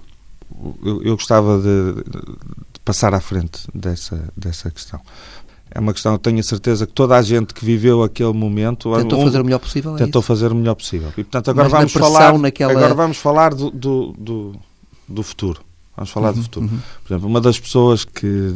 Eu, 0.83 1.03
eu 1.03 1.15
gostava 1.17 1.59
de, 1.59 1.93
de, 2.09 2.79
passar 2.85 3.13
à 3.13 3.19
frente 3.19 3.67
dessa, 3.73 4.29
dessa 4.35 4.71
questão. 4.71 5.01
É 5.69 5.79
uma 5.79 5.91
questão, 5.91 6.13
eu 6.13 6.17
tenho 6.17 6.39
a 6.39 6.43
certeza 6.43 6.87
que 6.87 6.93
toda 6.93 7.17
a 7.17 7.21
gente 7.21 7.53
que 7.53 7.65
viveu 7.65 8.01
aquele 8.01 8.31
momento 8.31 8.95
tentou 8.95 9.19
um, 9.19 9.25
fazer 9.25 9.41
o 9.41 9.43
melhor 9.43 9.59
possível. 9.59 9.95
É 9.95 9.97
tentou 9.97 10.21
fazer 10.21 10.51
o 10.53 10.55
melhor 10.55 10.75
possível. 10.75 11.09
E 11.09 11.23
portanto 11.23 11.51
agora 11.51 11.67
vamos 11.67 11.91
falar, 11.91 12.39
naquela... 12.39 12.71
agora 12.71 12.93
vamos 12.93 13.17
falar 13.17 13.53
do, 13.53 13.69
do, 13.69 14.15
do, 14.17 14.55
do 15.07 15.21
futuro. 15.21 15.66
Vamos 15.97 16.11
falar 16.11 16.29
uhum, 16.29 16.35
do 16.35 16.43
futuro. 16.43 16.65
Uhum. 16.67 16.79
Por 17.03 17.13
exemplo, 17.13 17.27
uma 17.27 17.41
das 17.41 17.59
pessoas 17.59 18.05
que 18.05 18.53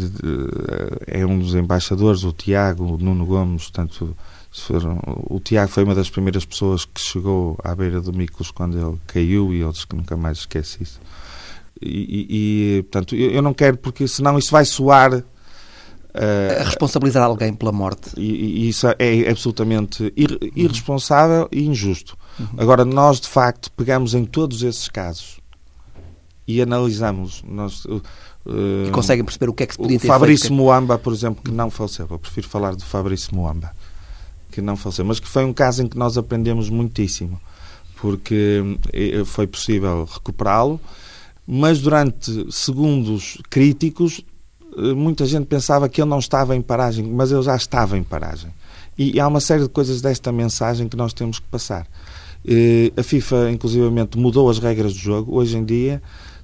é 1.08 1.26
um 1.26 1.40
dos 1.40 1.56
embaixadores, 1.56 2.24
o 2.24 2.32
Tiago, 2.32 2.94
o 2.94 2.98
Nuno 3.00 3.26
Gomes, 3.26 3.64
portanto, 3.64 4.16
foram, 4.52 5.00
o 5.28 5.40
Tiago 5.40 5.72
foi 5.72 5.84
uma 5.84 5.96
das 5.96 6.08
primeiras 6.08 6.46
pessoas 6.46 6.86
que 6.86 7.02
chegou 7.02 7.58
à 7.64 7.74
beira 7.74 8.00
do 8.00 8.14
Miklos 8.14 8.52
quando 8.52 8.78
ele 8.78 8.98
caiu 9.08 9.52
e 9.52 9.62
eles 9.62 9.84
que 9.86 9.96
nunca 9.96 10.16
mais 10.16 10.40
esquece 10.40 10.84
isso. 10.84 11.02
E, 11.82 11.90
e, 11.90 12.78
e 12.78 12.84
portanto, 12.84 13.16
eu, 13.16 13.32
eu, 13.32 13.42
não 13.42 13.56
quero, 13.56 13.76
porque 13.78 14.08
senão 14.08 14.38
isso 14.38 14.52
vai 14.52 14.64
soar 14.64 15.24
Uh, 16.14 16.66
responsabilizar 16.66 17.24
alguém 17.24 17.54
pela 17.54 17.72
morte. 17.72 18.12
E, 18.18 18.66
e 18.66 18.68
isso 18.68 18.86
é 19.00 19.30
absolutamente 19.30 20.12
ir, 20.14 20.38
irresponsável 20.54 21.44
uhum. 21.44 21.48
e 21.54 21.68
injusto. 21.68 22.18
Uhum. 22.38 22.48
Agora, 22.58 22.84
nós 22.84 23.22
de 23.22 23.30
facto 23.30 23.72
pegamos 23.72 24.14
em 24.14 24.26
todos 24.26 24.62
esses 24.62 24.90
casos 24.90 25.41
e 26.48 26.62
analisamos. 26.62 27.44
Nós, 27.48 27.86
uh, 27.86 28.02
e 28.88 28.92
conseguem 28.92 29.24
perceber 29.24 29.50
o 29.50 29.54
que 29.54 29.64
é 29.64 29.68
que 29.68 29.74
se 29.74 29.80
podia 29.80 30.00
ter 30.00 30.08
Fabrício 30.08 30.48
feito. 30.48 30.58
Moamba, 30.58 30.98
por 30.98 31.14
exemplo, 31.14 31.44
que 31.44 31.52
não 31.52 31.70
faleceu. 31.70 32.08
Eu 32.10 32.20
prefiro 32.20 32.48
falar 32.48 32.76
do 32.76 32.84
Fabrício 32.84 33.36
Moamba, 33.36 33.72
que 34.52 34.62
não 34.62 34.76
faleceu, 34.76 35.06
mas 35.06 35.20
que 35.20 35.28
foi 35.28 35.46
um 35.46 35.54
caso 35.54 35.84
em 35.84 35.88
que 35.88 35.98
nós 35.98 36.18
aprendemos 36.18 36.70
muitíssimo, 36.70 37.40
porque 37.98 38.78
eh, 38.94 39.24
foi 39.26 39.48
possível 39.48 40.08
recuperá-lo 40.12 40.80
mas 41.54 41.80
durante 41.80 42.48
segundos 42.50 43.38
críticos, 43.50 44.22
eh, 44.78 44.94
muita 44.94 45.26
gente 45.26 45.46
pensava 45.48 45.90
que 45.90 46.02
ele 46.02 46.10
não 46.10 46.20
estava 46.20 46.56
em 46.56 46.62
paragem, 46.62 47.06
mas 47.06 47.32
ele 47.32 47.42
já 47.42 47.56
estava 47.56 47.98
em 47.98 48.04
paragem. 48.04 48.52
E 48.98 49.20
há 49.20 49.28
uma 49.28 49.42
série 49.42 49.64
de 49.64 49.70
coisas 49.70 50.02
desta 50.02 50.32
mensagem 50.32 50.88
que 50.88 50.96
nós 50.96 51.12
temos 51.12 51.40
que 51.40 51.48
passar. 51.48 51.88
Eh, 52.46 52.94
a 52.96 53.04
FIFA, 53.04 53.52
inclusivamente, 53.52 54.18
mudou 54.18 54.50
as 54.50 54.60
regras 54.60 54.94
do 54.94 55.00
jogo. 55.00 55.36
Hoje 55.36 55.58
em 55.58 55.66
dia, 55.66 56.02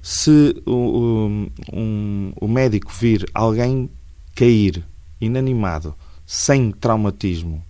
se 0.08 0.62
o, 0.64 1.28
um, 1.70 2.32
o 2.40 2.48
médico 2.48 2.90
vir 2.90 3.28
alguém 3.34 3.90
cair 4.34 4.82
inanimado, 5.20 5.94
sem 6.26 6.72
traumatismo, 6.72 7.62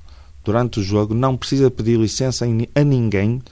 durante 0.45 0.79
o 0.79 0.83
jogo, 0.85 1.15
não 1.15 1.37
precisa 1.37 1.69
pedir 1.69 1.99
licença 1.99 2.45
a 2.45 2.85
ninguém, 2.85 3.43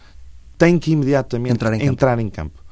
tem 0.57 0.79
que 0.79 0.93
imediatamente 0.93 1.53
entrar 1.53 1.75
em 1.75 1.79
campo. 1.81 1.93
Entrar 1.93 2.19
em 2.21 2.31
campo. 2.31 2.63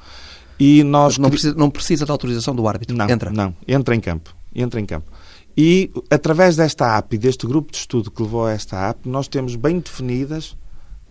E 0.57 0.85
nós 0.85 1.19
não 1.19 1.31
precisa, 1.31 1.55
não 1.57 1.69
precisa 1.69 2.07
da 2.07 2.13
autorização 2.13 2.55
do 2.55 2.69
árbitro. 2.69 2.97
Não, 2.97 3.11
entra. 3.11 3.33
Não, 3.33 3.53
entra 3.67 3.97
em 3.97 4.01
campo. 4.01 4.33
Entra 4.55 4.81
em 4.81 4.87
campo. 4.87 5.11
E 5.57 5.91
através 6.09 6.55
desta 6.55 6.97
app 6.97 7.13
e 7.13 7.19
deste 7.19 7.45
grupo 7.45 7.73
de 7.73 7.79
estudo 7.79 8.13
que 8.13 8.23
levou 8.23 8.47
a 8.47 8.53
esta 8.53 8.89
app, 8.89 9.09
nós 9.09 9.27
temos 9.27 9.57
bem 9.57 9.81
definidas 9.81 10.57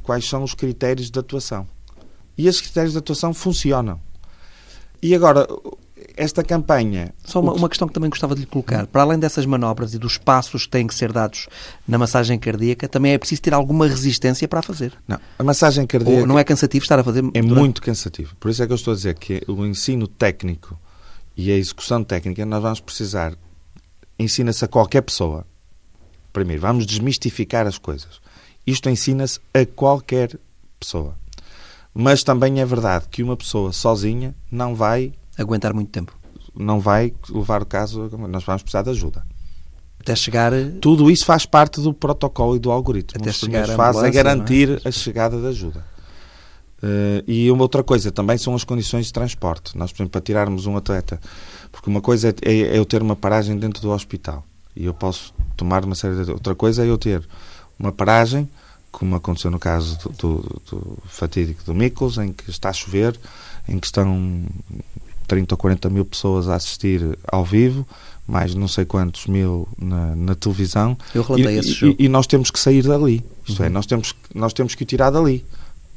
quais 0.01 0.26
são 0.30 0.43
os 0.43 0.54
critérios 0.54 1.12
de 1.12 1.20
atuação. 1.20 1.68
E 2.38 2.47
esses 2.47 2.62
critérios 2.62 2.93
de 2.93 2.99
atuação 2.99 3.34
funcionam. 3.34 3.99
E 5.04 5.14
agora, 5.14 5.45
esta 6.16 6.41
campanha. 6.43 7.14
Só 7.26 7.41
uma, 7.41 7.51
uma, 7.51 7.68
questão 7.68 7.89
que 7.89 7.93
também 7.93 8.10
gostava 8.10 8.34
de 8.36 8.41
lhe 8.41 8.47
colocar. 8.47 8.88
Para 8.88 9.01
além 9.01 9.20
dessas 9.20 9.45
manobras 9.45 9.93
e 9.93 9.97
dos 9.97 10.18
passos 10.18 10.66
que 10.66 10.72
têm 10.72 10.88
que 10.88 10.95
ser 10.95 11.12
dados 11.12 11.49
na 11.86 11.97
massagem 11.97 12.39
cardíaca, 12.39 12.88
também 12.88 13.12
é 13.12 13.18
preciso 13.18 13.41
ter 13.41 13.54
alguma 13.54 13.86
resistência 13.86 14.47
para 14.47 14.60
a 14.60 14.62
fazer. 14.62 14.93
Não, 15.06 15.20
a 15.38 15.43
massagem 15.43 15.86
cardíaca. 15.86 16.22
Ou 16.22 16.26
não 16.26 16.39
é 16.39 16.43
cansativo 16.45 16.86
estar 16.86 16.97
a 16.99 17.04
fazer. 17.04 17.20
É 17.34 17.41
durante... 17.41 17.54
muito 17.54 17.82
cansativo. 17.82 18.34
Por 18.38 18.49
isso 18.49 18.64
é 18.64 18.66
que 18.66 18.72
eu 18.72 18.78
estou 18.78 18.93
a 18.93 18.95
dizer 18.95 19.16
que 19.16 19.43
o 19.45 19.66
ensino 19.66 20.08
técnico 20.08 20.80
e 21.36 21.51
a 21.51 21.58
execução 21.58 22.01
técnica 22.01 22.45
nós 22.45 22.62
vamos 22.62 22.80
precisar. 22.80 23.34
Ensina-se 24.18 24.64
a 24.64 24.70
qualquer 24.70 25.01
pessoa. 25.01 25.45
Primeiro, 26.32 26.62
vamos 26.62 26.86
desmistificar 26.86 27.68
as 27.68 27.78
coisas. 27.78 28.22
Isto 28.66 28.89
ensina-se 28.89 29.39
a 29.54 29.66
qualquer 29.66 30.39
pessoa. 30.80 31.16
Mas 31.93 32.23
também 32.23 32.59
é 32.59 32.65
verdade 32.65 33.05
que 33.09 33.21
uma 33.21 33.37
pessoa 33.37 33.71
sozinha 33.71 34.33
não 34.51 34.73
vai 34.73 35.13
aguentar 35.37 35.73
muito 35.73 35.91
tempo. 35.91 36.17
Não 36.55 36.79
vai 36.79 37.13
levar 37.29 37.61
o 37.61 37.65
caso, 37.65 38.09
nós 38.27 38.43
vamos 38.43 38.61
precisar 38.63 38.83
de 38.83 38.89
ajuda. 38.89 39.25
Até 39.99 40.15
chegar. 40.15 40.51
Tudo 40.81 41.09
isso 41.09 41.25
faz 41.25 41.45
parte 41.45 41.79
do 41.79 41.93
protocolo 41.93 42.55
e 42.55 42.59
do 42.59 42.71
algoritmo. 42.71 43.21
Até 43.21 43.29
Os 43.29 43.37
chegar 43.37 43.69
a 43.69 43.75
faz 43.75 43.97
é 44.03 44.11
garantir 44.11 44.81
é? 44.83 44.89
a 44.89 44.91
chegada 44.91 45.39
de 45.39 45.47
ajuda. 45.47 45.85
Uh, 46.83 47.23
e 47.25 47.49
uma 47.49 47.61
outra 47.61 47.81
coisa 47.81 48.11
também 48.11 48.37
são 48.37 48.53
as 48.53 48.65
condições 48.65 49.05
de 49.05 49.13
transporte. 49.13 49.77
Nós, 49.77 49.91
por 49.91 49.97
exemplo, 49.97 50.11
para 50.11 50.21
tirarmos 50.21 50.65
um 50.65 50.75
atleta, 50.75 51.21
porque 51.71 51.89
uma 51.89 52.01
coisa 52.01 52.29
é, 52.29 52.33
é, 52.41 52.59
é 52.75 52.77
eu 52.77 52.83
ter 52.83 53.01
uma 53.01 53.15
paragem 53.15 53.57
dentro 53.57 53.81
do 53.81 53.91
hospital 53.91 54.43
e 54.75 54.85
eu 54.85 54.93
posso 54.93 55.33
tomar 55.55 55.85
uma 55.85 55.95
série 55.95 56.25
de. 56.25 56.31
Outra 56.31 56.53
coisa 56.53 56.83
é 56.83 56.89
eu 56.89 56.97
ter 56.97 57.23
uma 57.79 57.91
paragem, 57.91 58.49
como 58.93 59.15
aconteceu 59.15 59.49
no 59.49 59.59
caso 59.59 59.97
do, 59.97 60.37
do, 60.37 60.61
do 60.69 60.97
fatídico 61.07 61.63
do 61.65 61.73
Miklos, 61.73 62.19
em 62.19 62.31
que 62.31 62.49
está 62.49 62.69
a 62.69 62.73
chover, 62.73 63.19
em 63.67 63.79
que 63.79 63.87
estão 63.87 64.45
30 65.27 65.55
ou 65.55 65.57
40 65.57 65.89
mil 65.89 66.05
pessoas 66.05 66.47
a 66.47 66.55
assistir 66.55 67.17
ao 67.27 67.43
vivo, 67.43 67.85
mais 68.27 68.53
não 68.53 68.67
sei 68.67 68.85
quantos 68.85 69.25
mil 69.25 69.67
na, 69.77 70.15
na 70.15 70.35
televisão. 70.35 70.95
Eu 71.13 71.23
relatei 71.23 71.55
e, 71.55 71.59
esse 71.59 71.73
jogo. 71.73 71.95
E, 71.99 72.05
e, 72.05 72.07
nós 72.07 72.27
temos 72.27 72.51
que 72.51 72.59
sair 72.59 72.83
dali. 72.83 73.25
Isto 73.45 73.63
é, 73.63 73.65
uhum. 73.65 73.65
é, 73.65 73.69
nós 73.69 73.85
temos, 73.85 74.15
nós 74.33 74.53
temos 74.53 74.75
que 74.75 74.83
o 74.83 74.85
tirar 74.85 75.09
dali 75.09 75.43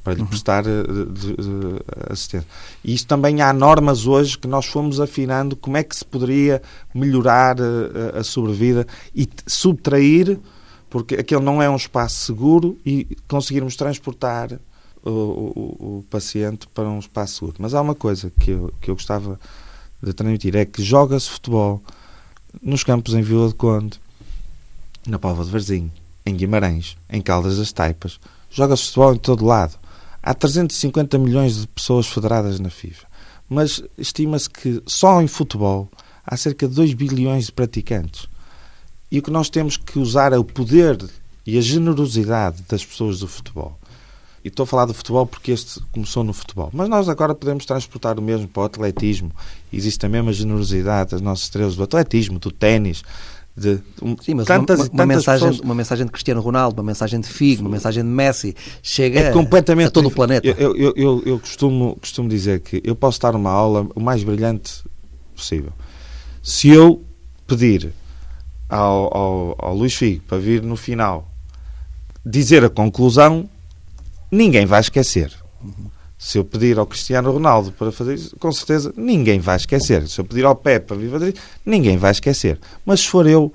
para 0.02 0.14
lhe 0.14 0.20
uhum. 0.20 0.26
prestar 0.28 0.64
eh, 0.66 0.82
de, 1.10 1.82
assistência. 2.10 2.48
E 2.84 2.94
isso 2.94 3.06
também 3.06 3.42
há 3.42 3.52
normas 3.52 4.06
hoje 4.06 4.38
que 4.38 4.46
nós 4.46 4.64
fomos 4.64 5.00
afinando 5.00 5.56
como 5.56 5.76
é 5.76 5.82
que 5.82 5.96
se 5.96 6.04
poderia 6.04 6.62
melhorar 6.94 7.60
a, 7.60 7.64
eh, 7.64 8.18
a 8.20 8.22
sobrevida 8.22 8.86
e 9.14 9.28
subtrair, 9.46 10.38
porque 10.96 11.16
aquele 11.16 11.42
não 11.42 11.62
é 11.62 11.68
um 11.68 11.76
espaço 11.76 12.24
seguro 12.24 12.78
e 12.84 13.06
conseguirmos 13.28 13.76
transportar 13.76 14.58
o, 15.04 15.10
o, 15.10 15.98
o, 15.98 16.04
paciente 16.08 16.66
para 16.68 16.88
um 16.88 16.98
espaço 16.98 17.34
seguro. 17.34 17.56
Mas 17.58 17.74
há 17.74 17.82
uma 17.82 17.94
coisa 17.94 18.32
que 18.40 18.52
eu, 18.52 18.72
que 18.80 18.90
eu 18.90 18.94
gostava 18.94 19.38
de 20.02 20.14
transmitir: 20.14 20.56
é 20.56 20.64
que 20.64 20.82
joga-se 20.82 21.28
futebol 21.28 21.82
nos 22.62 22.82
campos 22.82 23.12
em 23.12 23.20
Vila 23.20 23.48
de 23.48 23.54
Conde, 23.54 24.00
na 25.06 25.18
Póvoa 25.18 25.44
de 25.44 25.50
Varzim, 25.50 25.92
em 26.24 26.34
Guimarães, 26.34 26.96
em 27.10 27.20
Caldas 27.20 27.58
das 27.58 27.72
Taipas. 27.72 28.18
Joga-se 28.50 28.84
futebol 28.84 29.12
em 29.12 29.18
todo 29.18 29.44
lado. 29.44 29.78
Há 30.22 30.32
350 30.32 31.18
milhões 31.18 31.60
de 31.60 31.66
pessoas 31.66 32.06
federadas 32.06 32.58
na 32.58 32.70
FIFA. 32.70 33.06
Mas 33.50 33.82
estima-se 33.98 34.48
que 34.48 34.82
só 34.86 35.20
em 35.20 35.26
futebol 35.26 35.90
há 36.24 36.38
cerca 36.38 36.66
de 36.66 36.74
2 36.74 36.94
bilhões 36.94 37.44
de 37.44 37.52
praticantes. 37.52 38.26
E 39.16 39.18
o 39.18 39.22
que 39.22 39.30
nós 39.30 39.48
temos 39.48 39.78
que 39.78 39.98
usar 39.98 40.34
é 40.34 40.38
o 40.38 40.44
poder 40.44 41.02
e 41.46 41.56
a 41.56 41.60
generosidade 41.62 42.62
das 42.68 42.84
pessoas 42.84 43.20
do 43.20 43.26
futebol. 43.26 43.78
E 44.44 44.48
estou 44.48 44.64
a 44.64 44.66
falar 44.66 44.84
do 44.84 44.92
futebol 44.92 45.26
porque 45.26 45.52
este 45.52 45.80
começou 45.90 46.22
no 46.22 46.34
futebol. 46.34 46.68
Mas 46.70 46.86
nós 46.86 47.08
agora 47.08 47.34
podemos 47.34 47.64
transportar 47.64 48.18
o 48.18 48.22
mesmo 48.22 48.46
para 48.46 48.64
o 48.64 48.66
atletismo. 48.66 49.32
Existe 49.72 50.04
a 50.04 50.08
mesma 50.10 50.34
generosidade 50.34 51.12
das 51.12 51.22
nossas 51.22 51.44
estrelas 51.44 51.76
do 51.76 51.82
atletismo, 51.82 52.38
do 52.38 52.50
ténis, 52.50 53.02
de 53.56 53.78
Sim, 54.20 54.34
mas 54.34 54.44
tantas, 54.44 54.80
uma, 54.80 54.90
uma 54.92 55.06
mensagem, 55.06 55.48
pessoas... 55.48 55.64
uma 55.64 55.74
mensagem 55.74 56.04
de 56.04 56.12
Cristiano 56.12 56.42
Ronaldo, 56.42 56.82
uma 56.82 56.86
mensagem 56.86 57.18
de 57.18 57.26
Figo, 57.26 57.62
uma 57.62 57.70
mensagem 57.70 58.02
de 58.02 58.10
Messi, 58.10 58.54
chega 58.82 59.18
é 59.18 59.32
completamente 59.32 59.86
a 59.86 59.90
todo 59.90 60.08
o 60.08 60.10
planeta. 60.10 60.46
Eu, 60.46 60.76
eu, 60.76 60.92
eu, 60.94 61.22
eu, 61.24 61.40
costumo, 61.40 61.96
costumo 62.02 62.28
dizer 62.28 62.60
que 62.60 62.82
eu 62.84 62.94
posso 62.94 63.18
dar 63.18 63.34
uma 63.34 63.50
aula 63.50 63.88
o 63.94 64.00
mais 64.00 64.22
brilhante 64.22 64.84
possível. 65.34 65.72
Se 66.42 66.68
eu 66.68 67.02
pedir 67.46 67.94
ao, 68.68 69.16
ao, 69.16 69.56
ao 69.58 69.74
Luís 69.74 69.94
Figo 69.94 70.22
para 70.26 70.38
vir 70.38 70.62
no 70.62 70.76
final 70.76 71.28
dizer 72.26 72.64
a 72.64 72.68
conclusão, 72.68 73.48
ninguém 74.30 74.66
vai 74.66 74.80
esquecer. 74.80 75.32
Se 76.18 76.38
eu 76.38 76.44
pedir 76.44 76.76
ao 76.76 76.86
Cristiano 76.86 77.30
Ronaldo 77.30 77.70
para 77.70 77.92
fazer 77.92 78.14
isso, 78.14 78.36
com 78.36 78.50
certeza 78.50 78.92
ninguém 78.96 79.38
vai 79.38 79.56
esquecer. 79.56 80.08
Se 80.08 80.20
eu 80.20 80.24
pedir 80.24 80.44
ao 80.44 80.56
Pepe 80.56 80.86
para 80.86 80.96
vir 80.96 81.10
fazer 81.10 81.28
isso, 81.28 81.42
ninguém 81.64 81.96
vai 81.96 82.10
esquecer. 82.10 82.58
Mas 82.84 83.00
se 83.00 83.08
for 83.08 83.26
eu, 83.28 83.52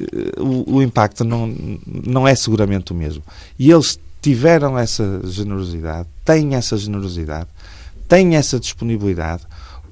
eh, 0.00 0.40
o, 0.40 0.76
o 0.76 0.82
impacto 0.82 1.22
não, 1.22 1.54
não 1.86 2.26
é 2.26 2.34
seguramente 2.34 2.92
o 2.92 2.94
mesmo. 2.94 3.22
E 3.58 3.70
eles 3.70 3.98
tiveram 4.22 4.78
essa 4.78 5.20
generosidade, 5.24 6.08
têm 6.24 6.54
essa 6.54 6.76
generosidade, 6.78 7.48
têm 8.08 8.36
essa 8.36 8.58
disponibilidade. 8.58 9.42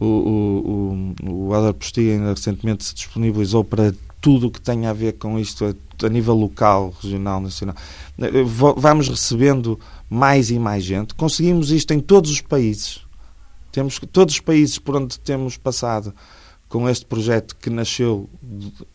O, 0.01 0.07
o, 0.07 1.15
o, 1.23 1.49
o 1.49 1.55
Helder 1.55 1.75
ainda 1.99 2.31
recentemente 2.31 2.85
se 2.85 2.95
disponibilizou 2.95 3.63
para 3.63 3.93
tudo 4.25 4.47
o 4.47 4.51
que 4.51 4.59
tem 4.59 4.87
a 4.87 4.93
ver 4.95 5.19
com 5.19 5.39
isto 5.39 5.77
a, 6.03 6.09
nível 6.09 6.33
local, 6.33 6.95
regional, 7.03 7.43
nacional. 7.43 7.77
Vamos 8.79 9.07
recebendo 9.07 9.79
mais 10.09 10.51
e 10.51 10.59
mais 10.59 10.83
gente. 10.83 11.15
Conseguimos 11.15 11.71
isto 11.71 11.93
em 11.93 12.01
todos 12.01 12.31
os 12.31 12.41
países. 12.41 13.01
Temos 13.71 14.01
todos 14.11 14.37
os 14.37 14.41
países 14.41 14.79
por 14.79 14.97
onde 14.97 15.21
temos 15.21 15.59
passado 15.59 16.15
com 16.71 16.89
este 16.89 17.05
projeto 17.05 17.55
que 17.55 17.69
nasceu 17.69 18.27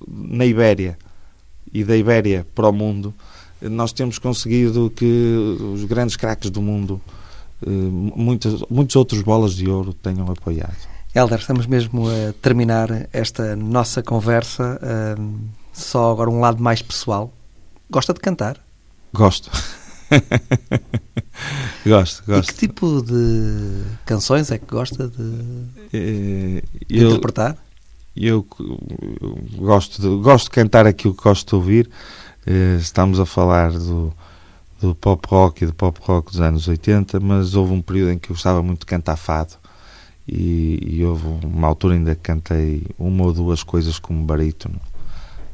na 0.08 0.48
Ibéria 0.48 0.98
e 1.72 1.84
da 1.84 1.96
Ibéria 1.96 2.48
para 2.56 2.68
o 2.68 2.74
mundo, 2.74 3.14
nós 3.62 3.94
temos 3.94 4.18
conseguido 4.18 4.92
que 4.96 5.06
os 5.76 5.84
grandes 5.84 6.16
craques 6.16 6.50
do 6.50 6.60
mundo, 6.60 7.00
eh, 7.62 7.70
muitas, 7.70 8.64
muitos 8.68 8.96
outros 8.96 9.22
bolas 9.22 9.54
de 9.54 9.70
ouro 9.70 9.94
tenham 9.94 10.26
apoiado. 10.32 10.99
Helder, 11.14 11.40
estamos 11.40 11.66
mesmo 11.66 12.08
a 12.08 12.34
terminar 12.34 13.08
esta 13.12 13.56
nossa 13.56 14.04
conversa. 14.04 14.80
só 15.74 16.12
agora 16.12 16.30
um 16.30 16.40
lado 16.40 16.62
mais 16.62 16.84
pessoal. 16.84 17.34
Gosta 17.90 18.14
de 18.14 18.20
cantar? 18.20 18.58
Gosto. 19.12 19.50
gosto, 21.84 22.24
gosto. 22.28 22.50
E 22.52 22.54
que 22.54 22.60
tipo 22.60 23.02
de 23.02 23.84
canções 24.06 24.52
é 24.52 24.60
que 24.60 24.68
gosta 24.68 25.08
de, 25.08 25.66
eh, 25.92 26.64
eu, 26.88 27.10
interpretar? 27.10 27.58
Eu, 28.16 28.46
eu 28.60 29.40
gosto, 29.58 30.00
de, 30.00 30.24
gosto 30.24 30.46
de 30.46 30.52
cantar 30.52 30.86
aquilo 30.86 31.16
que 31.16 31.24
gosto 31.24 31.50
de 31.50 31.56
ouvir. 31.56 31.90
Eh, 32.46 32.78
estamos 32.80 33.20
a 33.20 33.26
falar 33.26 33.72
do, 33.72 34.14
do 34.80 34.94
pop 34.94 35.28
rock 35.28 35.64
e 35.64 35.68
do 35.68 35.74
pop 35.74 36.00
rock 36.04 36.32
dos 36.32 36.40
anos 36.40 36.68
80, 36.68 37.20
mas 37.20 37.56
houve 37.56 37.74
um 37.74 37.82
período 37.82 38.12
em 38.12 38.20
que 38.20 38.30
eu 38.30 38.36
gostava 38.36 38.62
muito 38.62 38.82
de 38.82 38.86
cantar 38.86 39.18
fado 39.18 39.58
e, 40.32 40.98
e 40.98 41.06
houve 41.06 41.26
uma 41.46 41.68
altura 41.68 41.96
ainda 41.96 42.16
que 42.16 42.22
cantei 42.22 42.84
uma 42.98 43.26
ou 43.26 43.34
duas 43.34 43.64
coisas 43.64 43.98
como 44.00 44.24
barítono. 44.24 44.80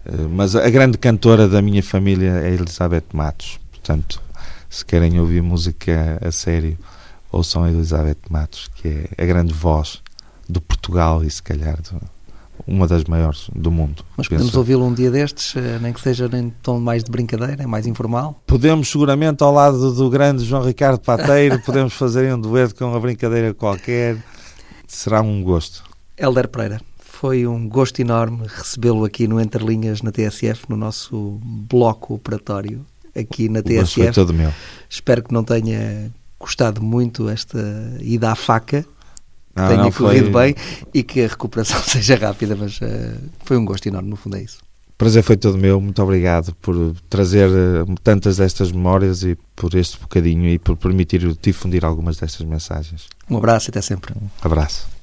Uh, 0.06 0.30
mas 0.30 0.56
a 0.56 0.70
grande 0.70 0.98
cantora 0.98 1.48
da 1.48 1.62
minha 1.62 1.82
família 1.82 2.42
é 2.42 2.54
Elizabeth 2.54 3.06
Matos. 3.14 3.60
Portanto, 3.72 4.22
se 4.70 4.86
querem 4.86 5.20
ouvir 5.20 5.42
música 5.42 6.20
a 6.22 6.32
sério, 6.32 6.78
ouçam 7.32 7.64
a 7.64 7.72
Elizabeth 7.72 8.18
Matos, 8.30 8.70
que 8.76 8.88
é 9.18 9.24
a 9.24 9.26
grande 9.26 9.54
voz 9.54 10.02
do 10.48 10.62
Portugal 10.62 11.24
e 11.24 11.30
se 11.30 11.42
calhar 11.42 11.78
do, 11.82 12.00
uma 12.68 12.88
das 12.88 13.04
maiores 13.06 13.50
do 13.56 13.72
mundo. 13.72 14.04
Mas 14.18 14.28
podemos 14.28 14.56
ouvi-lo 14.56 14.86
um 14.86 14.94
dia 14.94 15.12
destes, 15.12 15.56
eh, 15.56 15.78
nem 15.82 15.94
que 15.94 16.02
seja 16.02 16.30
em 16.34 16.50
tom 16.62 16.80
mais 16.80 17.04
de 17.04 17.12
brincadeira, 17.12 17.68
mais 17.68 17.86
informal? 17.86 18.42
Podemos 18.48 18.90
seguramente 18.90 19.44
ao 19.44 19.54
lado 19.54 19.94
do 19.94 20.10
grande 20.10 20.44
João 20.44 20.64
Ricardo 20.64 21.00
Pateiro, 21.00 21.60
podemos 21.66 21.94
fazer 21.94 22.34
um 22.34 22.40
dueto 22.40 22.76
com 22.76 22.86
uma 22.86 23.00
brincadeira 23.00 23.54
qualquer. 23.54 24.18
Será 24.88 25.22
um 25.22 25.42
gosto. 25.44 25.84
Helder 26.18 26.48
Pereira, 26.48 26.82
foi 27.00 27.46
um 27.48 27.68
gosto 27.68 28.00
enorme 28.00 28.46
recebê-lo 28.48 29.04
aqui 29.06 29.28
no 29.28 29.40
Entre 29.40 29.64
Linhas 29.64 30.02
na 30.02 30.12
TSF, 30.12 30.66
no 30.70 30.78
nosso 30.78 31.40
bloco 31.44 32.14
operatório 32.16 32.86
aqui 33.16 33.50
na 33.50 33.62
TSF. 33.62 33.94
foi 34.04 34.12
todo 34.12 34.34
meu. 34.34 34.52
Espero 34.90 35.24
que 35.24 35.34
não 35.34 35.44
tenha 35.44 36.12
gostado 36.40 36.82
muito 36.82 37.30
esta 37.30 37.58
ida 38.02 38.32
à 38.32 38.36
faca. 38.36 38.86
Não, 39.56 39.68
tenha 39.70 39.84
não, 39.84 39.92
corrido 39.92 40.32
foi- 40.32 40.54
bem 40.54 40.56
e 40.94 41.02
que 41.02 41.22
a 41.24 41.28
recuperação 41.28 41.80
seja 41.88 42.16
rápida, 42.18 42.56
mas 42.58 42.78
eh, 42.82 43.16
foi 43.46 43.56
um 43.58 43.64
gosto 43.64 43.88
enorme, 43.88 44.10
no 44.10 44.18
fundo 44.18 44.36
é 44.36 44.42
isso. 44.42 44.58
Prazer 44.98 45.24
foi 45.24 45.36
todo 45.36 45.58
meu. 45.58 45.80
Muito 45.82 46.02
obrigado 46.02 46.56
por 46.62 46.96
trazer 47.10 47.50
eh, 47.50 47.96
tantas 48.02 48.38
destas 48.38 48.72
memórias 48.72 49.24
e 49.24 49.38
por 49.56 49.76
este 49.76 50.00
bocadinho 50.00 50.48
e 50.48 50.58
por 50.58 50.78
permitir 50.78 51.36
difundir 51.42 51.84
algumas 51.84 52.18
destas 52.18 52.46
mensagens. 52.46 53.08
Um 53.30 53.38
abraço 53.38 53.70
e 53.70 53.72
até 53.72 53.82
sempre. 53.82 54.14
Abraço. 54.42 54.95